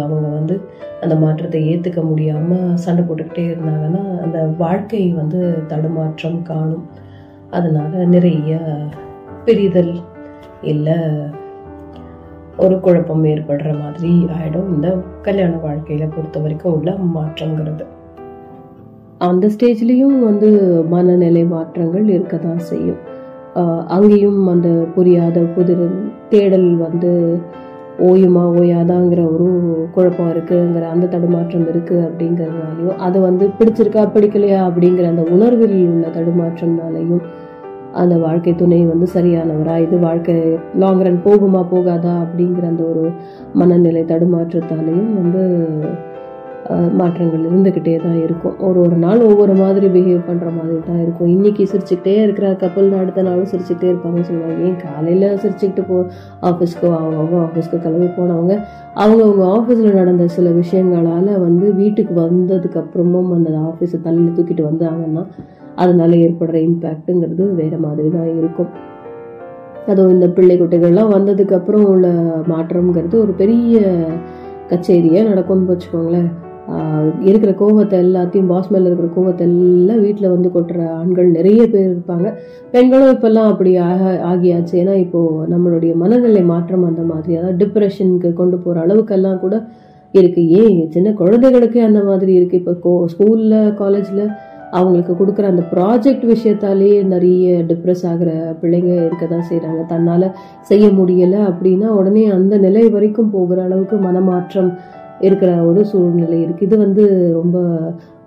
[0.04, 0.54] அவங்க வந்து
[1.02, 6.84] அந்த மாற்றத்தை ஏற்றுக்க முடியாமல் சண்டை போட்டுக்கிட்டே இருந்தாங்கன்னா அந்த வாழ்க்கை வந்து தடுமாற்றம் காணும்.
[7.50, 8.58] அதனால் நிறைய
[9.46, 9.94] பிரிதல்
[10.72, 10.98] இல்லை.
[12.57, 17.84] ஒரு குழப்பம் ஏற்படுற மாதிரி ஆயிடும் இந்த கல்யாண வாழ்க்கையில பொறுத்த வரைக்கும் உள்ள மாற்றங்கிறது.
[19.18, 20.48] அந்த ஸ்டேஜ்லயும் வந்து
[20.88, 23.12] மனநிலை மாற்றங்கள் இருக்க தான் செய்யும்.
[23.55, 25.90] ஆஹ் அங்கேயும் அந்த புரியாத புதிர்
[26.28, 27.38] தேடல் வந்து
[27.98, 29.48] ஓயுமா ஓயாதாங்கிற ஒரு
[29.92, 37.20] குழப்பம் இருக்குங்கிற அந்த தடுமாற்றம் இருக்கு அப்படிங்கறதுனாலயும் அது வந்து பிடிச்சிருக்கா பிடிக்கலையா அப்படிங்கிற அந்த உணர்வில் உள்ள தடுமாற்றம்னாலையும்
[38.03, 39.76] அந்த வாழ்க்கை துணை வந்து சரியானவரா?
[39.86, 40.34] இது வாழ்க்கை
[40.82, 42.14] லாங் ரன் போகுமா போகாதா?
[42.24, 43.05] அப்படிங்கிற அந்த ஒரு
[43.62, 45.45] மனநிலை தடுமாற்றத்தாலேயும் வந்து
[47.01, 48.55] மாற்றங்கள் இருந்துக்கிட்டே தான் இருக்கும்.
[48.66, 51.30] ஒரு ஒரு நாள் ஒவ்வொரு மாதிரி பிஹேவ் பண்ணுற மாதிரி தான் இருக்கும்.
[51.34, 54.57] இன்னைக்கு சிரிச்சுக்கிட்டே இருக்கிற கப்பல் அடுத்த நாளும் சிரிச்சுக்கிட்டே இருப்பாங்க சொல்லுவாங்க.
[54.68, 55.97] ஏன் காலையில் சிரிச்சுக்கிட்டு போ
[56.51, 58.55] ஆஃபீஸ்க்கு அவங்க ஆஃபீஸ்க்கு கிளம்பி போனவங்க
[59.03, 65.24] அவங்கவுங்க ஆஃபீஸில் நடந்த சில விஷயங்களால் வந்து வீட்டுக்கு வந்ததுக்கப்புறமும் அந்த ஆஃபீஸை தள்ளி தூக்கிட்டு வந்தாங்கன்னா
[65.76, 68.92] அதனால ஏற்படுற இம்பேக்ட்டுங்கிறது வேற மாதிரி தான் இருக்கும்.
[69.86, 72.08] அதுவும் இந்த பிள்ளை குட்டைகள்லாம் வந்ததுக்கு அப்புறம் உள்ள
[72.48, 73.80] மாற்றம்ங்கிறது ஒரு பெரிய
[74.68, 76.30] கச்சேரியா நடக்கும்னு வச்சுக்கோங்களேன்.
[77.20, 82.32] இருக்கிற கோபத்தை எல்லாத்தையும் பாஸ் மேல இருக்கிற கோபத்தை எல்லாம் வீட்டில் வந்து கொட்டுற ஆண்கள் நிறைய பேர் இருப்பாங்க.
[82.70, 84.72] பெண்களும் இப்பெல்லாம் அப்படி ஆக- ஆகியாச்சு.
[84.72, 89.64] ஏன்னா இப்போ நம்மளுடைய மனநிலை மாற்றம் அந்த மாதிரி அதாவது டிப்ரெஷனுக்கு கொண்டு போற அளவுக்கெல்லாம் கூட
[90.12, 90.48] இருக்கு.
[90.48, 90.90] ஏன்?
[90.90, 92.56] சின்ன குழந்தைகளுக்கே அந்த மாதிரி இருக்கு.
[92.56, 94.30] இப்போ கோ ஸ்கூல்ல காலேஜ்ல
[94.74, 98.30] அவங்களுக்கு கொடுக்குற அந்த ப்ராஜெக்ட் விஷயத்தாலேயே நிறைய டிப்ரெஸ் ஆகிற
[98.62, 100.26] பிள்ளைங்க இருக்க தான் செய்கிறாங்க தன்னால்
[100.62, 104.72] செய்ய முடியலை அப்படின்னா உடனே அந்த நிலை வரைக்கும் போகிற அளவுக்கு மனமாற்றம்
[105.20, 107.04] இருக்கிற ஒரு சூழ்நிலை இருக்குது இது வந்து
[107.34, 107.58] ரொம்ப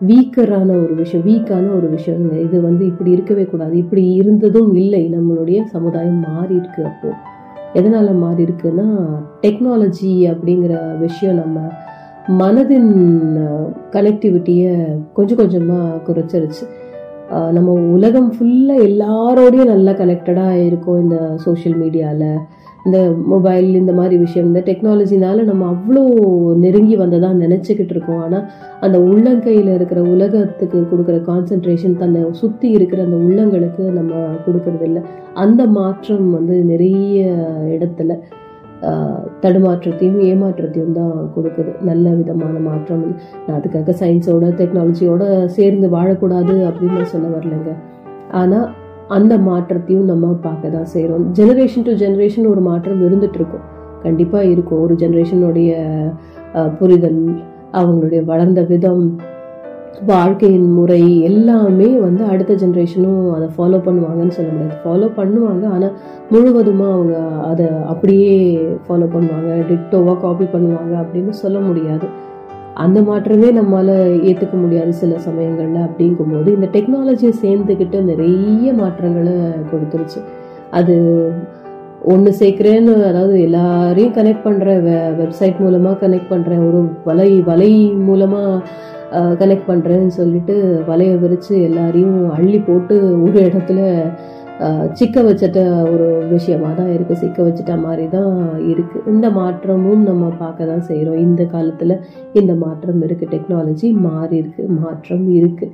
[0.08, 3.74] வீக்கரான ஒரு விஷயம் வீக்கான ஒரு விஷயம் இது வந்து இப்படி இருக்கவே கூடாது.
[3.78, 5.04] இப்படி இருந்ததும் இல்லை.
[5.16, 6.86] நம்மளுடைய சமுதாயம் மாறி இருக்கு
[7.74, 8.88] எதனால் மாறியிருக்குன்னா மாறி இருக்குன்னா
[9.42, 11.58] டெக்னாலஜி அப்படிங்கிற விஷயம் நம்ம
[12.40, 12.92] மனதின்
[13.94, 14.72] கனெக்டிவிட்டியை
[15.18, 16.64] கொஞ்சம் கொஞ்சமாக குறைச்சிருச்சு.
[17.56, 22.32] நம்ம உலகம் ஃபுல்லாக எல்லாரோடையும் நல்லா கனெக்டடாக இருக்கும் இந்த சோஷியல் மீடியாவில்
[22.86, 23.00] இந்த
[23.32, 26.04] மொபைல் இந்த மாதிரி விஷயம் இந்த டெக்னாலஜினால நம்ம அவ்வளோ
[26.64, 28.22] நெருங்கி வந்ததாக நினச்சிக்கிட்டு இருக்கோம்.
[28.26, 28.46] ஆனால்
[28.80, 34.14] அந்த உள்ளங்கையில் இருக்கிற உலகத்துக்கு கொடுக்குற கான்சென்ட்ரேஷன் தன்னை சுற்றி இருக்கிற அந்த உள்ளங்களுக்கு நம்ம
[34.48, 35.02] கொடுக்கறதில்ல.
[35.34, 37.26] அந்த மாற்றம் வந்து நிறைய
[37.76, 38.20] இடத்துல
[39.44, 41.72] தடுமாற்றத்தையும் ஏமாற்றத்தையும் தான் கொடுக்குது.
[41.90, 43.06] நல்ல விதமான மாற்றம்.
[43.46, 45.24] நான் அதுக்காக சயின்ஸோட டெக்னாலஜியோட
[45.58, 47.74] சேர்ந்து வாழக்கூடாது அப்படின்னு நான் சொல்ல வரலைங்க.
[48.42, 48.68] ஆனால்
[49.18, 53.66] அந்த மாற்றத்தையும் நம்ம பார்க்க தான் செய்கிறோம் ஜெனரேஷன் டு ஜெனரேஷன் ஒரு மாற்றம் இருந்துட்டு இருக்கும்
[54.06, 54.82] கண்டிப்பாக இருக்கும்.
[54.86, 55.72] ஒரு ஜெனரேஷனுடைய
[56.80, 57.22] புரிதல்
[57.80, 59.04] அவங்களுடைய வளர்ந்த விதம்
[60.06, 64.76] வாழ்க்கையின் முறை எல்லாமே வந்து அடுத்த ஜென்ரேஷனும் அதை ஃபாலோ பண்ணுவாங்கன்னு சொல்ல முடியாது.
[64.84, 65.94] ஃபாலோ பண்ணுவாங்க ஆனால்
[66.30, 68.34] முழுவதுமாக அவங்க அதை அப்படியே
[68.88, 72.08] ஃபாலோ பண்ணுவாங்க டிட்டோவாக காப்பி பண்ணுவாங்க அப்படின்னு சொல்ல முடியாது.
[72.76, 76.48] அந்த மாற்றமே நம்மளால் ஏற்றுக்க முடியாது சில சமயங்களில் அப்படிங்கும்போது.
[76.48, 79.36] இந்த டெக்னாலஜியை சேர்ந்துக்கிட்டு நிறைய மாற்றங்களை
[79.72, 80.22] கொடுத்துருச்சு.
[80.72, 80.96] அது
[82.02, 88.62] ஒன்று சேர்க்குறேன்னு அதாவது எல்லாரையும் கனெக்ட் பண்ணுற வெ வெப்சைட் மூலமாக கனெக்ட் பண்ணுறேன் ஒரு வலை வலை மூலமாக
[89.12, 90.56] கனெக்ட் பண்ணுறேன்னு சொல்லிட்டு
[90.88, 93.80] வலையை விரித்து எல்லாரையும் அள்ளி போட்டு ஒரு இடத்துல
[94.94, 98.32] சிக்க வச்சிட்ட ஒரு விஷயமா தான் இருக்குது சிக்க வச்சிட்ட மாதிரி தான்
[98.68, 102.02] இருக்குது இந்த மாற்றமும் நம்ம பார்க்க தான் செய்கிறோம் இந்த காலத்தில்
[102.34, 105.74] இந்த மாற்றம் இருக்குது டெக்னாலஜி மாறி இருக்குது மாற்றம் இருக்குது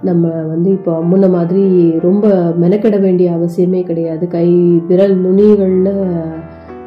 [0.00, 1.62] நம்ம வந்து இப்போ முன்ன மாதிரி
[1.98, 2.26] ரொம்ப
[2.56, 4.28] மெனக்கெட வேண்டிய அவசியமே கிடையாது.
[4.28, 4.48] கை
[4.86, 5.92] விரல் நுனிகளில்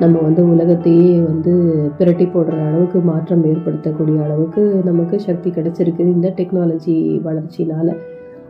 [0.02, 1.54] நம்ம வந்து உலகத்தையே வந்து
[1.98, 6.96] பிரட்டி போடுற அளவுக்கு மாற்றம் ஏற்படுத்தக்கூடிய அளவுக்கு நமக்கு சக்தி கிடைச்சிருக்குது இந்த டெக்னாலஜி
[7.26, 7.88] வளர்ச்சினால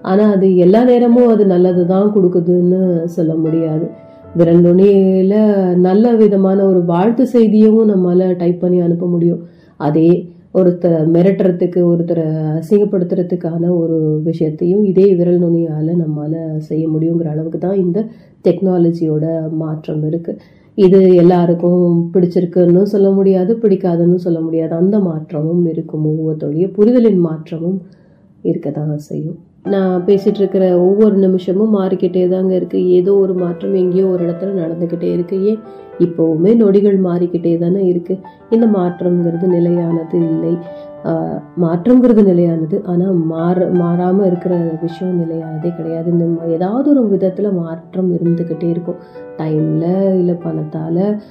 [0.02, 2.82] ஆனால் அது எல்லா நேரமும் அது நல்லது தான் கொடுக்குதுன்னு
[3.16, 3.88] சொல்ல முடியாது.
[4.38, 5.40] விரல் நுனியில்
[5.88, 9.42] நல்ல விதமான ஒரு வாழ்த்து செய்தியும் நம்மளால் டைப் பண்ணி அனுப்ப முடியும்.
[9.80, 10.10] அதே
[10.60, 12.28] ஒருத்தரை மிரட்டுறதுக்கு ஒருத்தரை
[12.60, 13.98] அசிங்கப்படுத்துறதுக்கான ஒரு
[14.30, 18.00] விஷயத்தையும் இதே விரல் நுனியால் நம்மளால் செய்ய முடியுங்கிற அளவுக்கு தான் இந்த
[18.46, 19.26] டெக்னாலஜியோட
[19.64, 20.40] மாற்றம் இருக்குது
[20.86, 24.74] இது எல்லாருக்கும் பிடிச்சிருக்குன்னு சொல்ல முடியாது பிடிக்காதுன்னு சொல்ல முடியாது.
[24.76, 26.06] அந்த மாற்றமும் இருக்கும்.
[26.12, 27.80] ஒவ்வொருத்தோடைய புரிதலின் மாற்றமும்
[28.50, 29.38] இருக்க தான் செய்யும்.
[29.74, 35.10] நான் பேசிகிட்டு இருக்கிற ஒவ்வொரு நிமிஷமும் மாறிக்கிட்டே தாங்க இருக்குது ஏதோ ஒரு மாற்றம் எங்கேயோ ஒரு இடத்துல நடந்துக்கிட்டே
[35.16, 35.38] இருக்கு.
[35.52, 35.60] ஏன்?
[36.06, 38.22] இப்போவுமே நொடிகள் மாறிக்கிட்டே தானே இருக்குது
[38.56, 40.54] இந்த மாற்றம்ங்கிறது நிலையானது இல்லை.
[41.62, 42.84] மாற்றங்கிறது நிலையானது.
[42.86, 46.12] ஆனால் மாற மாறாமல் இருக்கிற விஷயம் நிலையானதே கிடையாது.
[46.12, 48.96] இந்த ஏதாவது ஒரு விதத்தில் மாற்றம் இருந்துக்கிட்டே இருக்கும்.
[49.38, 51.22] டைமில் இல்லை பணத்தால்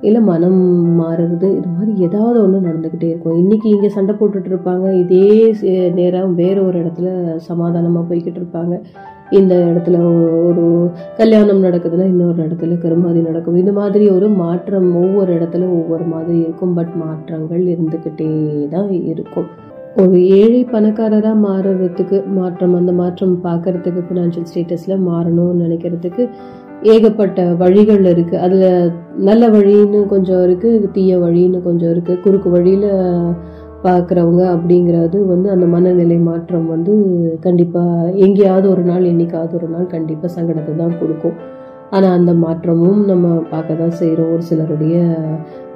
[0.00, 3.36] இல்லை மனம் மாறுறது இது மாதிரி ஏதாவது ஒன்று நடந்துக்கிட்டே இருக்கும்.
[3.36, 4.98] இன்றைக்கி இங்கே சண்டை போட்டுட்டு இருப்பாங்க.
[4.98, 8.82] இதே சே- நேரம் வேறு ஒரு இடத்துல சமாதானமாக போய்கிட்டு இருப்பாங்க.
[9.30, 9.96] இந்த இடத்துல
[10.48, 10.64] ஒரு
[11.16, 13.56] கல்யாணம் நடக்குதுன்னா இன்னொரு இடத்துல கருமாதி நடக்கும்.
[13.56, 16.74] இந்த மாதிரி ஒரு மாற்றம் ஒவ்வொரு இடத்துல ஒவ்வொரு மாதிரி இருக்கும்.
[16.74, 18.30] பட் மாற்றங்கள் இருந்துக்கிட்டே
[18.68, 19.48] தான் இருக்கும்.
[19.96, 26.24] ஒரு ஏழை பணக்காரராக மாறுறதுக்கு மாற்றம் அந்த மாற்றம் பார்க்கறதுக்கு ஃபினான்ஷியல் ஸ்டேட்டஸில் மாறணும்னு நினைக்கிறதுக்கு
[26.82, 32.90] ஏகப்பட்ட வழிகள் இருக்குது அதில் நல்ல வழின்னு கொஞ்சம் இருக்குது தீய வழின்னு கொஞ்சம் இருக்குது குறுக்கு வழியில்
[33.84, 36.94] பார்க்குறவங்க அப்படிங்கிறது வந்து அந்த மனநிலை மாற்றம் வந்து
[37.44, 41.36] கண்டிப்பாக எங்கேயாவது ஒரு நாள் என்றைக்காவது ஒரு நாள் கண்டிப்பாக சங்கடத்தை தான் கொடுக்கும்.
[41.90, 44.96] ஆனால் அந்த மாற்றமும் நம்ம பார்க்க தான் செய்கிறோம் ஒரு சிலருடைய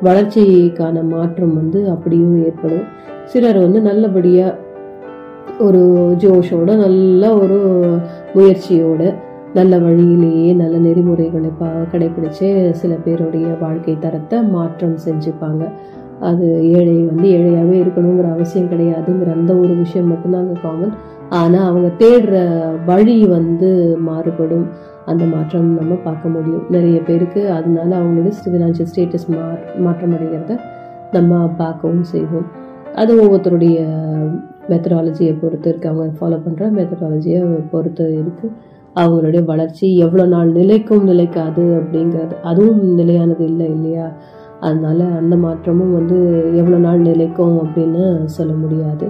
[0.06, 2.86] வளர்ச்சிக்கான மாற்றம் வந்து அப்படியும் ஏற்படும்.
[3.32, 4.58] சிலர் வந்து நல்லபடியாக
[5.66, 5.82] ஒரு
[6.22, 7.58] ஜோஷோட நல்ல ஒரு
[8.36, 9.02] முயற்சியோட
[9.54, 12.48] நல்ல வழியிலேயே நல்ல நெறிமுறைகளை பா கடைபிடிச்சு
[12.80, 15.62] சில பேருடைய வாழ்க்கை தரத்தை மாற்றம் செஞ்சுப்பாங்க.
[16.28, 16.46] அது
[16.78, 20.10] ஏழை வந்து ஏழையாகவே இருக்கணுங்கிற அவசியம் கிடையாதுங்கிற அந்த ஒரு விஷயம்
[20.40, 20.94] அங்கே காமன்
[21.40, 22.34] ஆனால் அவங்க தேடுற
[22.90, 23.68] வழி வந்து
[24.08, 24.66] மாறுபடும்.
[25.10, 26.64] அந்த மாற்றம் நம்ம பார்க்க முடியும்.
[26.74, 29.44] நிறைய பேருக்கு அதனால அவங்களோட ஃபினான்ஷியல் ஸ்டேட்டஸ் மா
[29.86, 30.56] மாற்றம் அடைகிறத
[31.16, 32.46] நம்ம பார்க்கவும் செய்வோம்.
[33.00, 33.78] அது ஒவ்வொருத்தருடைய
[34.70, 37.40] மெத்தடாலஜியை பொறுத்து இருக்குது அவங்க ஃபாலோ பண்ணுற மெத்தடாலஜியை
[37.72, 38.52] பொறுத்து இருக்குது
[38.96, 42.34] அவங்களுடைய வளர்ச்சி எவ்வளோ நாள் நிலைக்கும் நிலைக்காது அப்படிங்கிறது.
[42.50, 44.06] அதுவும் நிலையானது இல்லை இல்லையா?
[44.66, 46.18] அதனால் அந்த மாற்றமும் வந்து
[46.60, 48.02] எவ்வளோ நாள் நிலைக்கும் அப்படின்னு
[48.36, 49.06] சொல்ல முடியாது.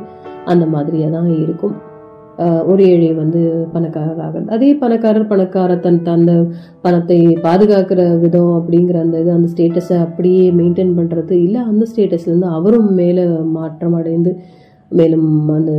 [0.53, 1.75] அந்த மாதிரியே தான் இருக்கும்.
[2.71, 3.41] ஒரு ஏழை வந்து
[3.73, 6.33] பணக்காரராக அதே பணக்காரர் பணக்காரர் தன் அந்த
[6.85, 12.91] பணத்தை பாதுகாக்கிற விதம் அப்படிங்கிற அந்த இது அந்த ஸ்டேட்டஸை அப்படியே மெயின்டைன் பண்ணுறது இல்லை அந்த ஸ்டேட்டஸ்லேருந்து அவரும்
[13.01, 13.25] மேலே
[13.59, 14.33] மாற்றம் அடைந்து
[14.91, 15.73] மேலும் அந்த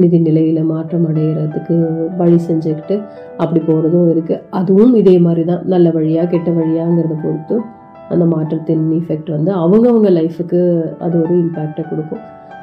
[0.00, 1.76] நிதி நிலையில் மாற்றம் அடைகிறதுக்கு
[2.18, 2.96] வழி செஞ்சுக்கிட்டு
[3.42, 5.62] அப்படி போகிறதும் இருக்குது அதுவும் இதே மாதிரி தான்.
[5.74, 7.56] நல்ல வழியாக கெட்ட வழியாங்கிறத பொறுத்து
[8.12, 10.60] அந்த மாற்றத்தின் இஃபெக்ட் வந்து அவங்கவுங்க லைஃபுக்கு
[10.98, 12.22] அது ஒரு இம்பேக்டை கொடுக்கும்.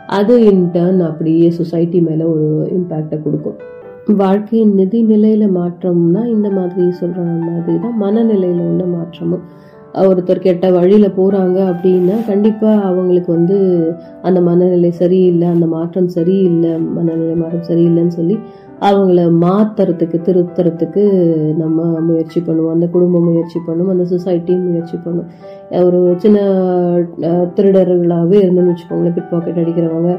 [0.10, 3.58] அது இன்டர்ன் அப்படியே சொசைட்டி மேலே ஒரு இம்பேக்டை கொடுக்கும்.
[4.18, 9.46] வாழ்க்கையின் நிதி நிலையில் மாற்றம்னா இந்த மாதிரி சொல்கிற மாதிரி தான் மனநிலையில் உள்ள மாற்றமும்.
[10.04, 13.58] ஒருத்தர் கெட்ட வழியில் போகிறாங்க அப்படின்னா கண்டிப்பாக அவங்களுக்கு வந்து
[14.22, 18.36] அந்த மனநிலை சரியில்லை அந்த மாற்றம் சரியில்லை மனநிலை மாற்றம் சரியில்லைன்னு சொல்லி
[18.88, 21.04] அவங்கள மாத்துறதுக்கு திருத்துறதுக்கு
[21.62, 22.74] நம்ம முயற்சி பண்ணுவோம்.
[22.76, 25.30] அந்த குடும்பம் முயற்சி பண்ணும் அந்த சொசைட்டியும் முயற்சி பண்ணும்.
[25.88, 26.40] ஒரு சின்ன
[27.58, 29.16] திருடர்களாகவே இருந்துன்னு வச்சுக்கோங்களேன்.
[29.18, 30.12] பிட் பாக்கெட் அடிக்கிறவங்க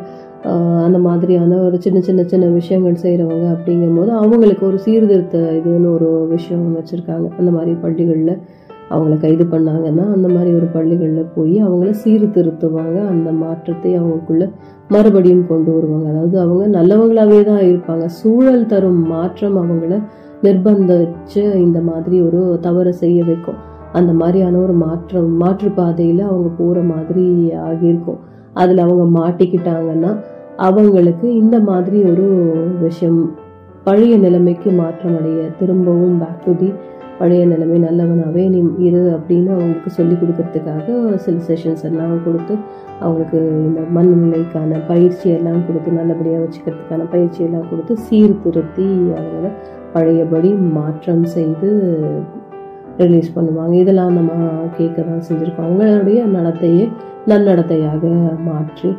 [0.86, 6.66] அந்த மாதிரியான ஒரு சின்ன சின்ன சின்ன விஷயங்கள் செய்கிறவங்க அப்படிங்கும்போது அவங்களுக்கு ஒரு சீர்திருத்த இதுன்னு ஒரு விஷயம்
[6.78, 7.26] வச்சுருக்காங்க.
[7.38, 8.34] அந்த மாதிரி பள்ளிகளில்
[8.90, 12.98] அவங்கள கைது பண்ணாங்கன்னா அந்த மாதிரி ஒரு பள்ளிகளில் போய் அவங்கள சீர்திருத்துவாங்க.
[13.12, 14.44] அந்த மாற்றத்தை அவங்களுக்குள்ள
[14.88, 16.08] மறுபடியும் கொண்டு வருவாங்க.
[16.08, 18.06] அதாவது அவங்க நல்லவங்களாவே தான் இருப்பாங்க.
[18.06, 20.00] சூழல் தரும் மாற்றம் அவங்கள
[20.42, 23.60] நிர்பந்திச்சு இந்த மாதிரி ஒரு தவறை செய்ய வைக்கும்.
[23.92, 27.26] அந்த மாதிரியான ஒரு மாற்றம் மாற்றுப்பாதையில் அவங்க போகிற மாதிரி
[27.68, 28.20] ஆகியிருக்கும்.
[28.52, 30.10] அதில் அவங்க மாட்டிக்கிட்டாங்கன்னா
[30.56, 32.26] அவங்களுக்கு இந்த மாதிரி ஒரு
[32.80, 33.20] விஷயம்
[33.84, 36.68] பழைய நிலைமைக்கு மாற்றம் அடைய திரும்பவும் பேக் டு தி
[37.18, 42.54] பழைய நிலைமை நல்லவனாகவே நீ இரு அப்படின்னு அவங்களுக்கு சொல்லி கொடுக்கறதுக்காக சில செஷன்ஸ் எல்லாம் கொடுத்து
[43.00, 43.38] அவங்களுக்கு
[43.68, 48.88] இந்த மனநிலைக்கான பயிற்சி எல்லாம் கொடுத்து நல்லபடியாக வச்சுக்கிறதுக்கான பயிற்சி எல்லாம் கொடுத்து சீர்திருத்தி
[49.18, 49.50] அவங்கள
[49.92, 51.68] பழையபடி மாற்றம் செய்து
[52.96, 53.74] ரிலீஸ் பண்ணுவாங்க.
[53.74, 54.32] இதெல்லாம் நம்ம
[54.76, 55.66] கேட்க தான் செஞ்சுருக்கோம்.
[55.68, 56.84] அவங்களுடைய நடத்தையே
[57.26, 58.02] நன்னடத்தையாக
[58.44, 58.90] மாற்றி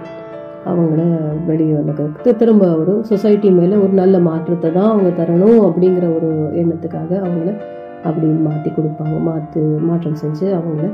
[0.65, 1.01] அவங்கள
[1.45, 6.29] வெளியே உலகத்துக்கு திரும்ப ஒரு சொசைட்டி மேலே ஒரு நல்ல மாற்றத்தை தான் அவங்க தரணும் அப்படிங்கிற ஒரு
[6.61, 7.51] எண்ணத்துக்காக அவங்கள
[8.05, 9.15] அப்படின்னு மாற்றி கொடுப்பாங்க.
[9.29, 10.87] மாற்று மாற்றம் செஞ்சு அவங்கள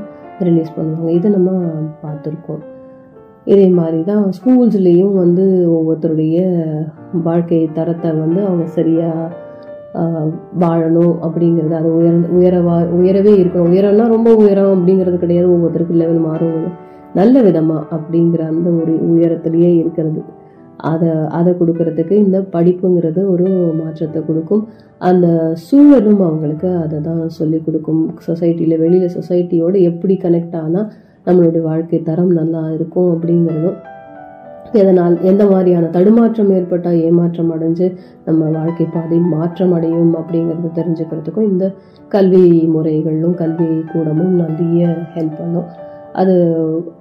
[0.48, 1.10] ரிலீஸ் பண்ணுவாங்க.
[1.18, 1.50] இதை நம்ம
[2.04, 2.62] பார்த்துருக்கோம்.
[3.52, 5.44] இதே மாதிரி தான் ஸ்கூல்ஸ்லேயும் வந்து
[5.76, 6.38] ஒவ்வொருத்தருடைய
[7.26, 9.42] வாழ்க்கை தரத்தை வந்து அவங்க சரியாக
[10.62, 15.48] வாழணும் அப்படிங்கிறது அது உயர் உயரவா உயரவே இருக்கணும் உயரம்னா ரொம்ப உயரம் அப்படிங்கிறது கிடையாது.
[15.54, 16.64] ஒவ்வொருத்தருக்கு லெவல் மாறும்.
[17.18, 20.22] நல்ல விதமாக அப்படிங்கிற அந்த ஒரு உயரத்துலேயே இருக்கிறது.
[20.90, 23.46] அதை அதை கொடுக்கறதுக்கு இந்த படிப்புங்கிறது ஒரு
[23.80, 24.62] மாற்றத்தை கொடுக்கும்.
[25.10, 25.26] அந்த
[25.66, 28.02] சூழலும் அவங்களுக்கு அதை தான் சொல்லி கொடுக்கும்.
[28.28, 30.88] சொசைட்டியில் வெளியில் சொசைட்டியோடு எப்படி கனெக்ட் ஆனால்
[31.26, 33.78] நம்மளுடைய வாழ்க்கை தரம் நல்லா இருக்கும் அப்படிங்கிறதும்.
[34.80, 37.86] எதனால் எந்த மாதிரியான தடுமாற்றம் ஏற்பட்டால் ஏமாற்றம் அடைஞ்சு
[38.26, 41.66] நம்ம வாழ்க்கை பாதை மாற்றம் அடையும் அப்படிங்கிறத தெரிஞ்சுக்கிறதுக்கும் இந்த
[42.14, 44.82] கல்வி முறைகளும் கல்வி கூடமும் நிறைய
[45.14, 45.68] ஹெல்ப் பண்ணும்.
[46.14, 46.34] அது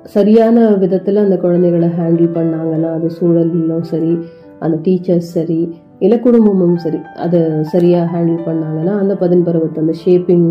[0.05, 4.13] சரியான விதத்தில் அந்த குழந்தைகளை ஹேண்டில் பண்ணாங்கன்னா அது சூழலும் சரி
[4.59, 5.61] அந்த டீச்சர்ஸ் சரி
[5.99, 10.47] இல்லை குடும்பமும் சரி அதை சரியாக ஹேண்டில் பண்ணாங்கன்னா அந்த பதின் பருவத்தை அந்த ஷேப்பிங்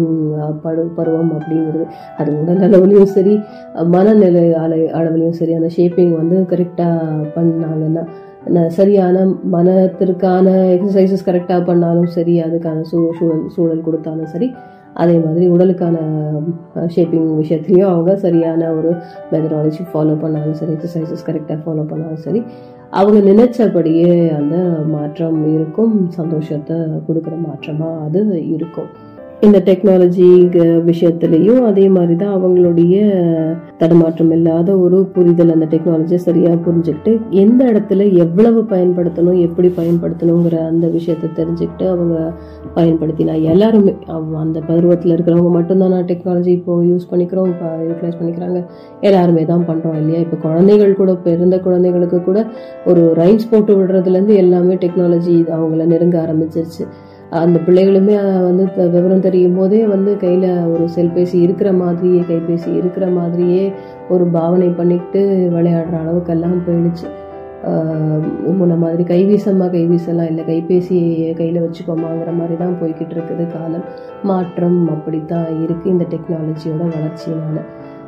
[0.63, 1.87] பரு பருவம் அப்படிங்கிறது
[2.17, 3.35] அது உடல் அளவுலையும் சரி
[3.87, 8.05] மனநிலை அலை அளவுலையும் சரி அந்த ஷேப்பிங் வந்து கரெக்டாக பண்ணாங்கன்னா
[8.69, 10.47] சரியான மனத்திற்கான
[10.77, 14.49] எக்ஸசைசஸ் கரெக்டாக பண்ணாலும் சரி அதுக்கான சூ சூழல் சூழல் கொடுத்தாலும் சரி
[14.95, 15.97] அதே மாதிரி உடலுக்கான
[16.87, 18.91] ஷேப்பிங் விஷயத்துலையும் அவங்க சரியான ஒரு
[19.31, 22.43] மெத்தடாலஜி ஃபாலோ பண்ணாலும் சரி எக்ஸசைசஸ் கரெக்டாக ஃபாலோ பண்ணாலும் சரி
[22.91, 24.57] அவங்க நினைச்சபடியே அந்த
[24.89, 26.77] மாற்றம் இருக்கும் சந்தோஷத்தை
[27.09, 28.89] கொடுக்குற மாற்றமாக அது இருக்கும்.
[29.43, 30.27] இந்த டெக்னாலஜி
[30.87, 32.97] விஷயத்துலையும் அதே மாதிரி தான் அவங்களுடைய
[33.79, 40.87] தடுமாற்றம் இல்லாத ஒரு புரிதல் அந்த டெக்னாலஜியை சரியாக புரிஞ்சுக்கிட்டு எந்த இடத்துல எவ்வளவு பயன்படுத்தணும் எப்படி பயன்படுத்தணுங்கிற அந்த
[40.89, 42.17] விஷயத்தை தெரிஞ்சுக்கிட்டு அவங்க
[42.75, 48.61] பயன்படுத்தினா எல்லாருமே அவ- அந்த பருவத்தில் இருக்கிறவங்க மட்டும்தான் நான் டெக்னாலஜி இப்போ யூஸ் பண்ணிக்கிறோம் இப்போ யூட்டிலைஸ் பண்ணிக்கிறாங்க.
[49.01, 50.21] எல்லாருமே தான் பண்ணுறோம் இல்லையா?
[50.21, 52.39] இப்போ குழந்தைகள் கூட பிறந்த குழந்தைகளுக்கு கூட
[52.87, 56.85] ஒரு ரைம்ஸ் போட்டு விடுறதுலேருந்து எல்லாமே டெக்னாலஜி அவங்கள நெருங்க ஆரம்பிச்சிருச்சு.
[57.33, 63.07] அந்த பிள்ளைகளுமே வந்து த- விவரம் தெரியும் போதே வந்து கையில் ஒரு செல்பேசி இருக்கிற மாதிரியே கைபேசி இருக்கிற
[63.07, 63.73] மாதிரியே
[64.09, 67.09] ஒரு பாவனை பண்ணிக்கிட்டு விளையாடுற அளவுக்கெல்லாம் போயிடுச்சு.
[68.49, 70.45] முன்ன மாதிரி கைவீசமா கைவீசலாம் இல்லை.
[70.45, 73.85] கைபேசியை கையில் வச்சுக்கோமாங்கிற மாதிரி தான் போய்கிட்டு இருக்குது காலம்.
[74.23, 77.65] மாற்றம் அப்படித்தான் இருக்குது இந்த டெக்னாலஜியோட வளர்ச்சியினால்.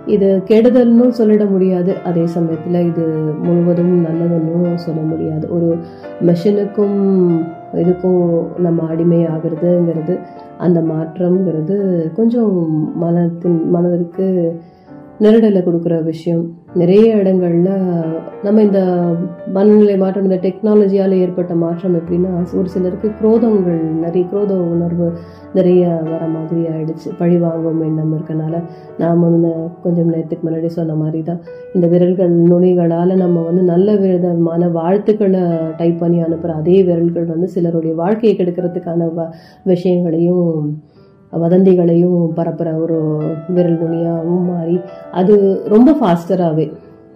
[0.07, 1.97] இது கெடுதல்னு சொல்லிட முடியாது.
[2.05, 3.07] அதே சமயத்தில் இது
[3.43, 5.49] முழுவதும் நல்லதுன்னு சொல்ல முடியாது.
[5.55, 5.79] ஒரு
[6.27, 7.41] மெஷினுக்கும்
[7.77, 8.23] இதுக்கும்
[8.59, 10.15] நம்ம அடிமை ஆகிறதுங்கிறது
[10.59, 11.77] அந்த மாற்றம்ங்கிறது
[12.13, 12.55] கொஞ்சம்
[12.95, 14.29] மனத்தின் மனதிற்கு
[15.21, 16.45] நெருடலை கொடுக்குற விஷயம்.
[16.75, 17.71] நிறைய இடங்கள்ல
[18.43, 18.81] நம்ம இந்த
[19.53, 25.13] மனநிலை மாற்றம் இந்த டெக்னாலஜியால் ஏற்பட்ட மாற்றம் எப்படின்னா ஒரு சிலருக்கு குரோதங்கள் நிறைய குரோத உணர்வு
[25.53, 27.09] நிறைய வர மாதிரி ஆயிடுச்சு.
[27.19, 28.63] பழி வாங்கும் எண்ணம் இருக்கனால
[28.99, 29.53] நாம் வந்து
[29.83, 31.41] கொஞ்சம் நேரத்துக்கு முன்னாடி சொன்ன மாதிரி தான்
[31.75, 35.45] இந்த விரல்கள் நுனிகளால் நம்ம வந்து நல்ல விதமான வாழ்த்துக்களை
[35.77, 39.31] டைப் பண்ணி அனுப்புகிற அதே விரல்கள் வந்து சிலருடைய வாழ்க்கையை கெடுக்கிறதுக்கான வ
[39.65, 40.51] விஷயங்களையும்
[41.43, 42.97] வதந்திகளையும் பரப்புகிற ஒரு
[43.49, 44.77] விரல் நுனியாகவும் மாறி
[45.13, 45.35] அது
[45.69, 46.67] ரொம்ப ஃபாஸ்டராகவே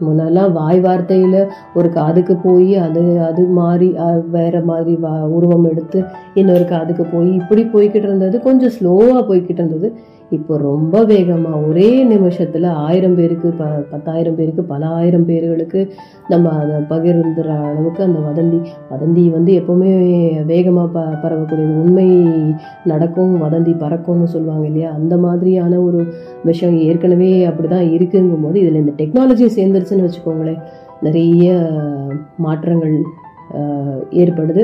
[0.00, 1.38] முன்னெல்லாம் வாய் வார்த்தையில்
[1.74, 5.98] ஒரு காதுக்கு போய் அது அது மாறி அஹ், வேற மாதிரி வா உருவம் எடுத்து
[6.34, 8.36] இன்னொரு காதுக்கு போய் இப்படி போய்கிட்டு இருந்தது.
[8.40, 9.88] கொஞ்சம் ஸ்லோவாக போய்கிட்டு இருந்தது.
[10.30, 15.80] இப்போ ரொம்ப வேகமாக ஒரே நிமிஷத்தில் ஆயிரம் பேருக்கு ப பத்தாயிரம் பேருக்கு பல ஆயிரம் பேர்களுக்கு
[16.28, 18.58] நம்ம அதை பகிர்ந்துற அளவுக்கு அந்த வதந்தி
[18.90, 19.92] வதந்தி வந்து எப்போவுமே
[20.44, 21.76] வேகமாக ப பரவக்கூடியது.
[21.84, 22.08] உண்மை
[22.84, 24.90] நடக்கும் வதந்தி பறக்கும்னு சொல்லுவாங்க இல்லையா?
[24.92, 26.02] அந்த மாதிரியான ஒரு
[26.44, 30.60] விஷயம் ஏற்கனவே அப்படிதான் இருக்குங்கும் போது இதில் இந்த டெக்னாலஜி சேர்ந்துருச்சுன்னு வச்சுக்கோங்களேன்.
[31.00, 31.48] நிறைய
[32.36, 32.96] மாற்றங்கள்
[34.22, 34.62] ஏற்படுது.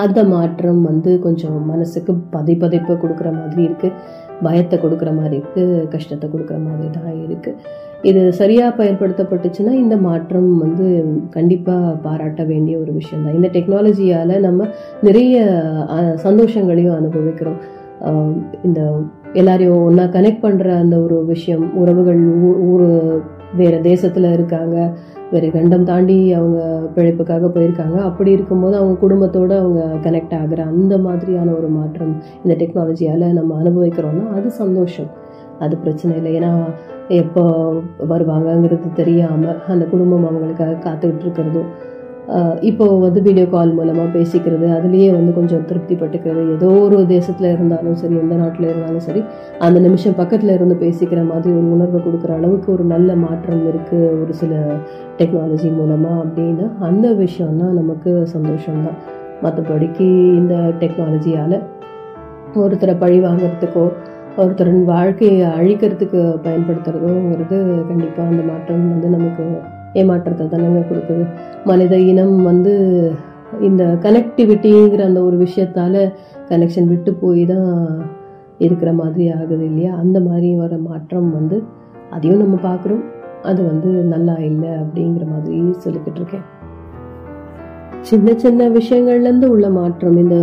[0.00, 3.96] அந்த மாற்றம் வந்து கொஞ்சம் மனசுக்கு பதை பதைப்பை கொடுக்குற மாதிரி இருக்குது
[4.42, 7.58] பயத்தை கொடுக்குற மாதிரி இருக்குது கஷ்டத்தை கொடுக்குற மாதிரி தான் இருக்குது
[8.02, 10.86] இது சரியாக பயன்படுத்தப்பட்டுச்சுன்னா இந்த மாற்றம் வந்து
[11.30, 14.66] கண்டிப்பாக பாராட்ட வேண்டிய ஒரு விஷயம் தான் இந்த டெக்னாலஜியால் நம்ம
[15.00, 15.36] நிறைய
[16.24, 17.60] சந்தோஷங்களையும் அனுபவிக்கிறோம்.
[18.62, 18.80] இந்த
[19.32, 22.58] எல்லாரையும் ஒன்றா கனெக்ட் பண்ணுற அந்த ஒரு விஷயம் உறவுகள் ஊ-
[23.56, 24.92] வேற தேசத்துல இருக்காங்க
[25.30, 27.96] வேற கண்டம் தாண்டி அவங்க பிழைப்புக்காக போயிருக்காங்க.
[27.96, 34.32] அப்படி இருக்கும்போது அவங்க குடும்பத்தோட அவங்க கனெக்ட் ஆகுற அந்த மாதிரியான ஒரு மாற்றம் இந்த டெக்னாலஜியால நம்ம அனுபவிக்கிறோம்னா
[34.34, 35.10] அது சந்தோஷம்.
[35.58, 36.40] அது பிரச்சனை இல்லை.
[36.40, 36.58] ஏன்னா
[37.08, 37.72] எப்போ
[38.08, 41.70] வருவாங்கங்கிறது தெரியாம அந்த குடும்பம் அவங்களுக்காக காத்துக்கிட்டு இருக்கிறதும்
[42.60, 47.94] இப்போ வந்து வீடியோ கால் மூலமாக பேசிக்கிறது அதுலேயே வந்து கொஞ்சம் திருப்தி பட்டுக்கிறது ஏதோ ஒரு தேசத்தில் இருந்தாலும்
[47.94, 49.22] சரி எந்த நாட்டில் இருந்தாலும் சரி
[49.58, 54.34] அந்த நிமிஷம் பக்கத்தில் இருந்து பேசிக்கிற மாதிரி ஒரு உணர்வை கொடுக்குற அளவுக்கு ஒரு நல்ல மாற்றம் இருக்குது ஒரு
[54.34, 54.66] சில
[55.18, 58.98] டெக்னாலஜி மூலமாக அப்படின்னா அந்த விஷயம்னா நமக்கு சந்தோஷம்தான்.
[59.42, 61.62] மற்றபடிக்கு இந்த டெக்னாலஜியால்
[62.54, 63.92] ஒருத்தரை பழி வாங்கிறதுக்கோ
[64.36, 69.62] ஒருத்தரின் வாழ்க்கையை அழிக்கிறதுக்கு பயன்படுத்துறதோங்கிறது கண்டிப்பாக அந்த மாற்றம் வந்து நமக்கு
[69.92, 71.24] ஏமாற்றத்தை தானங்க கொடுக்குது.
[71.64, 72.72] மனித இனம் வந்து
[73.60, 76.12] இந்த கனெக்டிவிட்டிங்கிற அந்த ஒரு விஷயத்தால
[76.48, 77.68] கனெக்ஷன் விட்டு போய் தான்
[78.58, 79.94] இருக்கிற மாதிரி ஆகுது இல்லையா?
[79.94, 81.62] அந்த மாதிரி வர மாற்றம் வந்து
[82.10, 83.04] அதையும் நம்ம பார்க்குறோம்.
[83.42, 86.44] அது வந்து நல்லா இல்லை அப்படிங்கிற மாதிரி சொல்லிக்கிட்டு இருக்கேன்.
[88.00, 90.16] சின்ன சின்ன விஷயங்கள்ல இருந்து உள்ள மாற்றம்.
[90.16, 90.36] இந்த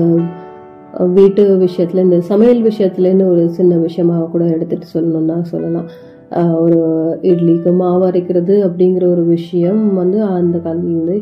[1.08, 5.88] வீட்டு விஷயத்துல இந்த சமையல் விஷயத்துலன்னு ஒரு சின்ன விஷயமா கூட எடுத்துட்டு சொல்லணும்னா சொல்லலாம்.
[6.62, 6.80] ஒரு
[7.22, 11.18] இட்லிக்கு மாவு அரைக்கிறது அப்படிங்கிற ஒரு விஷயம் வந்து அந்த காலத்துலேருந்து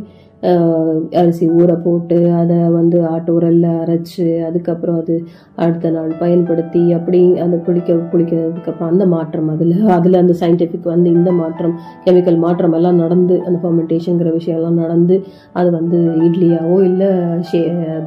[1.11, 5.15] அரிசி ஊற போட்டு அதை வந்து ஆட்டு உரல்ல அரைச்சி அதுக்கப்புறம் அது
[5.55, 9.73] அடுத்த நாள் பயன்படுத்தி அப்படி அந்த குளிக்க குளிக்கிறதுக்கப்புறம் அந்த மாற்றம் அதில்.
[9.87, 11.73] அதில் அந்த சயின்டிஃபிக் வந்து இந்த மாற்றம்
[12.05, 15.17] கெமிக்கல் மாற்றம் எல்லாம் நடந்து அந்த ஃபர்மெண்டேஷனுங்கிற விஷயம்லாம் நடந்து
[15.53, 15.97] அது வந்து
[16.27, 17.09] இட்லியாவோ இல்லை
[17.51, 17.61] ஷே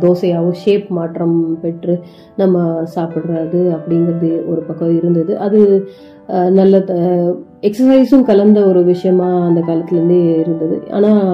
[0.04, 1.96] தோசையாவோ ஷேப் மாற்றம் பெற்று
[2.36, 2.56] நம்ம
[2.96, 5.38] சாப்பிட்றது அப்படிங்கிறது ஒரு பக்கம் இருந்தது.
[5.38, 5.60] அது
[6.50, 6.76] நல்ல
[7.62, 10.76] எக்ஸசைஸும் கலந்த ஒரு விஷயமா அந்த காலத்துலேருந்தே இருந்தது.
[10.90, 11.24] ஆனால்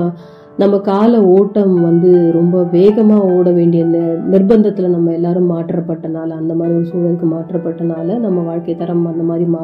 [0.59, 6.77] நம்ம கால ஓட்டம் வந்து ரொம்ப வேகமாக ஓட வேண்டிய நி- நிர்பந்தத்தில் நம்ம எல்லாரும் மாற்றப்பட்டனால அந்த மாதிரி
[6.77, 9.63] ஒரு சூழலுக்கு மாற்றப்பட்டனால நம்ம வாழ்க்கை தரம் அந்த மாதிரி மா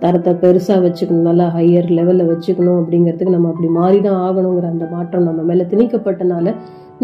[0.00, 5.22] தரத்தை பெருசாக வச்சுக்கணும் நல்லா ஹையர் லெவலில் வச்சுக்கணும் அப்படிங்கிறதுக்கு நம்ம அப்படி மாறி தான் ஆகணுங்கிற அந்த மாற்றம்
[5.22, 6.54] நம்ம மேலே திணிக்கப்பட்டனால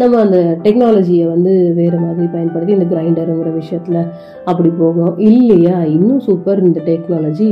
[0.01, 3.99] நம்ம அந்த டெக்னாலஜியை வந்து வேறு மாதிரி பயன்படுத்தி இந்த கிரைண்டருங்கிற விஷயத்தில்
[4.45, 5.15] அப்படி போகும்.
[5.29, 5.77] இல்லையா?
[5.95, 7.49] இன்னும் சூப்பர் இந்த டெக்னாலஜி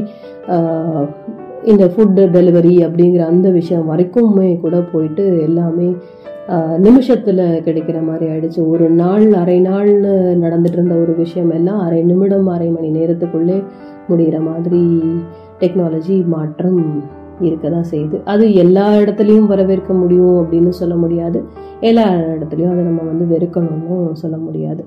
[1.72, 5.90] இந்த ஃபுட்டு டெலிவரி அப்படிங்கிற அந்த விஷயம் வரைக்குமே கூட போயிட்டு எல்லாமே
[6.86, 8.62] நிமிஷத்தில் கிடைக்கிற மாதிரி ஆயிடுச்சு.
[8.74, 13.58] ஒரு நாள் அரை நாள்னு நடந்துட்டு இருந்த ஒரு விஷயம் எல்லாம் அரை நிமிடம் அரை மணி நேரத்துக்குள்ளே
[14.10, 14.84] முடிகிற மாதிரி
[15.60, 16.82] டெக்னாலஜி மாற்றம்
[17.42, 18.18] இருக்க தான் செய்யுது.
[18.24, 21.44] அது எல்லா இடத்துலையும் வரவேற்க முடியும் அப்படின்னு சொல்ல முடியாது.
[21.80, 24.86] எல்லா இடத்துலையும் அதை நம்ம வந்து வெறுக்கணும்னு சொல்ல முடியாது.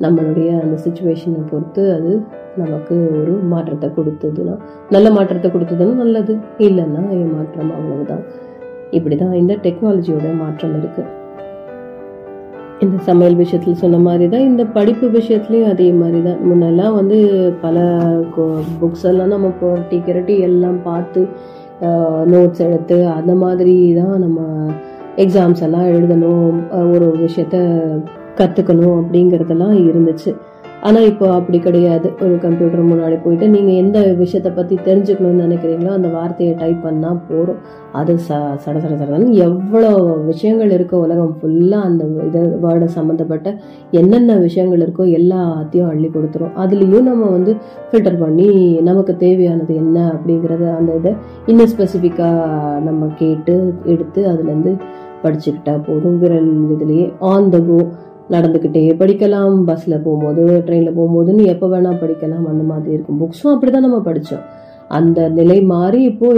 [0.00, 2.12] நம்மளுடைய அந்த சுச்சுவேஷனை பொறுத்து அது
[2.56, 4.54] நமக்கு ஒரு மாற்றத்தை கொடுத்ததுன்னா
[4.90, 6.38] நல்ல மாற்றத்தை கொடுத்ததுன்னா நல்லது.
[6.58, 8.24] இல்லைன்னா ஏமாற்றம் அவ்வளவுதான்.
[8.90, 11.02] இப்படிதான் இந்த டெக்னாலஜியோட மாற்றம் இருக்கு.
[12.80, 17.18] இந்த சமையல் விஷயத்துல சொன்ன மாதிரி தான் இந்த படிப்பு விஷயத்துலையும் அதே மாதிரி தான் முன்னெல்லாம் வந்து
[17.60, 17.78] பல
[18.80, 21.28] புக்ஸ் எல்லாம் நம்ம போட்டி கிரட்டி எல்லாம் பார்த்து
[22.32, 24.40] நோட்ஸ் எடுத்து அந்த மாதிரி தான் நம்ம
[25.16, 26.52] எக்ஸாம்ஸ் எல்லாம் எழுதணும்
[26.92, 27.56] ஒரு ஒரு விஷயத்த
[28.36, 30.36] கற்றுக்கணும் அப்படிங்கிறதெல்லாம் இருந்துச்சு.
[30.88, 32.08] ஆனால் இப்போ அப்படி கிடையாது.
[32.24, 37.58] ஒரு கம்ப்யூட்டர் முன்னாடி போயிட்டு நீங்கள் எந்த விஷயத்தை பற்றி தெரிஞ்சுக்கணும்னு நினைக்கிறீங்களோ அந்த வார்த்தையை டைப் பண்ணால் போதும்.
[38.00, 39.90] அது ச சட சட சடன்னு எவ்வளோ
[40.30, 43.48] விஷயங்கள் இருக்கோ உலகம் ஃபுல்லாக அந்த இது வேர்டை சம்மந்தப்பட்ட
[44.00, 46.54] என்னென்ன விஷயங்கள் இருக்கோ எல்லாத்தையும் அள்ளி கொடுத்துரும்.
[46.64, 47.54] அதுலேயும் நம்ம வந்து
[47.90, 48.48] ஃபில்டர் பண்ணி
[48.90, 51.14] நமக்கு தேவையானது என்ன அப்படிங்கிறத அந்த இதை
[51.50, 53.56] இன்னும் ஸ்பெசிஃபிக்காக நம்ம கேட்டு
[53.94, 54.74] எடுத்து அதுலேருந்து
[55.24, 56.20] படிச்சுக்கிட்டா போதும்.
[56.22, 57.80] விரல் இதுலேயே ஆன் த கோ
[58.34, 59.54] நடந்துக்கிட்டே படிக்கலாம்.
[59.68, 62.46] பஸ்ஸில் போகும்போது ட்ரெயினில் போகும்போதுன்னு எப்போ வேணால் படிக்கலாம்.
[62.52, 63.20] அந்த மாதிரி இருக்கும்.
[63.22, 64.44] புக்ஸும் அப்படி தான் நம்ம படித்தோம்
[64.98, 66.28] அந்த நிலை மாறி இப்போ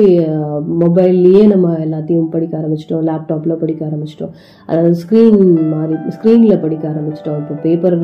[0.82, 4.32] மொபைல்லையே நம்ம எல்லாத்தையும் படிக்க ஆரம்பிச்சிட்டோம் லேப்டாப்பில் படிக்க ஆரம்பிச்சிட்டோம்.
[4.68, 5.40] அதாவது ஸ்க்ரீன்
[5.74, 7.38] மாறி ஸ்க்ரீனில் படிக்க ஆரம்பிச்சிட்டோம்.
[7.42, 7.98] இப்போ பேப்பர்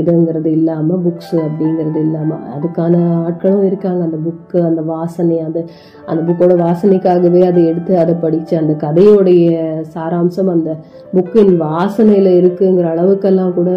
[0.00, 2.94] இதுங்கிறது இல்லாமல் புக்ஸ் அப்படிங்கிறது இல்லாமல் அதுக்கான
[3.26, 4.00] ஆட்களும் இருக்காங்க.
[4.08, 5.58] அந்த புக்கு அந்த வாசனை அந்த
[6.10, 9.44] அந்த புக்கோட வாசனைக்காகவே அதை எடுத்து அதை படித்து அந்த கதையோடைய
[9.96, 10.70] சாராம்சம் அந்த
[11.14, 13.70] புக்கின் வாசனையில் இருக்குங்கிற அளவுக்கெல்லாம் கூட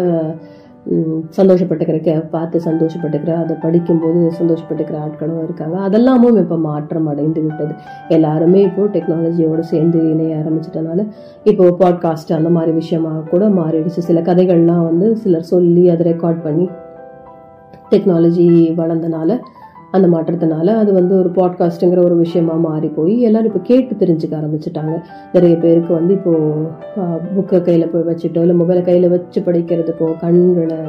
[1.36, 5.76] சந்தோஷப்பட்டுக்கிறக்க பார்த்து சந்தோஷப்பட்டுக்கிற அதை படிக்கும்போது சந்தோஷப்பட்டுக்கிற ஆட்களும் இருக்காங்க.
[5.88, 7.74] அதெல்லாமும் இப்போ மாற்றம் அடைந்து விட்டது.
[8.08, 11.06] எல்லாருமே இப்போ டெக்னாலஜியோடு சேர்ந்து இணைய ஆரம்பிச்சிட்டனால
[11.44, 14.06] இப்போ பாட்காஸ்ட் அந்த மாதிரி விஷயமாக கூட மாறிடுச்சு.
[14.10, 16.68] சில கதைகள்லாம் வந்து சிலர் சொல்லி அதை ரெக்கார்ட் பண்ணி
[17.90, 19.38] டெக்னாலஜி வளர்ந்தனால
[19.90, 24.94] அந்த மாற்றத்தினால அது வந்து ஒரு பாட்காஸ்ட்டுங்கிற ஒரு விஷயமா மாறி போய் எல்லாரும் இப்போ கேட்டு தெரிஞ்சுக்க ஆரம்பிச்சிட்டாங்க.
[25.32, 26.32] நிறைய பேருக்கு வந்து இப்போ
[27.36, 30.80] புக்கை கையில் போய் வச்சுட்டோ இல்லை மொபைலை கையில் வச்சு படிக்கிறதுக்கோ கண்களை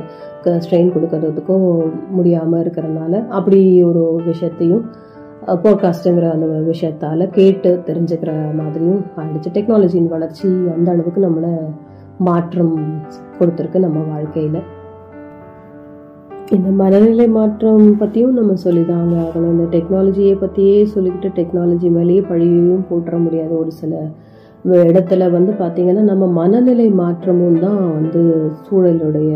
[0.43, 1.58] ஸ்ட்ரெயின் கொடுக்கறதுக்கோ
[2.10, 4.84] முடியாமல் இருக்கிறனால அப்படி ஒரு விஷயத்தையும்
[5.64, 9.54] போட்காஸ்ட்டுங்கிற அந்த விஷயத்தால் கேட்டு தெரிஞ்சுக்கிற மாதிரியும் ஆயிடுச்சு.
[9.54, 11.54] டெக்னாலஜியின் வளர்ச்சி அந்த அளவுக்கு நம்மளை
[12.18, 12.76] மாற்றம்
[13.39, 14.60] கொடுத்துருக்கு நம்ம வாழ்க்கையில்.
[16.56, 19.52] இந்த மனநிலை மாற்றம் பற்றியும் நம்ம சொல்லிதாங்க ஆகணும்.
[19.56, 24.00] இந்த டெக்னாலஜியை பற்றியே சொல்லிக்கிட்டு டெக்னாலஜி மேலேயே பழியையும் போட்டுற முடியாது ஒரு சில
[24.88, 28.22] இடத்துல வந்து பார்த்திங்கன்னா நம்ம மனநிலை மாற்றமும் தான் வந்து
[28.66, 29.34] சூழலுடைய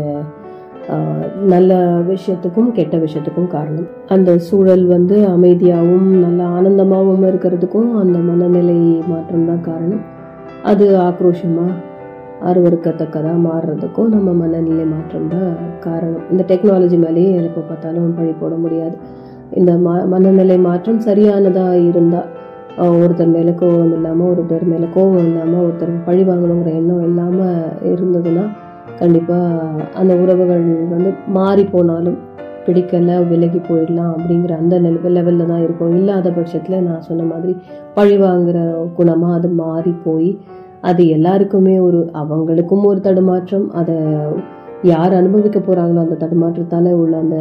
[1.52, 1.78] நல்ல
[2.10, 3.88] விஷயத்துக்கும் கெட்ட விஷயத்துக்கும் காரணம்.
[4.14, 8.78] அந்த சூழல் வந்து அமைதியாகவும் நல்ல ஆனந்தமாகவும் இருக்கிறதுக்கும் அந்த மனநிலை
[9.12, 10.04] மாற்றம் தான் காரணம்.
[10.72, 11.72] அது ஆக்ரோஷமாக
[12.48, 15.50] அருவறுக்கத்தக்கதாக மாறுறதுக்கும் நம்ம மனநிலை மாற்றம் தான்
[15.86, 16.24] காரணம்.
[16.32, 18.96] இந்த டெக்னாலஜி மேலேயே எப்போ பார்த்தாலும் பழி போட முடியாது.
[19.60, 22.30] இந்த ம மனநிலை மாற்றம் சரியானதாக இருந்தால்
[23.00, 27.58] ஒருத்தர் மேலே கோபம் இல்லாமல் ஒருத்தர் மேலே கோபம் இல்லாமல் ஒருத்தர் பழி வாங்கணுங்கிற எண்ணம் இல்லாமல்
[27.92, 28.44] இருந்ததுன்னா
[29.00, 30.64] கண்டிப்பாக அந்த உறவுகள்
[30.94, 32.18] வந்து மாறி போனாலும்
[32.66, 34.74] பிடிக்கலை விலகி போயிடலாம் அப்படிங்கிற அந்த
[35.16, 35.94] லெவலில் தான் இருக்கும்.
[35.98, 37.54] இல்லாத பட்சத்தில் நான் சொன்ன மாதிரி
[37.96, 38.58] பழி வாங்குகிற
[38.98, 40.30] குணமாக அது மாறி போய்
[40.88, 43.96] அது எல்லாருக்குமே ஒரு அவங்களுக்கும் ஒரு தடுமாற்றம் அதை
[44.92, 47.36] யார் அனுபவிக்க போகிறாங்களோ அந்த தடுமாற்றத்தால் உள்ள அந்த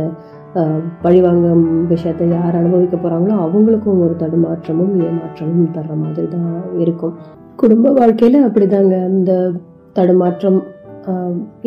[1.06, 6.52] பழிவாங்கும் விஷயத்தை யார் அனுபவிக்க போகிறாங்களோ அவங்களுக்கும் ஒரு தடுமாற்றமும் ஏமாற்றமும் தர்ற மாதிரி தான்
[6.84, 7.14] இருக்கும்.
[7.62, 8.96] குடும்ப வாழ்க்கையில் அப்படிதாங்க.
[9.18, 9.34] இந்த
[10.00, 10.60] தடுமாற்றம்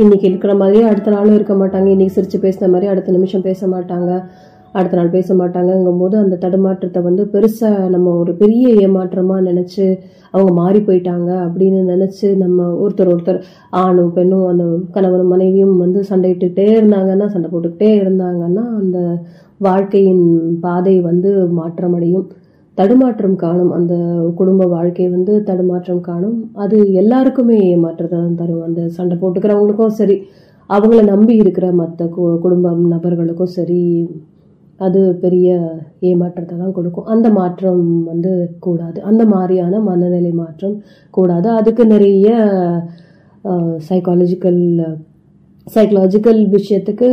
[0.03, 1.89] இன்னைக்கு இருக்கிற மாதிரியே அடுத்த நாளும் இருக்க மாட்டாங்க.
[1.95, 4.11] இன்னைக்கு சிரித்து பேசின மாதிரி அடுத்த நிமிஷம் பேச மாட்டாங்க.
[4.79, 9.85] அடுத்த நாள் பேச மாட்டாங்கங்கும் போது அந்த தடுமாற்றத்தை வந்து பெருசாக நம்ம ஒரு பெரிய ஏமாற்றமாக நினச்சி
[10.35, 13.41] அவங்க மாறி போயிட்டாங்க அப்படின்னு நினச்சி நம்ம ஒருத்தர் ஒருத்தர்
[13.83, 14.64] ஆணும் பெண்ணும் அந்த
[14.97, 18.99] கணவனும் மனைவியும் வந்து சண்டையிட்டுட்டே இருந்தாங்கன்னா சண்டை போட்டுக்கிட்டே இருந்தாங்கன்னா அந்த
[19.61, 20.24] வாழ்க்கையின்
[20.64, 22.27] பாதை வந்து மாற்றமடையும்.
[22.79, 23.70] தடுமாற்றம் காணும்.
[23.77, 23.95] அந்த
[24.39, 26.39] குடும்ப வாழ்க்கை வந்து தடுமாற்றம் காணும்.
[26.64, 28.64] அது எல்லாருக்குமே ஏமாற்றத்தை தான் தரும்.
[28.68, 30.16] அந்த சண்டை போட்டுக்கிறவங்களுக்கும் சரி
[30.70, 32.07] அவங்கள நம்பி இருக்கிற மற்ற
[32.45, 33.81] குடும்பம் நபர்களுக்கும் சரி
[34.81, 35.49] அது பெரிய
[36.09, 37.11] ஏமாற்றத்தை தான் கொடுக்கும்.
[37.14, 38.33] அந்த மாற்றம் வந்து
[38.66, 38.99] கூடாது.
[39.11, 40.77] அந்த மாதிரியான மனநிலை மாற்றம்
[41.16, 41.49] கூடாது.
[41.59, 42.29] அதுக்கு நிறைய
[43.89, 44.62] சைக்காலஜிக்கல்
[45.66, 47.07] சைக்கலாஜிக்கல் விஷயத்துக்கு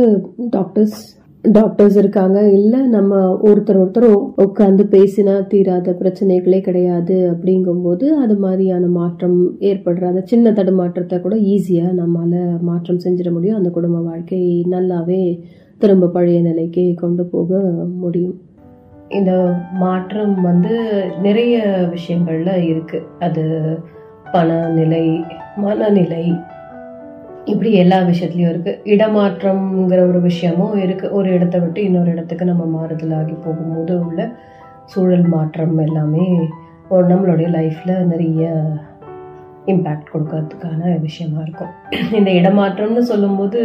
[0.56, 0.98] டாக்டர்ஸ்
[1.44, 2.38] டாக்டர்ஸ் இருக்காங்க.
[2.58, 3.14] இல்லை நம்ம
[3.48, 4.06] ஒருத்தர் ஒருத்தர்
[4.44, 9.36] உட்காந்து பேசினா தீராத பிரச்சனைகளே கிடையாது அப்படிங்கும்போது அது மாதிரியான மாற்றம்
[9.70, 13.58] ஏற்படுற அந்த சின்ன தடுமாற்றத்தை கூட ஈஸியாக நம்மளால் மாற்றம் செஞ்சிட முடியும்.
[13.60, 14.40] அந்த குடும்ப வாழ்க்கை
[14.74, 15.24] நல்லாவே
[15.78, 17.58] திரும்ப பழைய நிலைக்கு கொண்டு போக
[18.02, 18.40] முடியும்.
[19.08, 19.32] இந்த
[19.72, 20.74] மாற்றம் வந்து
[21.22, 21.54] நிறைய
[21.94, 23.06] விஷயங்கள்ல இருக்கு.
[23.18, 23.44] அது
[24.32, 25.04] பணநிலை
[25.56, 26.24] மனநிலை
[27.44, 28.80] இப்படி எல்லா விஷயத்துலையும் இருக்கு.
[28.84, 31.12] இடமாற்றம்ங்கிற ஒரு விஷயமும் இருக்கு.
[31.12, 34.30] ஒரு இடத்தை விட்டு இன்னொரு இடத்துக்கு நம்ம மாறுதலாகி போகும்போது உள்ள
[34.84, 36.26] சூழல் மாற்றம் எல்லாமே
[36.90, 38.42] நம்மளுடைய லைஃப்ல நிறைய
[39.66, 41.72] இம்பேக்ட் கொடுக்கறதுக்கான விஷயமா இருக்கும்.
[42.12, 43.60] இந்த இடமாற்றம்னு சொல்லும்போது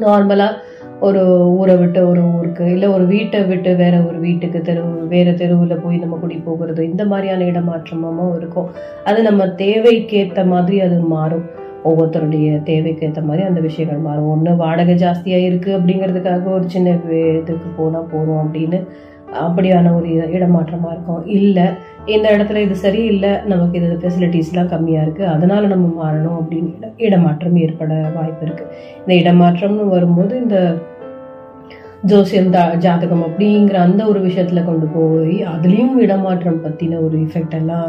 [0.00, 0.56] நார்மலாக
[1.00, 5.82] ஒரு ஊரை விட்டு ஒரு ஊருக்கு இல்லை ஒரு வீட்டை விட்டு வேற ஒரு வீட்டுக்கு தெரு வேற தெருவில்
[5.82, 8.68] போய் நம்ம குடி போகிறது இந்த மாதிரியான இடமாற்றமும் இருக்கும்.
[9.04, 11.44] அது நம்ம தேவைக்கேற்ற மாதிரி அது மாறும்.
[11.84, 14.28] ஒவ்வொருத்தருடைய தேவைக்கு ஏற்ற மாதிரி அந்த விஷயங்கள் மாறும்.
[14.28, 18.86] ஒன்று வாடகை ஜாஸ்தியாக இருக்குது அப்படிங்கிறதுக்காக ஒரு சின்ன இதுக்கு போனால் போகிறோம் அப்படின்னு
[19.44, 21.26] அப்படியான ஒரு இடமாற்றமாக இருக்கும்.
[21.26, 21.66] இல்லை
[22.14, 27.94] இந்த இடத்துல இது சரியில்லை நமக்கு இது ஃபெசிலிட்டிஸ்லாம் கம்மியாக இருக்குது அதனால் நம்ம மாறணும் அப்படின்னு இடமாற்றம் ஏற்பட
[28.16, 30.58] வாய்ப்பு இருக்குது இந்த இடமாற்றம்னு வரும்போது இந்த
[32.04, 37.88] ஜோசியம் தா ஜாதகம் அப்படிங்கிற அந்த ஒரு விஷயத்தில் கொண்டு போய் அதுலேயும் இடமாற்றம் பற்றின ஒரு எஃபெக்ட் எல்லாம்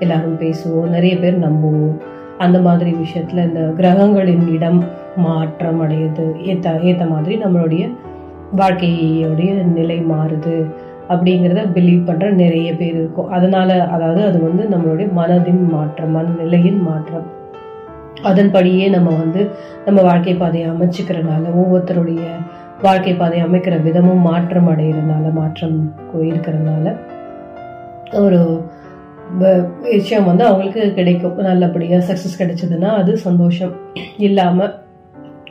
[0.00, 1.96] எல்லாரும் பேசுவோம் நிறைய பேர் நம்புவோம்.
[2.38, 4.80] அந்த மாதிரி விஷயத்தில் இந்த கிரகங்களின் இடம்
[5.16, 7.84] மாற்றம் அடையுது ஏற்ற ஏற்ற மாதிரி நம்மளுடைய
[8.58, 10.56] வாழ்க்கையோடைய நிலை மாறுது.
[11.08, 13.28] அப்படிங்கிறத பிலீவ் பண்ற நிறைய பேர் இருக்கும்.
[13.28, 17.26] அதனால அதாவது அது வந்து நம்மளுடைய மனதின் மாற்றம் மனநிலையின் மாற்றம்.
[18.22, 19.40] அதன்படியே நம்ம வந்து
[19.84, 22.22] நம்ம வாழ்க்கை பாதையை அமைச்சுக்கிறனால ஒவ்வொருத்தருடைய
[22.82, 25.76] வாழ்க்கை பாதையை அமைக்கிற விதமும் மாற்றம் அடைகிறதுனால மாற்றம்
[26.30, 26.94] இருக்கிறதுனால
[28.24, 28.40] ஒரு
[29.94, 31.38] விஷயம் வந்து அவங்களுக்கு கிடைக்கும்.
[31.50, 33.72] நல்லபடியா சக்சஸ் கிடைச்சதுன்னா அது சந்தோஷம்.
[34.26, 34.68] இல்லாம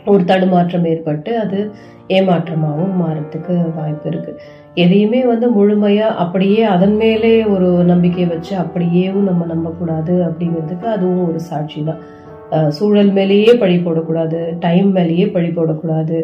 [0.05, 1.59] ஒரு தடுமாற்றம் ஏற்பட்டு அது
[2.07, 4.33] ஏமாற்றமாகவும் மாறத்துக்கு வாய்ப்பு இருக்கு.
[4.83, 11.39] எதையுமே வந்து முழுமையா அப்படியே அதன் மேலே ஒரு நம்பிக்கை வச்சு அப்படியேவும் நம்ம நம்பக்கூடாது அப்படிங்கிறதுக்கு அதுவும் ஒரு
[11.49, 12.01] சாட்சி தான்.
[12.77, 16.17] சூழல் மேலேயே பழி போடக்கூடாது டைம் மேலேயே பழி போடக்கூடாது.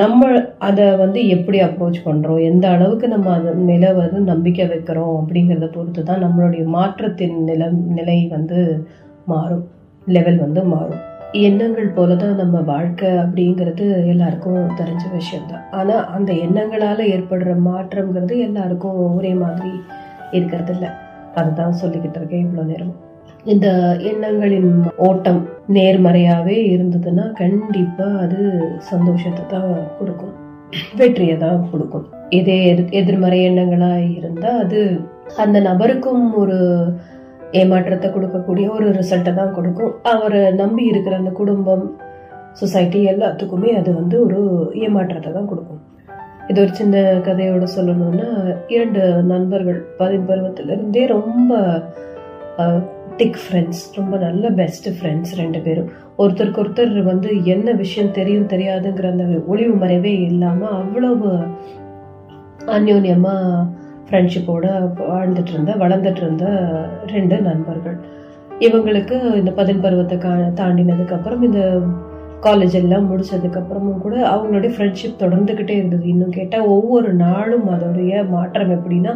[0.00, 0.30] நம்ம
[0.68, 6.02] அதை வந்து எப்படி அப்ரோச் பண்ணுறோம் எந்த அளவுக்கு நம்ம அதன் நிலை வந்து நம்பிக்கை வைக்கிறோம் அப்படிங்கிறத பொறுத்து
[6.02, 8.58] தான் நம்மளுடைய மாற்றத்தின் நில நிலை வந்து
[9.26, 9.64] மாறும்
[10.06, 11.00] லெவல் வந்து மாறும்.
[11.32, 15.70] எண்ணங்கள் போல தான் நம்ம வாழ்க்கை அப்படிங்கிறது எல்லாருக்கும் தெரிஞ்ச விஷயம்தான்.
[15.70, 19.70] ஆனால் அந்த எண்ணங்களால் ஏற்படுற மாற்றம்ங்கிறது எல்லாருக்கும் ஒரே மாதிரி
[20.32, 20.88] இருக்கிறது இல்லை
[21.34, 22.96] அதுதான் சொல்லிக்கிட்டு இருக்கேன் இவ்வளோ நேரம்
[23.44, 30.32] இந்த எண்ணங்களின் ஓட்டம் நேர்மறையாகவே இருந்ததுன்னா கண்டிப்பாக அது சந்தோஷத்தை தான் கொடுக்கும்.
[30.96, 32.06] வெற்றியை தான் கொடுக்கும்.
[32.28, 35.00] இதே எதிர்- எதிர்மறை எண்ணங்களாக இருந்தால் அது
[35.36, 36.84] அந்த நபருக்கும் ஒரு
[37.52, 39.92] ஏமாற்றத்தை கொடுக்கக்கூடிய ஒரு ரிசல்ட்டை தான் கொடுக்கும்.
[40.02, 41.84] அவரை நம்பி இருக்கிற அந்த குடும்பம்
[42.52, 44.40] சொசைட்டி எல்லாத்துக்குமே அது வந்து ஒரு
[44.86, 45.80] ஏமாற்றத்தை தான் கொடுக்கும்.
[46.48, 48.28] இது ஒரு சின்ன கதையோட சொல்லணும்னா
[48.74, 50.26] இரண்டு நண்பர்கள் பதின்
[50.74, 51.58] இருந்தே ரொம்ப
[53.16, 55.88] திக் ஃப்ரெண்ட்ஸ் ரொம்ப நல்ல பெஸ்ட் ஃப்ரெண்ட்ஸ் ரெண்டு பேரும்.
[56.18, 61.28] ஒருத்தருக்கு ஒருத்தர் வந்து என்ன விஷயம் தெரியும் தெரியாதுங்கிற அந்த ஒளிவு மறைவே இல்லாமல் அவ்வளவு
[62.76, 63.66] அந்யோன்யமாக
[64.10, 64.66] ஃப்ரெண்ட்ஷிப்போட
[65.10, 66.46] வாழ்ந்துட்டு இருந்த வளர்ந்துட்டு இருந்த
[67.06, 67.98] ரெண்டு நண்பர்கள்.
[68.58, 71.60] இவங்களுக்கு இந்த பதின் பருவத்தை கா தாண்டினதுக்கப்புறம் இந்த
[72.40, 76.08] காலேஜ் எல்லாம் முடிச்சதுக்கப்புறமும் கூட அவங்களுடைய ஃப்ரெண்ட்ஷிப் தொடர்ந்துக்கிட்டே இருந்தது.
[76.08, 79.14] இன்னும் கேட்டால் ஒவ்வொரு நாளும் அதோடைய மாற்றம் எப்படின்னா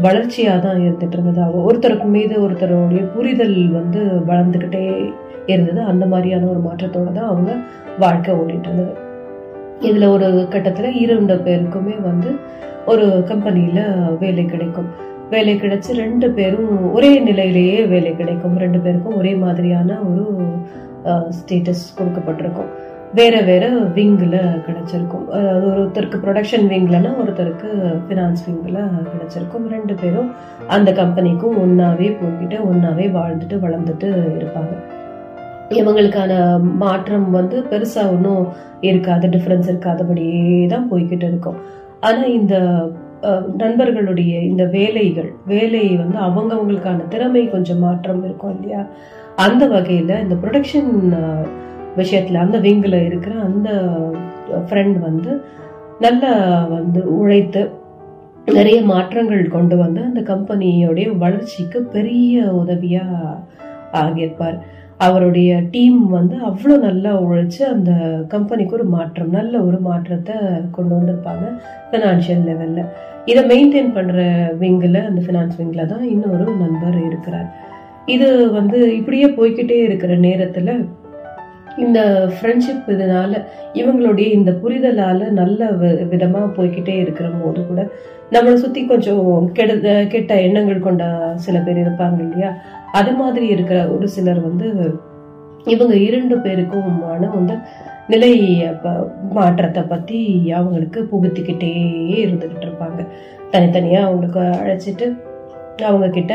[0.00, 5.12] வளர்ச்சியாக தான் இருந்துட்டு இருந்தது அவங்க ஒருத்தருக்கு மீது ஒருத்தருடைய புரிதல் வந்து வளர்ந்துக்கிட்டே
[5.46, 5.80] இருந்தது.
[5.82, 7.52] அந்த மாதிரியான ஒரு மாற்றத்தோடு தான் அவங்க
[7.98, 9.07] வாழ்க்கை ஓடிட்டு இருந்தது
[9.86, 12.30] இதில் ஒரு கட்டத்தில் இரண்டு பேருக்குமே வந்து
[12.92, 13.84] ஒரு கம்பெனியில்
[14.18, 14.88] வேலை கிடைக்கும்.
[15.30, 18.56] வேலை கிடைச்சி ரெண்டு பேரும் ஒரே நிலையிலேயே வேலை கிடைக்கும்.
[18.56, 20.26] ரெண்டு பேருக்கும் ஒரே மாதிரியான ஒரு
[21.38, 22.70] ஸ்டேட்டஸ் கொடுக்கப்பட்டிருக்கும்.
[23.18, 25.26] வேற வேற விங்கில் கிடைச்சிருக்கும்.
[25.36, 27.68] அதாவது ஒருத்தருக்கு ப்ரொடக்ஷன் விங்லனா ஒருத்தருக்கு
[28.06, 28.80] ஃபினான்ஸ் விங்கில்
[29.12, 29.66] கிடைச்சிருக்கும்.
[29.74, 30.30] ரெண்டு பேரும்
[30.76, 34.74] அந்த கம்பெனிக்கும் ஒன்றாவே போய்கிட்டு ஒன்றாவே வாழ்ந்துட்டு வளர்ந்துட்டு இருப்பாங்க.
[35.76, 36.32] இவங்களுக்கான
[36.82, 38.44] மாற்றம் வந்து பெருசா ஒன்றும்
[38.80, 41.58] இருக்காது டிஃப்ரென்ஸ் இருக்காதபடியே தான் போய்கிட்டு இருக்கும்.
[42.00, 42.54] ஆனா இந்த
[43.62, 48.82] நண்பர்களுடைய இந்த வேலைகள் வேலை வந்து அவங்கவங்களுக்கான திறமை கொஞ்சம் மாற்றம் இருக்கும் இல்லையா?
[49.46, 50.92] அந்த வகையில இந்த ப்ரொடக்ஷன்
[51.96, 53.70] விஷயத்துல அந்த விங்கில் இருக்கிற அந்த
[54.66, 55.30] ஃப்ரெண்ட் வந்து
[56.04, 56.32] நல்லா
[56.76, 57.62] வந்து உழைத்து
[58.58, 63.06] நிறைய மாற்றங்கள் கொண்டு வந்து அந்த கம்பெனியோடைய வளர்ச்சிக்கு பெரிய உதவியா
[64.02, 64.58] ஆகியிருப்பார்.
[65.00, 67.90] அவருடைய டீம் வந்து அவ்வளோ நல்லா உழைச்சி அந்த
[68.28, 70.36] கம்பெனிக்கு ஒரு மாற்றம் நல்ல ஒரு மாற்றத்தை
[70.70, 71.44] கொண்டு வந்திருப்பாங்க
[71.90, 72.82] ஃபினான்ஷியல் லெவல்ல
[73.26, 74.16] இதை மெயின்டைன் பண்ற
[74.60, 77.48] விங்கில் அந்த ஃபினான்ஸ் விங்கில் தான் இன்னொரு நண்பர் இருக்கிறார்.
[78.06, 80.74] இது வந்து இப்படியே போய்க்கிட்டே இருக்கிற நேரத்துல
[81.76, 81.98] இந்த
[82.36, 83.32] ஃப்ரெண்ட்ஷிப் இதனால
[83.74, 87.82] இவங்களுடைய இந்த புரிதலால நல்ல வி- விதமா போய்க்கிட்டே இருக்கிற போது கூட
[88.32, 91.04] நம்மளை சுத்தி கொஞ்சம் கெடுத கெட்ட எண்ணங்கள் கொண்ட
[91.36, 92.50] சில பேர் இருப்பாங்க இல்லையா?
[92.92, 94.66] அது மாதிரி இருக்கிற ஒரு சிலர் வந்து
[95.64, 97.54] இவங்க இரண்டு பேருக்குமான வந்து
[98.08, 98.32] நிலை
[98.82, 100.18] ப- மாற்றத்தை பத்தி
[100.50, 101.72] அவங்களுக்கு புகுத்திக்கிட்டே
[102.14, 103.00] இருந்துகிட்டு இருப்பாங்க.
[103.50, 105.06] தனித்தனியா அவங்களுக்கு அழைச்சிட்டு
[105.84, 106.34] அவங்க கிட்ட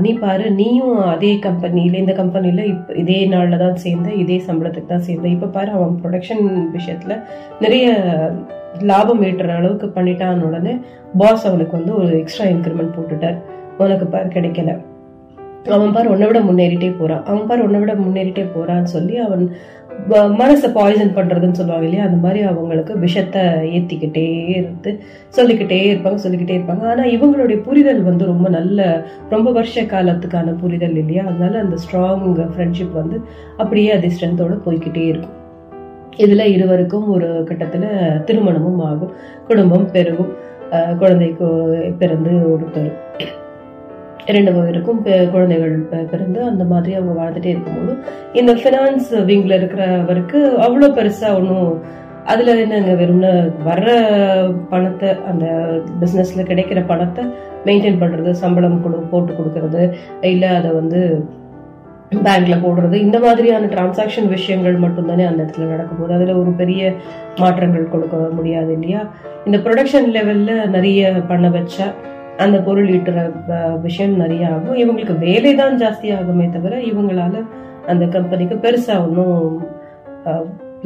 [0.00, 5.00] நீ பாரு நீயும் அதே கம்பெனியில் இந்த கம்பெனியில் இப்ப இதே நாள்ல தான் சேர்ந்த இதே சம்பளத்துக்கு தான்
[5.00, 5.28] சேர்ந்த.
[5.28, 6.42] இப்ப பாரு அவன் ப்ரொடக்ஷன்
[6.76, 7.22] விஷயத்துல
[7.60, 7.86] நிறைய
[8.80, 10.78] லாபம் ஈட்டுற அளவுக்கு பண்ணிட்டான் உடனே
[11.18, 13.38] பாஸ் அவனுக்கு வந்து ஒரு எக்ஸ்ட்ரா இன்க்ரிமெண்ட் போட்டுட்டார்.
[13.78, 14.72] உனக்கு பாரு கிடைக்கல.
[15.76, 17.24] அவன் பார் உன்னை விட முன்னேறிட்டே போறான்.
[17.24, 19.44] அவன் பார் உன்னை விட முன்னேறிட்டே போறான்னு சொல்லி அவன்
[20.40, 22.04] மனசை பாய்சன் பண்றதுன்னு சொல்லுவாங்க இல்லையா?
[22.06, 23.42] அந்த மாதிரி அவங்களுக்கு விஷத்தை
[23.76, 24.24] ஏத்திக்கிட்டே
[24.58, 24.90] இருந்து
[25.28, 26.84] சொல்லிக்கிட்டே இருப்பாங்க சொல்லிக்கிட்டே இருப்பாங்க.
[26.92, 28.88] ஆனா இவங்களுடைய புரிதல் வந்து ரொம்ப நல்ல
[29.28, 31.24] ரொம்ப வருஷ காலத்துக்கான புரிதல் இல்லையா?
[31.30, 32.24] அதனால அந்த ஸ்ட்ராங்
[32.54, 33.18] ஃப்ரெண்ட்ஷிப் வந்து
[33.56, 35.36] அப்படியே அது ஸ்ட்ரென்த்தோட போய்க்கிட்டே இருக்கும்.
[36.16, 37.84] இதுல இருவருக்கும் ஒரு கட்டத்துல
[38.28, 39.12] திருமணமும் ஆகும்
[39.48, 40.32] குடும்பம் பெருகும்.
[40.98, 41.46] குழந்தைக்கு
[41.98, 42.90] பிறந்து ஒருத்தர்
[44.26, 45.74] இரண்டு பேருக்கும் பெ- குழந்தைகள்
[46.10, 47.92] பிறந்து அந்த மாதிரி அவங்க வாழ்ந்துட்டே இருக்கும்போது
[48.34, 51.72] இந்த ஃபினான்ஸ் விங்ல இருக்கிறவருக்கு அவ்வளோ பெருசா ஒன்றும்
[52.26, 53.30] அதுல என்னங்க வெறும்னு
[53.64, 53.90] வர்ற
[54.68, 55.44] பணத்தை அந்த
[56.00, 57.22] பிசினஸ்ல கிடைக்கிற பணத்தை
[57.66, 59.82] மெயின்டைன் பண்றது சம்பளம் கொடு போட்டு கொடுக்கறது
[60.28, 61.00] இல்ல அதை வந்து
[62.22, 66.80] பேங்க்ல போடுறது இந்த மாதிரியான டிரான்சாக்ஷன் விஷயங்கள் மட்டும்தானே அந்த இடத்துல நடக்கும்போது அதுல ஒரு பெரிய
[67.38, 69.02] மாற்றங்கள் கொடுக்க முடியாது இல்லையா?
[69.46, 71.86] இந்த ப்ரொடக்ஷன் லெவல்ல நிறைய பண்ண வச்சா
[72.44, 73.18] அந்த பொருள் ஈட்டுற
[73.86, 74.78] விஷயம் நிறைய ஆகும்.
[74.82, 77.44] இவங்களுக்கு வேலை தான் ஜாஸ்தி ஆகுமே தவிர இவங்களால
[77.92, 79.38] அந்த கம்பெனிக்கு பெருசா ஒன்றும்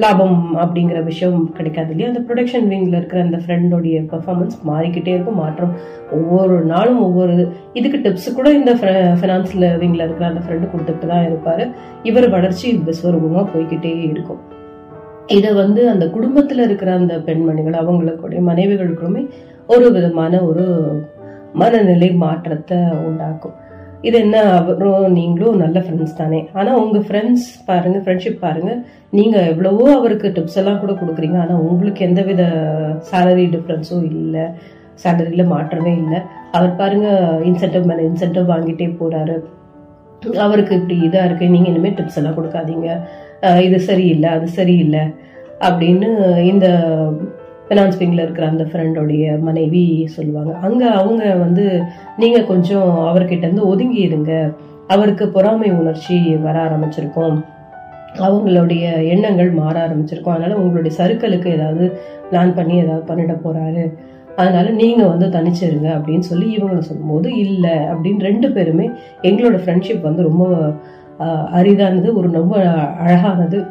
[0.02, 2.09] லாபம் அப்படிங்கிற விஷயம் கிடைக்காது இல்லையா?
[2.10, 5.74] அந்த ப்ரொடக்ஷன் விங்கில் இருக்கிற அந்த ஃப்ரெண்டோடைய பர்ஃபார்மன்ஸ் மாறிக்கிட்டே இருக்கும் மாற்றம்
[6.16, 7.35] ஒவ்வொரு நாளும் ஒவ்வொரு
[7.78, 8.72] இதுக்கு டிப்ஸ் கூட இந்த
[9.20, 11.64] ஃபினான்ஸில் விங்கில் இருக்கிற அந்த ஃப்ரெண்டு கொடுத்துட்டு தான் இருப்பார்.
[12.10, 14.43] இவர் வளர்ச்சி விஸ்வரூபமாக போய்க்கிட்டே இருக்கும்.
[15.36, 19.22] இதை வந்து அந்த குடும்பத்தில் இருக்கிற அந்த பெண்மணிகள் அவங்களுக்குடைய மனைவிகளுக்குமே
[19.74, 20.64] ஒரு விதமான ஒரு
[21.60, 22.78] மனநிலை மாற்றத்தை
[23.09, 23.56] உண்டாக்கும்.
[24.09, 26.40] இது என்ன அவரும் நீங்களும் நல்ல ஃப்ரெண்ட்ஸ் தானே.
[26.59, 28.72] ஆனால் உங்கள் ஃப்ரெண்ட்ஸ் பாருங்க ஃப்ரெண்ட்ஷிப் பாருங்க
[29.18, 31.39] நீங்கள் எவ்வளவோ அவருக்கு டிப்ஸ் எல்லாம் கூட கொடுக்குறீங்க.
[31.44, 32.43] ஆனால் உங்களுக்கு எந்த வித
[33.10, 34.44] சேலரி டிஃப்ரென்ஸும் இல்லை.
[35.02, 36.18] சேலரியில் மாற்றமே இல்லை.
[36.56, 37.09] அவர் பாருங்க
[37.51, 39.36] இன்சென்டிவ் மேலே இன்சென்டிவ் வாங்கிட்டே போறாரு.
[40.47, 41.52] அவருக்கு இப்படி இதாக இருக்கு.
[41.55, 42.89] நீங்கள் இனிமே டிப்ஸ் எல்லாம் கொடுக்காதீங்க.
[43.68, 45.02] இது சரியில்லை அது சரியில்லை
[45.66, 46.09] அப்படின்னு
[46.52, 46.66] இந்த
[47.69, 50.55] ஃபினான்ஸ் விங்கில் இருக்கிற அந்த ஃப்ரெண்டோடைய மனைவி சொல்லுவாங்க.
[50.55, 51.82] அங்கே அவங்க வந்து
[52.16, 54.51] நீங்கள் கொஞ்சம் அவர்கிட்ட ஒதுங்கி இருங்க.
[54.86, 57.36] அவருக்கு பொறாமை உணர்ச்சி வர ஆரம்பிச்சிருக்கும்.
[58.16, 60.35] அவங்களுடைய எண்ணங்கள் மாற ஆரம்பிச்சிருக்கும்.
[60.35, 61.99] அதனால உங்களுடைய சருக்களுக்கு ஏதாவது
[62.32, 63.93] பிளான் பண்ணி ஏதாவது பண்ணிட போறாரு.
[64.36, 68.91] அதனால நீங்க வந்து தனிச்சிருங்க அப்படின்னு சொல்லி இவங்களை சொல்லும்போது இல்லை அப்படின்னு ரெண்டு பேருமே
[69.23, 70.73] எங்களோட ஃப்ரெண்ட்ஷிப் வந்து ரொம்ப
[71.53, 72.55] அரிதானது ஒரு ரொம்ப
[72.99, 73.65] அழகானது.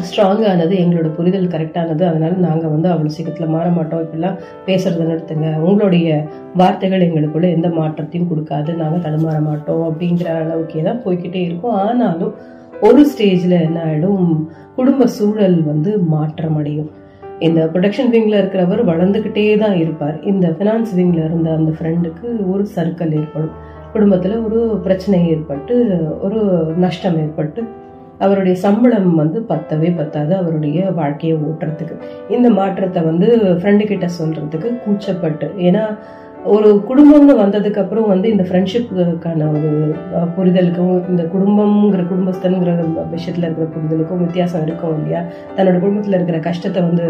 [0.00, 4.02] ஸ்ட்ராங்கானது எங்களோட புரிதல் கரெக்டானது அதனால நாங்கள் வந்து அவ்வளோ சீக்கிரத்தில் மாற மாட்டோம்.
[4.04, 5.58] இப்படிலாம் பேசுறதை நிறுத்துங்க.
[5.60, 8.74] உங்களுடைய வார்த்தைகள் எங்களுக்குள்ள எந்த மாற்றத்தையும் கொடுக்காது.
[8.74, 11.74] நாங்கள் தடுமாற மாட்டோம் அப்படிங்கிற அளவுக்கே தான் போய்கிட்டே இருக்கோம்.
[11.74, 12.34] ஆனாலும்
[12.80, 14.48] ஒரு ஸ்டேஜ்ல என்ன ஆயிடும்?
[14.76, 16.90] குடும்ப சூழல் வந்து மாற்றம் அடையும்
[17.38, 20.16] இந்த ப்ரொடக்ஷன் விங்ல இருக்கிறவர் வளர்ந்துக்கிட்டே தான் இருப்பார்.
[20.22, 23.54] இந்த ஃபினான்ஸ் விங்ல இருந்த அந்த ஃப்ரெண்டுக்கு ஒரு சர்க்கிள் ஏற்படும்.
[23.94, 25.74] குடும்பத்துல ஒரு பிரச்சனை ஏற்பட்டு
[26.20, 26.40] ஒரு
[26.78, 27.62] நஷ்டம் ஏற்பட்டு
[28.24, 30.32] அவருடைய சம்பளம் வந்து பத்தவே பத்தாது.
[30.36, 31.96] அவருடைய வாழ்க்கையை ஓட்டுறதுக்கு.
[32.28, 33.28] இந்த மாற்றத்தை வந்து
[33.60, 35.48] ஃப்ரெண்டு கிட்ட சொல்றதுக்கு கூச்சப்பட்டு.
[35.68, 35.84] ஏன்னா
[36.44, 39.70] ஒரு குடும்பம்னு வந்ததுக்கு அப்புறம் வந்து இந்த ஃப்ரெண்ட்ஷிப்புக்கான ஒரு
[40.36, 42.72] புரிதலுக்கும் இந்த குடும்பம்ங்கிற குடும்பஸ்தனுங்கிற
[43.14, 45.22] விஷயத்துல இருக்கிற புரிதலுக்கும் வித்தியாசம் இருக்கும் இல்லையா?
[45.56, 47.06] தன்னோட குடும்பத்துல இருக்கிற கஷ்டத்தை வந்து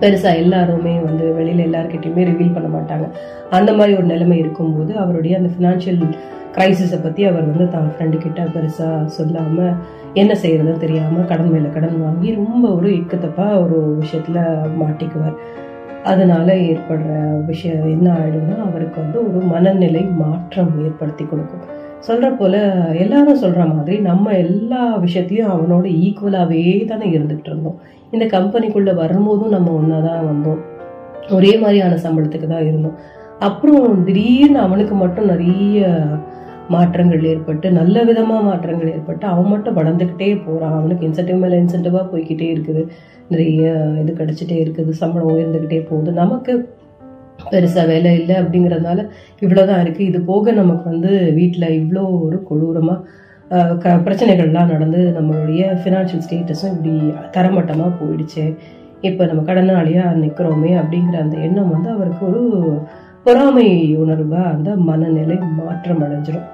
[0.00, 3.06] பெருசா எல்லாருமே வந்து வெளியில எல்லாருக்கிட்டையுமே ரிவீல் பண்ண மாட்டாங்க.
[3.50, 6.02] அந்த மாதிரி ஒரு நிலைமை இருக்கும்போது அவருடைய அந்த ஃபினான்ஷியல்
[6.56, 9.66] கிரைசிஸை பத்தி அவர் வந்து தான் ஃப்ரெண்டு கிட்ட பெருசா சொல்லாம
[10.18, 14.38] என்ன செய்யறதுன்னு தெரியாம கடன் மேலே கடன் வாங்கி ரொம்ப ஒரு இக்கத்தப்பா ஒரு விஷயத்துல
[14.80, 15.36] மாட்டிக்குவார்.
[16.04, 17.10] அதனால ஏற்படுற
[17.46, 21.64] விஷயம் என்ன ஆயிடும்னா அவருக்கு வந்து ஒரு மனநிலை மாற்றம் ஏற்படுத்தி கொடுக்கும்.
[22.08, 22.56] சொல்ற போல
[22.94, 27.78] எல்லாரும் சொல்ற மாதிரி நம்ம எல்லா விஷயத்தையும் அவனோட ஈக்குவலாகவே தானே இருந்துட்டு இருந்தோம்.
[28.10, 30.60] இந்த கம்பெனிக்குள்ள வரும்போதும் நம்ம ஒன்னாதான் வந்தோம்.
[31.32, 32.96] ஒரே மாதிரியான சம்பளத்துக்கு தான் இருந்தோம்.
[33.38, 35.88] அப்புறம் திடீர்னு அவனுக்கு மட்டும் நிறைய
[36.68, 42.48] மாற்றங்கள் ஏற்பட்டு நல்ல விதமாக மாற்றங்கள் ஏற்பட்டு அவன் மட்டும் வளர்ந்துக்கிட்டே போகிறான் அவனுக்கு இன்சென்டிவ் மேலே இன்சென்டிவாக போய்கிட்டே
[42.56, 42.86] இருக்குது.
[43.28, 43.62] நிறைய
[44.00, 44.88] இது கிடைச்சிட்டே இருக்குது.
[44.88, 46.12] சம்பளம் உயர்ந்துக்கிட்டே போகுது.
[46.12, 46.76] நமக்கு
[47.50, 49.08] பெருசாக வேலை இல்லை அப்படிங்கிறதுனால
[49.40, 56.24] இவ்வளோதான் இருக்குது இது போக நமக்கு வந்து வீட்டில் இவ்வளோ ஒரு கொடூரமாக க- பிரச்சனைகள்லாம் நடந்து நம்மளுடைய ஃபினான்ஷியல்
[56.28, 56.94] ஸ்டேட்டஸும் இப்படி
[57.32, 58.56] தரமட்டமாக போயிடுச்சு.
[59.00, 62.42] இப்போ நம்ம கடனாளியாக நிற்கிறோமே அப்படிங்கிற அந்த எண்ணம் வந்து அவருக்கு ஒரு
[63.24, 66.46] பொறாமை உணர்வாக அந்த மனநிலை மாற்றம் அடைஞ்சிரும்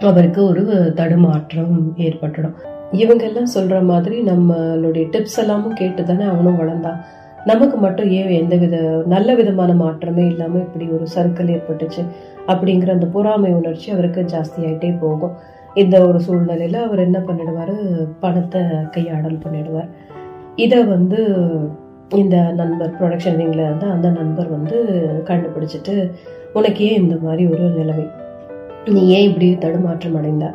[0.00, 2.54] அவருக்கு ஒரு தடுமாற்றம் ஏற்பட்டுடும்.
[2.92, 7.00] இவங்கெல்லாம் சொல்ற மாதிரி நம்மளுடைய டிப்ஸ் எல்லாமும் கேட்டு தானே அவனும் வளர்ந்தான்.
[7.44, 12.04] நமக்கு மட்டும் ஏன் எந்த வித நல்ல விதமான மாற்றமே இல்லாம இப்படி ஒரு சர்க்கிள் ஏற்பட்டுச்சு
[12.46, 15.32] அப்படிங்கிற அந்த பொறாமை உணர்ச்சி அவருக்கு ஜாஸ்தியாயிட்டே போகும்.
[15.74, 17.76] இந்த ஒரு சூழ்நிலையில அவர் என்ன பண்ணிடுவாரு?
[18.20, 19.88] பணத்தை கையாடல் பண்ணிடுவார்.
[20.56, 21.40] இத வந்து
[22.08, 24.76] இந்த நண்பர் ப்ரொடக்ஷன் விங்ல இருந்து அந்த நண்பர் வந்து
[25.24, 26.10] கண்டுபிடிச்சிட்டு
[26.52, 28.06] உனக்கு ஏன் இந்த மாதிரி ஒரு நிலைமை?
[28.86, 30.46] நீ ஏன் இப்படி தடுமாற்றம் அடைந்த?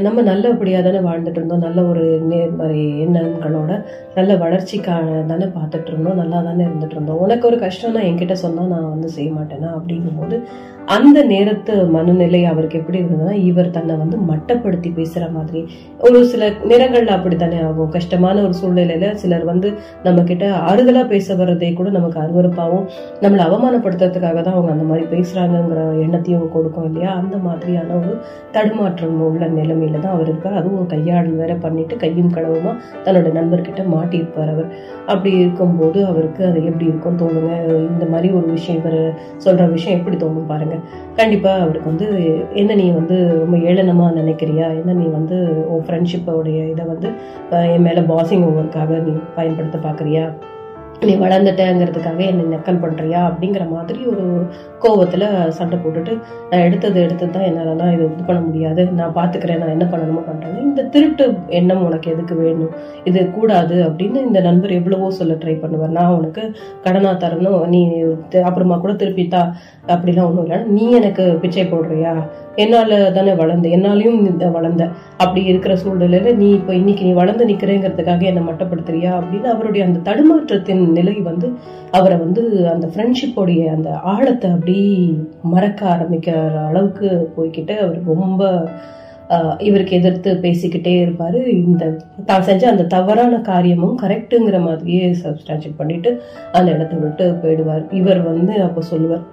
[0.00, 1.64] நம்ம நல்லபடியா தானே வாழ்ந்துட்டு இருந்தோம்.
[1.64, 3.72] நல்ல ஒரு நேர்மறை எண்ணங்களோட
[4.14, 6.16] நல்ல வளர்ச்சிக்கான தானே பார்த்துட்டு இருந்தோம்.
[6.16, 7.18] நல்லா தானே இருந்துட்டு இருந்தோம்.
[7.18, 9.70] உனக்கு ஒரு கஷ்டம்னா என்கிட்ட சொன்னா நான் வந்து செய்ய மாட்டேனா?
[9.78, 10.38] அப்படிங்கும்போது
[10.86, 15.68] அந்த நேரத்து மனநிலை அவருக்கு எப்படி இருந்ததுன்னா இவர் தன்னை வந்து மட்டப்படுத்தி பேசுற மாதிரி.
[15.98, 17.88] ஒரு சில நேரங்கள்ல அப்படித்தானே ஆகும்.
[17.88, 19.72] கஷ்டமான ஒரு சூழ்நிலையில சிலர் வந்து
[20.02, 22.86] நம்ம கிட்ட ஆறுதலா பேச வர்றதே கூட நமக்கு அருவறுப்பாகவும்
[23.20, 27.14] நம்மளை அவமானப்படுத்துறதுக்காக தான் அவங்க அந்த மாதிரி பேசுறாங்கிற எண்ணத்தையும் கொடுக்கும் இல்லையா?
[27.14, 28.18] அந்த மாதிரியான ஒரு
[28.50, 30.54] தடுமாற்றம் உள்ள நிலைமையில தான் அவர் இருக்கார்.
[30.54, 34.66] அதுவும் கையாடல் வேற பண்ணிட்டு கையும் களவுமா தன்னோட நண்பர்கிட்ட மாட்டியிருப்பார் அவர்.
[35.06, 37.68] அப்படி இருக்கும்போது அவருக்கு அது எப்படி இருக்கும் தோணுங்க.
[37.90, 39.14] இந்த மாதிரி ஒரு விஷயம் இவர்
[39.44, 40.71] சொல்ற விஷயம் எப்படி தோணும் பாருங்க.
[41.16, 42.08] கண்டிப்பா அவருக்கு வந்து
[42.54, 44.66] என்ன நீ வந்து ரொம்ப ஏளனமா நினைக்கிறியா?
[44.80, 45.36] என்ன நீ வந்து
[45.68, 47.08] உன் ஃப்ரெண்ட்ஷிப்போடைய இதை வந்து
[47.74, 50.24] என் மேல பாசிங் ஓவருக்காக நீ பயன்படுத்த பாக்குறியா
[51.08, 54.24] நீ வளர்ந்துட்டேங்கிறதுக்காக என்னை நக்கல் பண்ணுறியா அப்படிங்கிற மாதிரி ஒரு
[54.82, 55.24] கோவத்தில்
[55.58, 56.12] சண்டை போட்டுட்டு
[56.50, 58.82] நான் எடுத்தது எடுத்தது தான் என்னாலலாம் இது இது பண்ண முடியாது.
[58.98, 61.24] நான் பார்த்துக்கிறேன் நான் என்ன பண்ணணுமோ பண்ணுறேன் இந்த திருட்டு
[61.58, 62.72] எண்ணம் உனக்கு எதுக்கு வேணும்?
[63.04, 65.96] இது கூடாது அப்படின்னு இந்த நண்பர் எவ்வளவோ சொல்ல ட்ரை பண்ணுவார்.
[65.98, 66.44] நான் உனக்கு
[66.86, 67.60] கடனாக தரணும்.
[67.74, 67.82] நீ
[68.48, 69.42] அப்புறமா கூட திருப்பி தா.
[69.94, 70.60] அப்படிலாம் ஒன்றும் இல்லை.
[70.76, 72.14] நீ எனக்கு பிச்சை போடுறியா?
[72.62, 74.84] என்னால் தானே வளர்ந்த என்னாலையும் இந்த வளர்ந்த.
[75.22, 80.82] அப்படி இருக்கிற சூழ்நிலையில நீ இப்போ இன்னைக்கு நீ வளர்ந்து நிற்கிறேங்கிறதுக்காக என்னை மட்டப்படுத்துறியா அப்படின்னு அவருடைய அந்த தடுமாற்றத்தின்
[80.98, 81.48] நிலை வந்து
[81.98, 82.42] அவரை வந்து
[82.74, 84.78] அந்த ஃப்ரெண்ட்ஷிப்போடைய அந்த ஆழத்தை அப்படி
[85.54, 88.50] மறக்க ஆரம்பிக்கிற அளவுக்கு போய்கிட்டு அவர் ரொம்ப
[89.66, 91.36] இவருக்கு எதிர்த்து பேசிக்கிட்டே இருப்பார்.
[91.64, 91.84] இந்த
[92.30, 96.10] தான் செஞ்ச அந்த தவறான காரியமும் கரெக்டுங்கிற மாதிரியே சப்ஸ்டான்ஷியேட் பண்ணிட்டு
[96.52, 97.84] அந்த இடத்த விட்டு போயிடுவார்.
[98.00, 99.24] இவர் வந்து அப்போ சொல்லுவார்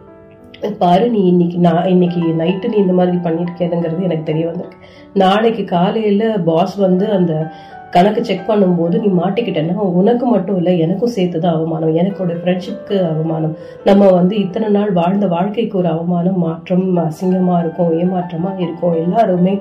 [0.79, 4.77] பாரு நீ இன்னைக்கு நான் இன்னைக்கு நைட்டு நீ இந்த மாதிரி பண்ணியிருக்கேதுங்கிறது எனக்கு தெரிய வந்திருக்கு.
[5.13, 7.51] நாளைக்கு காலையில் பாஸ் வந்து அந்த
[7.91, 11.95] கணக்கு செக் பண்ணும்போது நீ மாட்டிக்கிட்டேன்னா உனக்கு மட்டும் இல்லை எனக்கும் சேர்த்து தான் அவமானம்.
[11.95, 13.55] எனக்கோட ஃப்ரெண்ட்ஷிப்க்கு அவமானம்.
[13.85, 18.93] நம்ம வந்து இத்தனை நாள் வாழ்ந்த வாழ்க்கைக்கு ஒரு அவமானம் மாற்றம் அசிங்கமாக இருக்கும் ஏமாற்றமாக இருக்கும்.
[18.93, 19.59] எல்லாருமே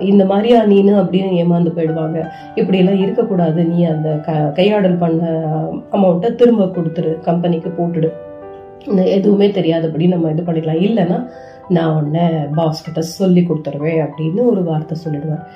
[0.00, 2.28] இந்த மாதிரியா நீனு அப்படின்னு ஏமாந்து போயிடுவாங்க.
[2.54, 3.64] இப்படியெல்லாம் இருக்கக்கூடாது.
[3.64, 5.24] நீ அந்த க- கையாடல் பண்ண
[5.92, 8.10] அமௌண்ட்டை திரும்ப கொடுத்துரு கம்பெனிக்கு போட்டுடு.
[9.18, 10.82] எதுவுமே தெரியாதபடி நம்ம இது பண்ணிக்கலாம்.
[10.88, 11.18] இல்லைன்னா
[11.76, 12.24] நான் உன்னை
[12.58, 15.46] பாஸ் கிட்ட சொல்லி கொடுத்துருவேன் அப்படின்னு ஒரு வார்த்தை சொல்லிடுவார்.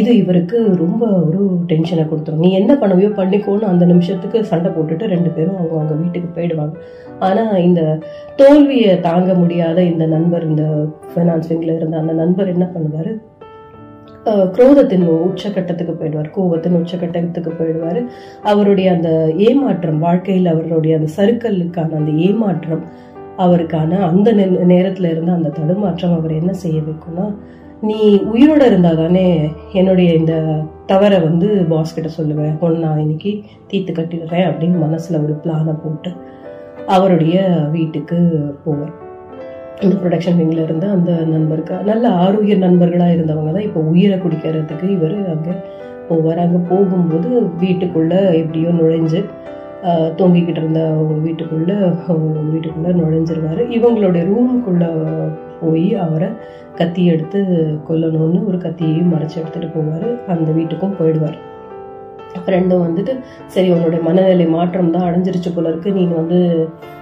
[0.00, 1.40] இது இவருக்கு ரொம்ப ஒரு
[1.70, 2.42] டென்ஷனை கொடுத்துரும்.
[2.44, 6.74] நீ என்ன பண்ணவையோ பண்ணிக்கோன்னு அந்த நிமிஷத்துக்கு சண்டை போட்டுட்டு ரெண்டு பேரும் அவங்க அவங்க வீட்டுக்கு போயிடுவாங்க.
[7.26, 7.82] ஆனால் இந்த
[8.40, 10.64] தோல்வியை தாங்க முடியாத இந்த நண்பர் இந்த
[11.12, 13.12] ஃபினான்சிங்கில் இருந்த அந்த நண்பர் என்ன பண்ணுவார்?
[14.26, 16.28] குரோதத்தின் உச்சக்கட்டத்துக்கு போயிடுவார்.
[16.36, 18.00] கோபத்தின் உச்சக்கட்டத்துக்கு போயிடுவார்.
[18.42, 22.84] அவருடைய அந்த ஏமாற்றம் வாழ்க்கையில் அவருடைய அந்த சருக்கலுக்கான அந்த ஏமாற்றம்
[23.38, 24.32] அவருக்கான அந்த
[24.72, 27.26] நேரத்தில் இருந்த அந்த தடுமாற்றம் அவர் என்ன செய்ய வைக்கும்னா
[27.80, 30.34] நீ உயிரோட இருந்தால் தானே என்னுடைய இந்த
[30.86, 32.58] தவறை வந்து பாஸ் கிட்ட சொல்லுவேன்.
[32.58, 36.12] ஒன்று நான் இன்னைக்கு தீர்த்து கட்டிடுறேன் அப்படின்னு மனசில் ஒரு பிளானை போட்டு
[36.86, 38.18] அவருடைய வீட்டுக்கு
[38.66, 39.00] போவார்.
[39.84, 45.16] இந்த ப்ரொடக்ஷன் விங்கில் இருந்த அந்த நண்பருக்கு நல்ல ஆரோக்கிய நண்பர்களாக இருந்தவங்க தான் இப்போ உயிரை குடிக்கிறதுக்கு இவர்
[45.32, 45.54] அங்கே
[46.08, 46.40] போவார்.
[46.44, 47.28] அங்கே போகும்போது
[47.62, 49.20] வீட்டுக்குள்ளே எப்படியோ நுழைஞ்சு
[50.18, 51.76] தூங்கிக்கிட்டு தொங்கிக்கிட்டு இருந்த அவங்க வீட்டுக்குள்ளே
[52.10, 53.62] அவங்க வீட்டுக்குள்ளே நுழைஞ்சிருவார்.
[53.76, 54.90] இவங்களுடைய ரூமுக்குள்ளே
[55.62, 56.28] போய் அவரை
[56.80, 57.40] கத்தி எடுத்து
[57.88, 60.06] கொல்லணும்னு ஒரு கத்தியையும் மறைச்சி எடுத்துகிட்டு போவார்.
[60.34, 61.38] அந்த வீட்டுக்கும் போயிடுவார்.
[62.38, 63.12] ஃப்ரெண்டும் வந்துட்டு
[63.46, 65.90] சரி உன்னுடைய மனநிலை மாற்றம் தான் அடைஞ்சிருச்சு போல இருக்கு.
[65.92, 66.38] நீ வந்து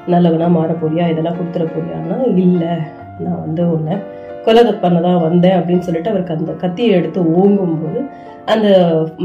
[0.07, 2.73] நல்லவனா மாற போறியா இதெல்லாம் கொடுத்துட போறியான்னா இல்லை
[3.21, 3.95] நான் வந்து உன்னை
[4.45, 8.01] கொலை பண்ண தான் வந்தேன் அப்படின்னு சொல்லிட்டு அவருக்கு அந்த கத்தியை எடுத்து ஓங்கும்போது
[8.47, 8.69] அந்த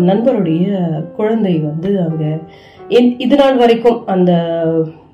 [0.05, 0.65] நண்பருடைய
[1.15, 2.23] குழந்தை வந்து அங்க
[2.89, 4.31] இ- இது நாள் வரைக்கும் அந்த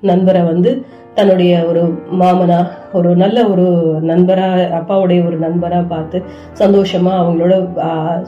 [0.02, 0.70] நண்பரை வந்து
[1.14, 1.80] தன்னுடைய ஒரு
[2.18, 2.58] மாமனா
[2.92, 3.64] ஒரு நல்ல ஒரு
[4.02, 4.46] நண்பரா
[4.78, 6.22] அப்பாவுடைய ஒரு நண்பரா பார்த்து
[6.58, 7.54] சந்தோஷமா அவங்களோட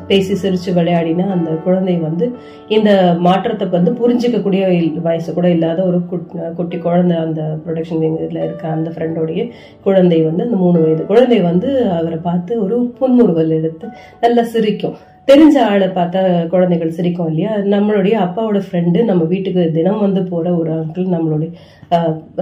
[0.07, 2.27] பேசி சிரிச்சு விளையாடின அந்த குழந்தை வந்து
[2.69, 8.43] இந்த மாற்றத்தை வந்து புரிஞ்சுக்கக்கூடிய இல்- வயசு கூட இல்லாத ஒரு குட்- குட்டி குழந்தை அந்த ப்ரொடக்ஷன் இதில்
[8.43, 9.51] இருக்க அந்த ஃப்ரெண்டோடைய
[9.83, 13.89] குழந்தை வந்து அந்த மூணு வயது குழந்தை வந்து அவரை பார்த்து ஒரு புன்முறுவல் எடுத்து
[14.21, 14.97] நல்லா சிரிக்கும்.
[15.29, 16.21] தெரிஞ்ச ஆளை பார்த்தா
[16.53, 17.53] குழந்தைகள் சிரிக்கும் இல்லையா?
[17.75, 21.51] நம்மளுடைய அப்பாவோட ஃப்ரெண்டு நம்ம வீட்டுக்கு தினம் வந்து போற ஒரு அங்கிள் நம்மளுடைய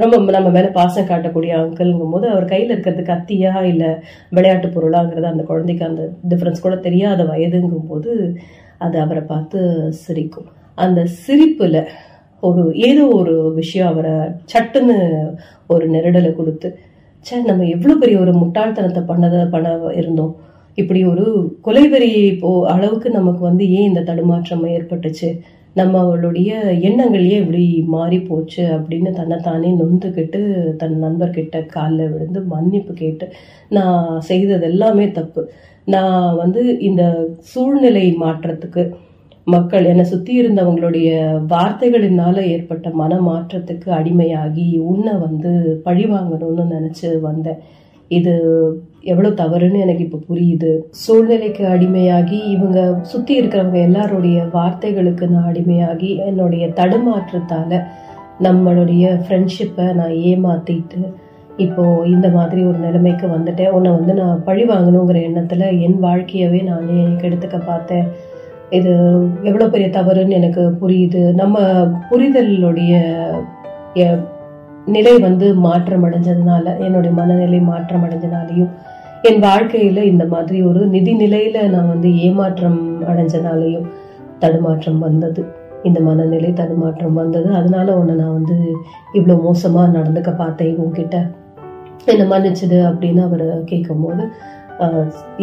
[0.03, 3.85] ரொம்ப நம்ம மேல பாசம் காட்டக்கூடிய அங்கிள்ங்கும் போது அவர் கையில இருக்கிறது கத்தியா இல்ல
[4.37, 6.03] விளையாட்டு பொருளாங்கிறது அந்த குழந்தைக்கு அந்த
[6.33, 8.11] டிஃபரன்ஸ் கூட தெரியாத வயதுங்கும் போது
[8.85, 9.59] அது அவரை பார்த்து
[10.05, 10.49] சிரிக்கும்.
[10.79, 11.77] அந்த சிரிப்புல
[12.43, 14.15] ஒரு ஏதோ ஒரு விஷயம் அவரை
[14.53, 14.97] சட்டுன்னு
[15.75, 16.69] ஒரு நெருடலை கொடுத்து
[17.27, 19.69] ச்சே நம்ம எவ்வளவு பெரிய ஒரு முட்டாள்தனத்தை பண்ணத பண்ண
[20.01, 20.33] இருந்தோம்.
[20.78, 21.24] இப்படி ஒரு
[21.66, 22.12] கொலைவெறி
[22.43, 25.28] போ அளவுக்கு நமக்கு வந்து ஏன் இந்த தடுமாற்றம் ஏற்பட்டுச்சு?
[25.77, 26.51] நம்மளுடைய
[26.89, 30.40] எண்ணங்கள் ஏன் இப்படி மாறி போச்சு அப்படின்னு தன்னைத்தானே நொந்துக்கிட்டு
[30.81, 33.27] தன் நண்பர்கிட்ட காலில் விழுந்து மன்னிப்பு கேட்டு
[33.77, 35.43] நான் செய்தது எல்லாமே தப்பு.
[35.86, 37.05] நான் வந்து இந்த
[37.53, 38.85] சூழ்நிலை மாற்றத்துக்கு
[39.47, 41.11] மக்கள் என்னை சுற்றி இருந்தவங்களுடைய
[41.53, 45.53] வார்த்தைகளினால ஏற்பட்ட மன மாற்றத்துக்கு அடிமையாகி உன்னை வந்து
[45.86, 47.61] பழி வாங்கணும்னு நினச்சி வந்தேன்.
[48.11, 48.35] இது
[49.03, 50.70] எவ்வளவு தவறுன்னு எனக்கு இப்ப புரியுது.
[50.91, 57.81] சூழ்நிலைக்கு அடிமையாகி இவங்க சுத்தி இருக்கிறவங்க எல்லாருடைய வார்த்தைகளுக்கு நான் அடிமையாகி என்னுடைய தடுமாற்றத்தால
[58.43, 61.01] நம்மளுடைய ஃப்ரெண்ட்ஷிப்பை நான் ஏமாத்திட்டு
[61.57, 63.69] இப்போ இந்த மாதிரி ஒரு நிலைமைக்கு வந்துட்டேன்.
[63.69, 68.07] உன்னை வந்து நான் பழி வாங்கணுங்கிற எண்ணத்துல என் வாழ்க்கையவே நானே கெடுத்துக்க பார்த்தேன்.
[68.70, 68.93] இது
[69.43, 71.23] எவ்வளோ பெரிய தவறுன்னு எனக்கு புரியுது.
[71.33, 71.61] நம்ம
[72.11, 72.93] புரிதலுடைய
[74.87, 78.73] நிலை வந்து மாற்றம் அடைஞ்சதுனால என்னுடைய மனநிலை மாற்றம் அடைஞ்சனாலையும்
[79.28, 82.78] என் வாழ்க்கையில இந்த மாதிரி ஒரு நிதி நிலையில நான் வந்து ஏமாற்றம்
[83.11, 83.85] அடைஞ்சனாலையும்
[84.39, 85.43] தடுமாற்றம் வந்தது.
[85.89, 87.49] இந்த மனநிலை தடுமாற்றம் வந்தது.
[87.59, 88.57] அதனால உன்னை நான் வந்து
[89.19, 91.19] இவ்வளோ மோசமா நடந்துக்க பார்த்தேன் உங்ககிட்ட
[92.12, 94.24] என்ன மன்னிச்சுடு அப்படின்னு அவர் கேட்கும்போது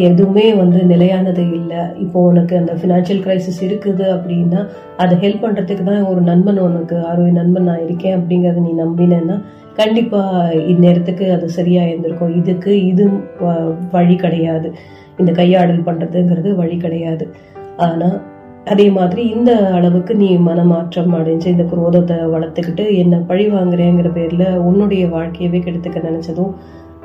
[0.08, 1.82] எதுவுமே வந்து நிலையானது இல்லை.
[2.04, 4.60] இப்போ உனக்கு அந்த ஃபினான்ஷியல் கிரைசிஸ் இருக்குது அப்படின்னா
[5.02, 9.38] அதை ஹெல்ப் பண்ணுறதுக்கு தான் ஒரு நண்பன் உனக்கு ஆரோக்கிய நண்பன் நான் இருக்கேன் அப்படிங்கறத நீ நம்பினேன்னா
[9.80, 12.36] கண்டிப்பாக இந்நேரத்துக்கு அது சரியாக இருந்திருக்கும்.
[12.36, 13.08] இதுக்கு இது
[13.40, 14.72] வ- வழி கிடையாது.
[15.18, 17.28] இந்த கையாடல் பண்ணுறதுங்கிறது வழி கிடையாது.
[17.76, 18.22] ஆனால்
[18.64, 25.06] அதே மாதிரி இந்த அளவுக்கு நீ மனமாற்றம் அடைஞ்சு இந்த குரோதத்தை வளர்த்துக்கிட்டு என்ன பழி வாங்குறேங்கிற பேரில் உன்னுடைய
[25.06, 26.54] வாழ்க்கையவே கெடுத்துக்க நினச்சதும்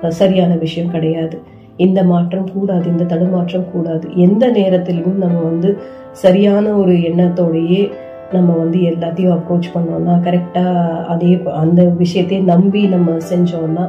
[0.07, 1.39] சரியான விஷயம் கிடையாது.
[1.77, 4.09] இந்த மாற்றம் கூடாது இந்த தடுமாற்றம் கூடாது.
[4.15, 5.77] எந்த நேரத்திலையும் நம்ம வந்து
[6.11, 7.91] சரியான ஒரு எண்ணத்தோடையே
[8.37, 11.31] நம்ம வந்து எல்லாத்தையும் அப்ரோச் பண்ணோம்னா கரெக்டாக அதே
[11.63, 13.85] அந்த விஷயத்தையே நம்பி நம்ம செஞ்சோம்னா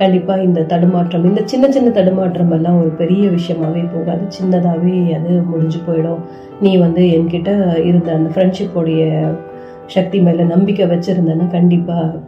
[0.00, 4.22] கண்டிப்பாக இந்த தடுமாற்றம் இந்த சின்ன சின்ன தடுமாற்றம் எல்லாம் ஒரு பெரிய விஷயமாவே போகாது.
[4.36, 6.22] சின்னதாகவே அது முடிஞ்சு போயிடும்.
[6.64, 7.50] நீ வந்து என்கிட்ட
[7.88, 9.04] இருந்த அந்த ஃப்ரெண்ட்ஷிப்போடைய
[9.94, 12.18] சக்தி மேலே நம்பிக்கை வச்சுருந்தேன்னா கண்டிப்பாக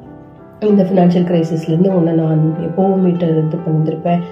[0.70, 4.23] இந்த ஃபினான்ஷியல் கிரைசிஸ்லேருந்து உன்னை நான் எப்போவும் மீட்டர் இது பண்ணியிருப்பேன்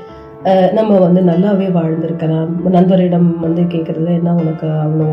[0.76, 2.52] நம்ம வந்து நல்லாவே வாழ்ந்திருக்கலாம்.
[2.76, 5.08] நண்பரிடம் வந்து கேட்குறது என்ன உனக்கு அவ்வளோ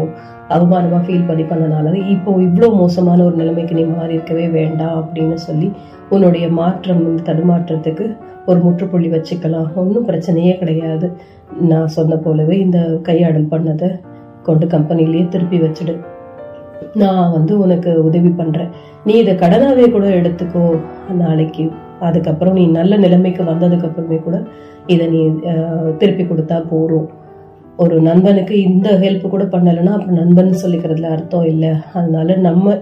[0.50, 5.68] அவமானமாக ஃபீல் பண்ணி பண்ணனால இப்போ இவ்வளோ மோசமான ஒரு நிலைமைக்கு நீ மாறி இருக்கவே வேண்டாம் அப்படின்னு சொல்லி
[6.12, 8.06] உன்னுடைய மாற்றம் தடுமாற்றத்துக்கு
[8.46, 9.68] ஒரு முற்றுப்புள்ளி வச்சுக்கலாம்.
[9.76, 11.08] ஒன்றும் பிரச்சனையே கிடையாது.
[11.64, 13.90] நான் சொன்ன போலவே இந்த கையாடல் பண்ணதை
[14.44, 15.96] கொண்டு கம்பெனிலேயே திருப்பி வச்சுடு.
[16.96, 18.72] நான் வந்து உனக்கு உதவி பண்றேன்.
[19.06, 20.64] நீ இதை கடனாகவே கூட எடுத்துக்கோ
[21.18, 21.66] நாளைக்கு.
[22.00, 24.38] அதுக்கப்புறம் நீ நல்ல நிலைமைக்கு வந்ததுக்கப்புறமே கூட
[24.88, 25.22] இதை நீ
[25.52, 27.08] அஹ், திருப்பி கொடுத்தா போகிறோம்
[27.84, 31.72] ஒரு நண்பனுக்கு இந்த ஹெல்ப் கூட பண்ணலைன்னா அப்புறம் நண்பன் சொல்லிக்கிறதுல அர்த்தம் இல்லை.
[31.98, 32.74] அதனால நம்ம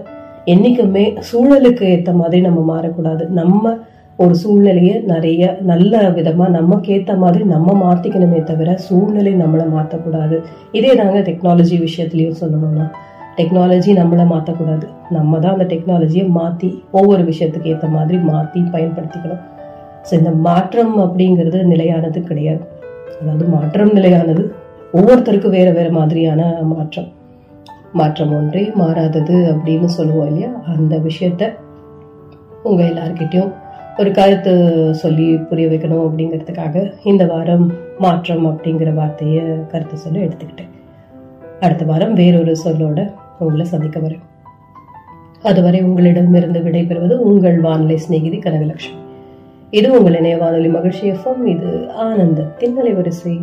[0.52, 3.24] என்றைக்குமே சூழலுக்கு ஏற்ற மாதிரி நம்ம மாறக்கூடாது.
[3.40, 3.74] நம்ம
[4.18, 10.36] ஒரு சூழ்நிலையை நிறைய நல்ல விதமாக நமக்கு ஏற்ற மாதிரி நம்ம மாற்றிக்கணுமே தவிர சூழ்நிலை நம்மளை மாற்றக்கூடாது
[10.78, 12.86] இதே தாங்க டெக்னாலஜி விஷயத்துலையும் சொல்லணும்னா.
[13.38, 14.86] டெக்னாலஜி நம்மளை மாற்றக்கூடாது
[15.16, 19.42] நம்ம தான் அந்த டெக்னாலஜியை மாற்றி ஒவ்வொரு விஷயத்துக்கு ஏற்ற மாதிரி மாற்றி பயன்படுத்திக்கணும்.
[20.06, 22.62] ஸோ இந்த மாற்றம் அப்படிங்கிறது நிலையானது கிடையாது.
[23.20, 24.44] அதாவது மாற்றம் நிலையானது
[24.96, 27.08] ஒவ்வொருத்தருக்கும் வேறு வேறு மாதிரியான மாற்றம்.
[27.92, 30.48] மாற்றம் ஒன்றே மாறாதது அப்படின்னு சொல்லுவோம் இல்லையா?
[30.66, 31.52] அந்த விஷயத்த
[32.62, 33.52] உங்கள் எல்லார்கிட்டையும்
[33.98, 40.70] ஒரு கருத்து சொல்லி புரிய வைக்கணும் அப்படிங்கிறதுக்காக இந்த வாரம் மாற்றம் அப்படிங்கிற வார்த்தையை கருத்து சொல்ல எடுத்துக்கிட்டேன்.
[41.60, 44.22] அடுத்த வாரம் வேறொரு சொல்லோட உங்களை சந்திக்க வரேன்.
[45.42, 49.04] அதுவரை உங்களிடமிருந்து விடைபெறுவது உங்கள் வானிலை சிநேகிதி கனகலட்சுமி.
[49.70, 51.46] இது உங்கள் இணைய வானொலி மகிழ்ச்சி எஃப்எம்.
[51.46, 53.40] இது ஆனந்தத்தின் அலைவரிசை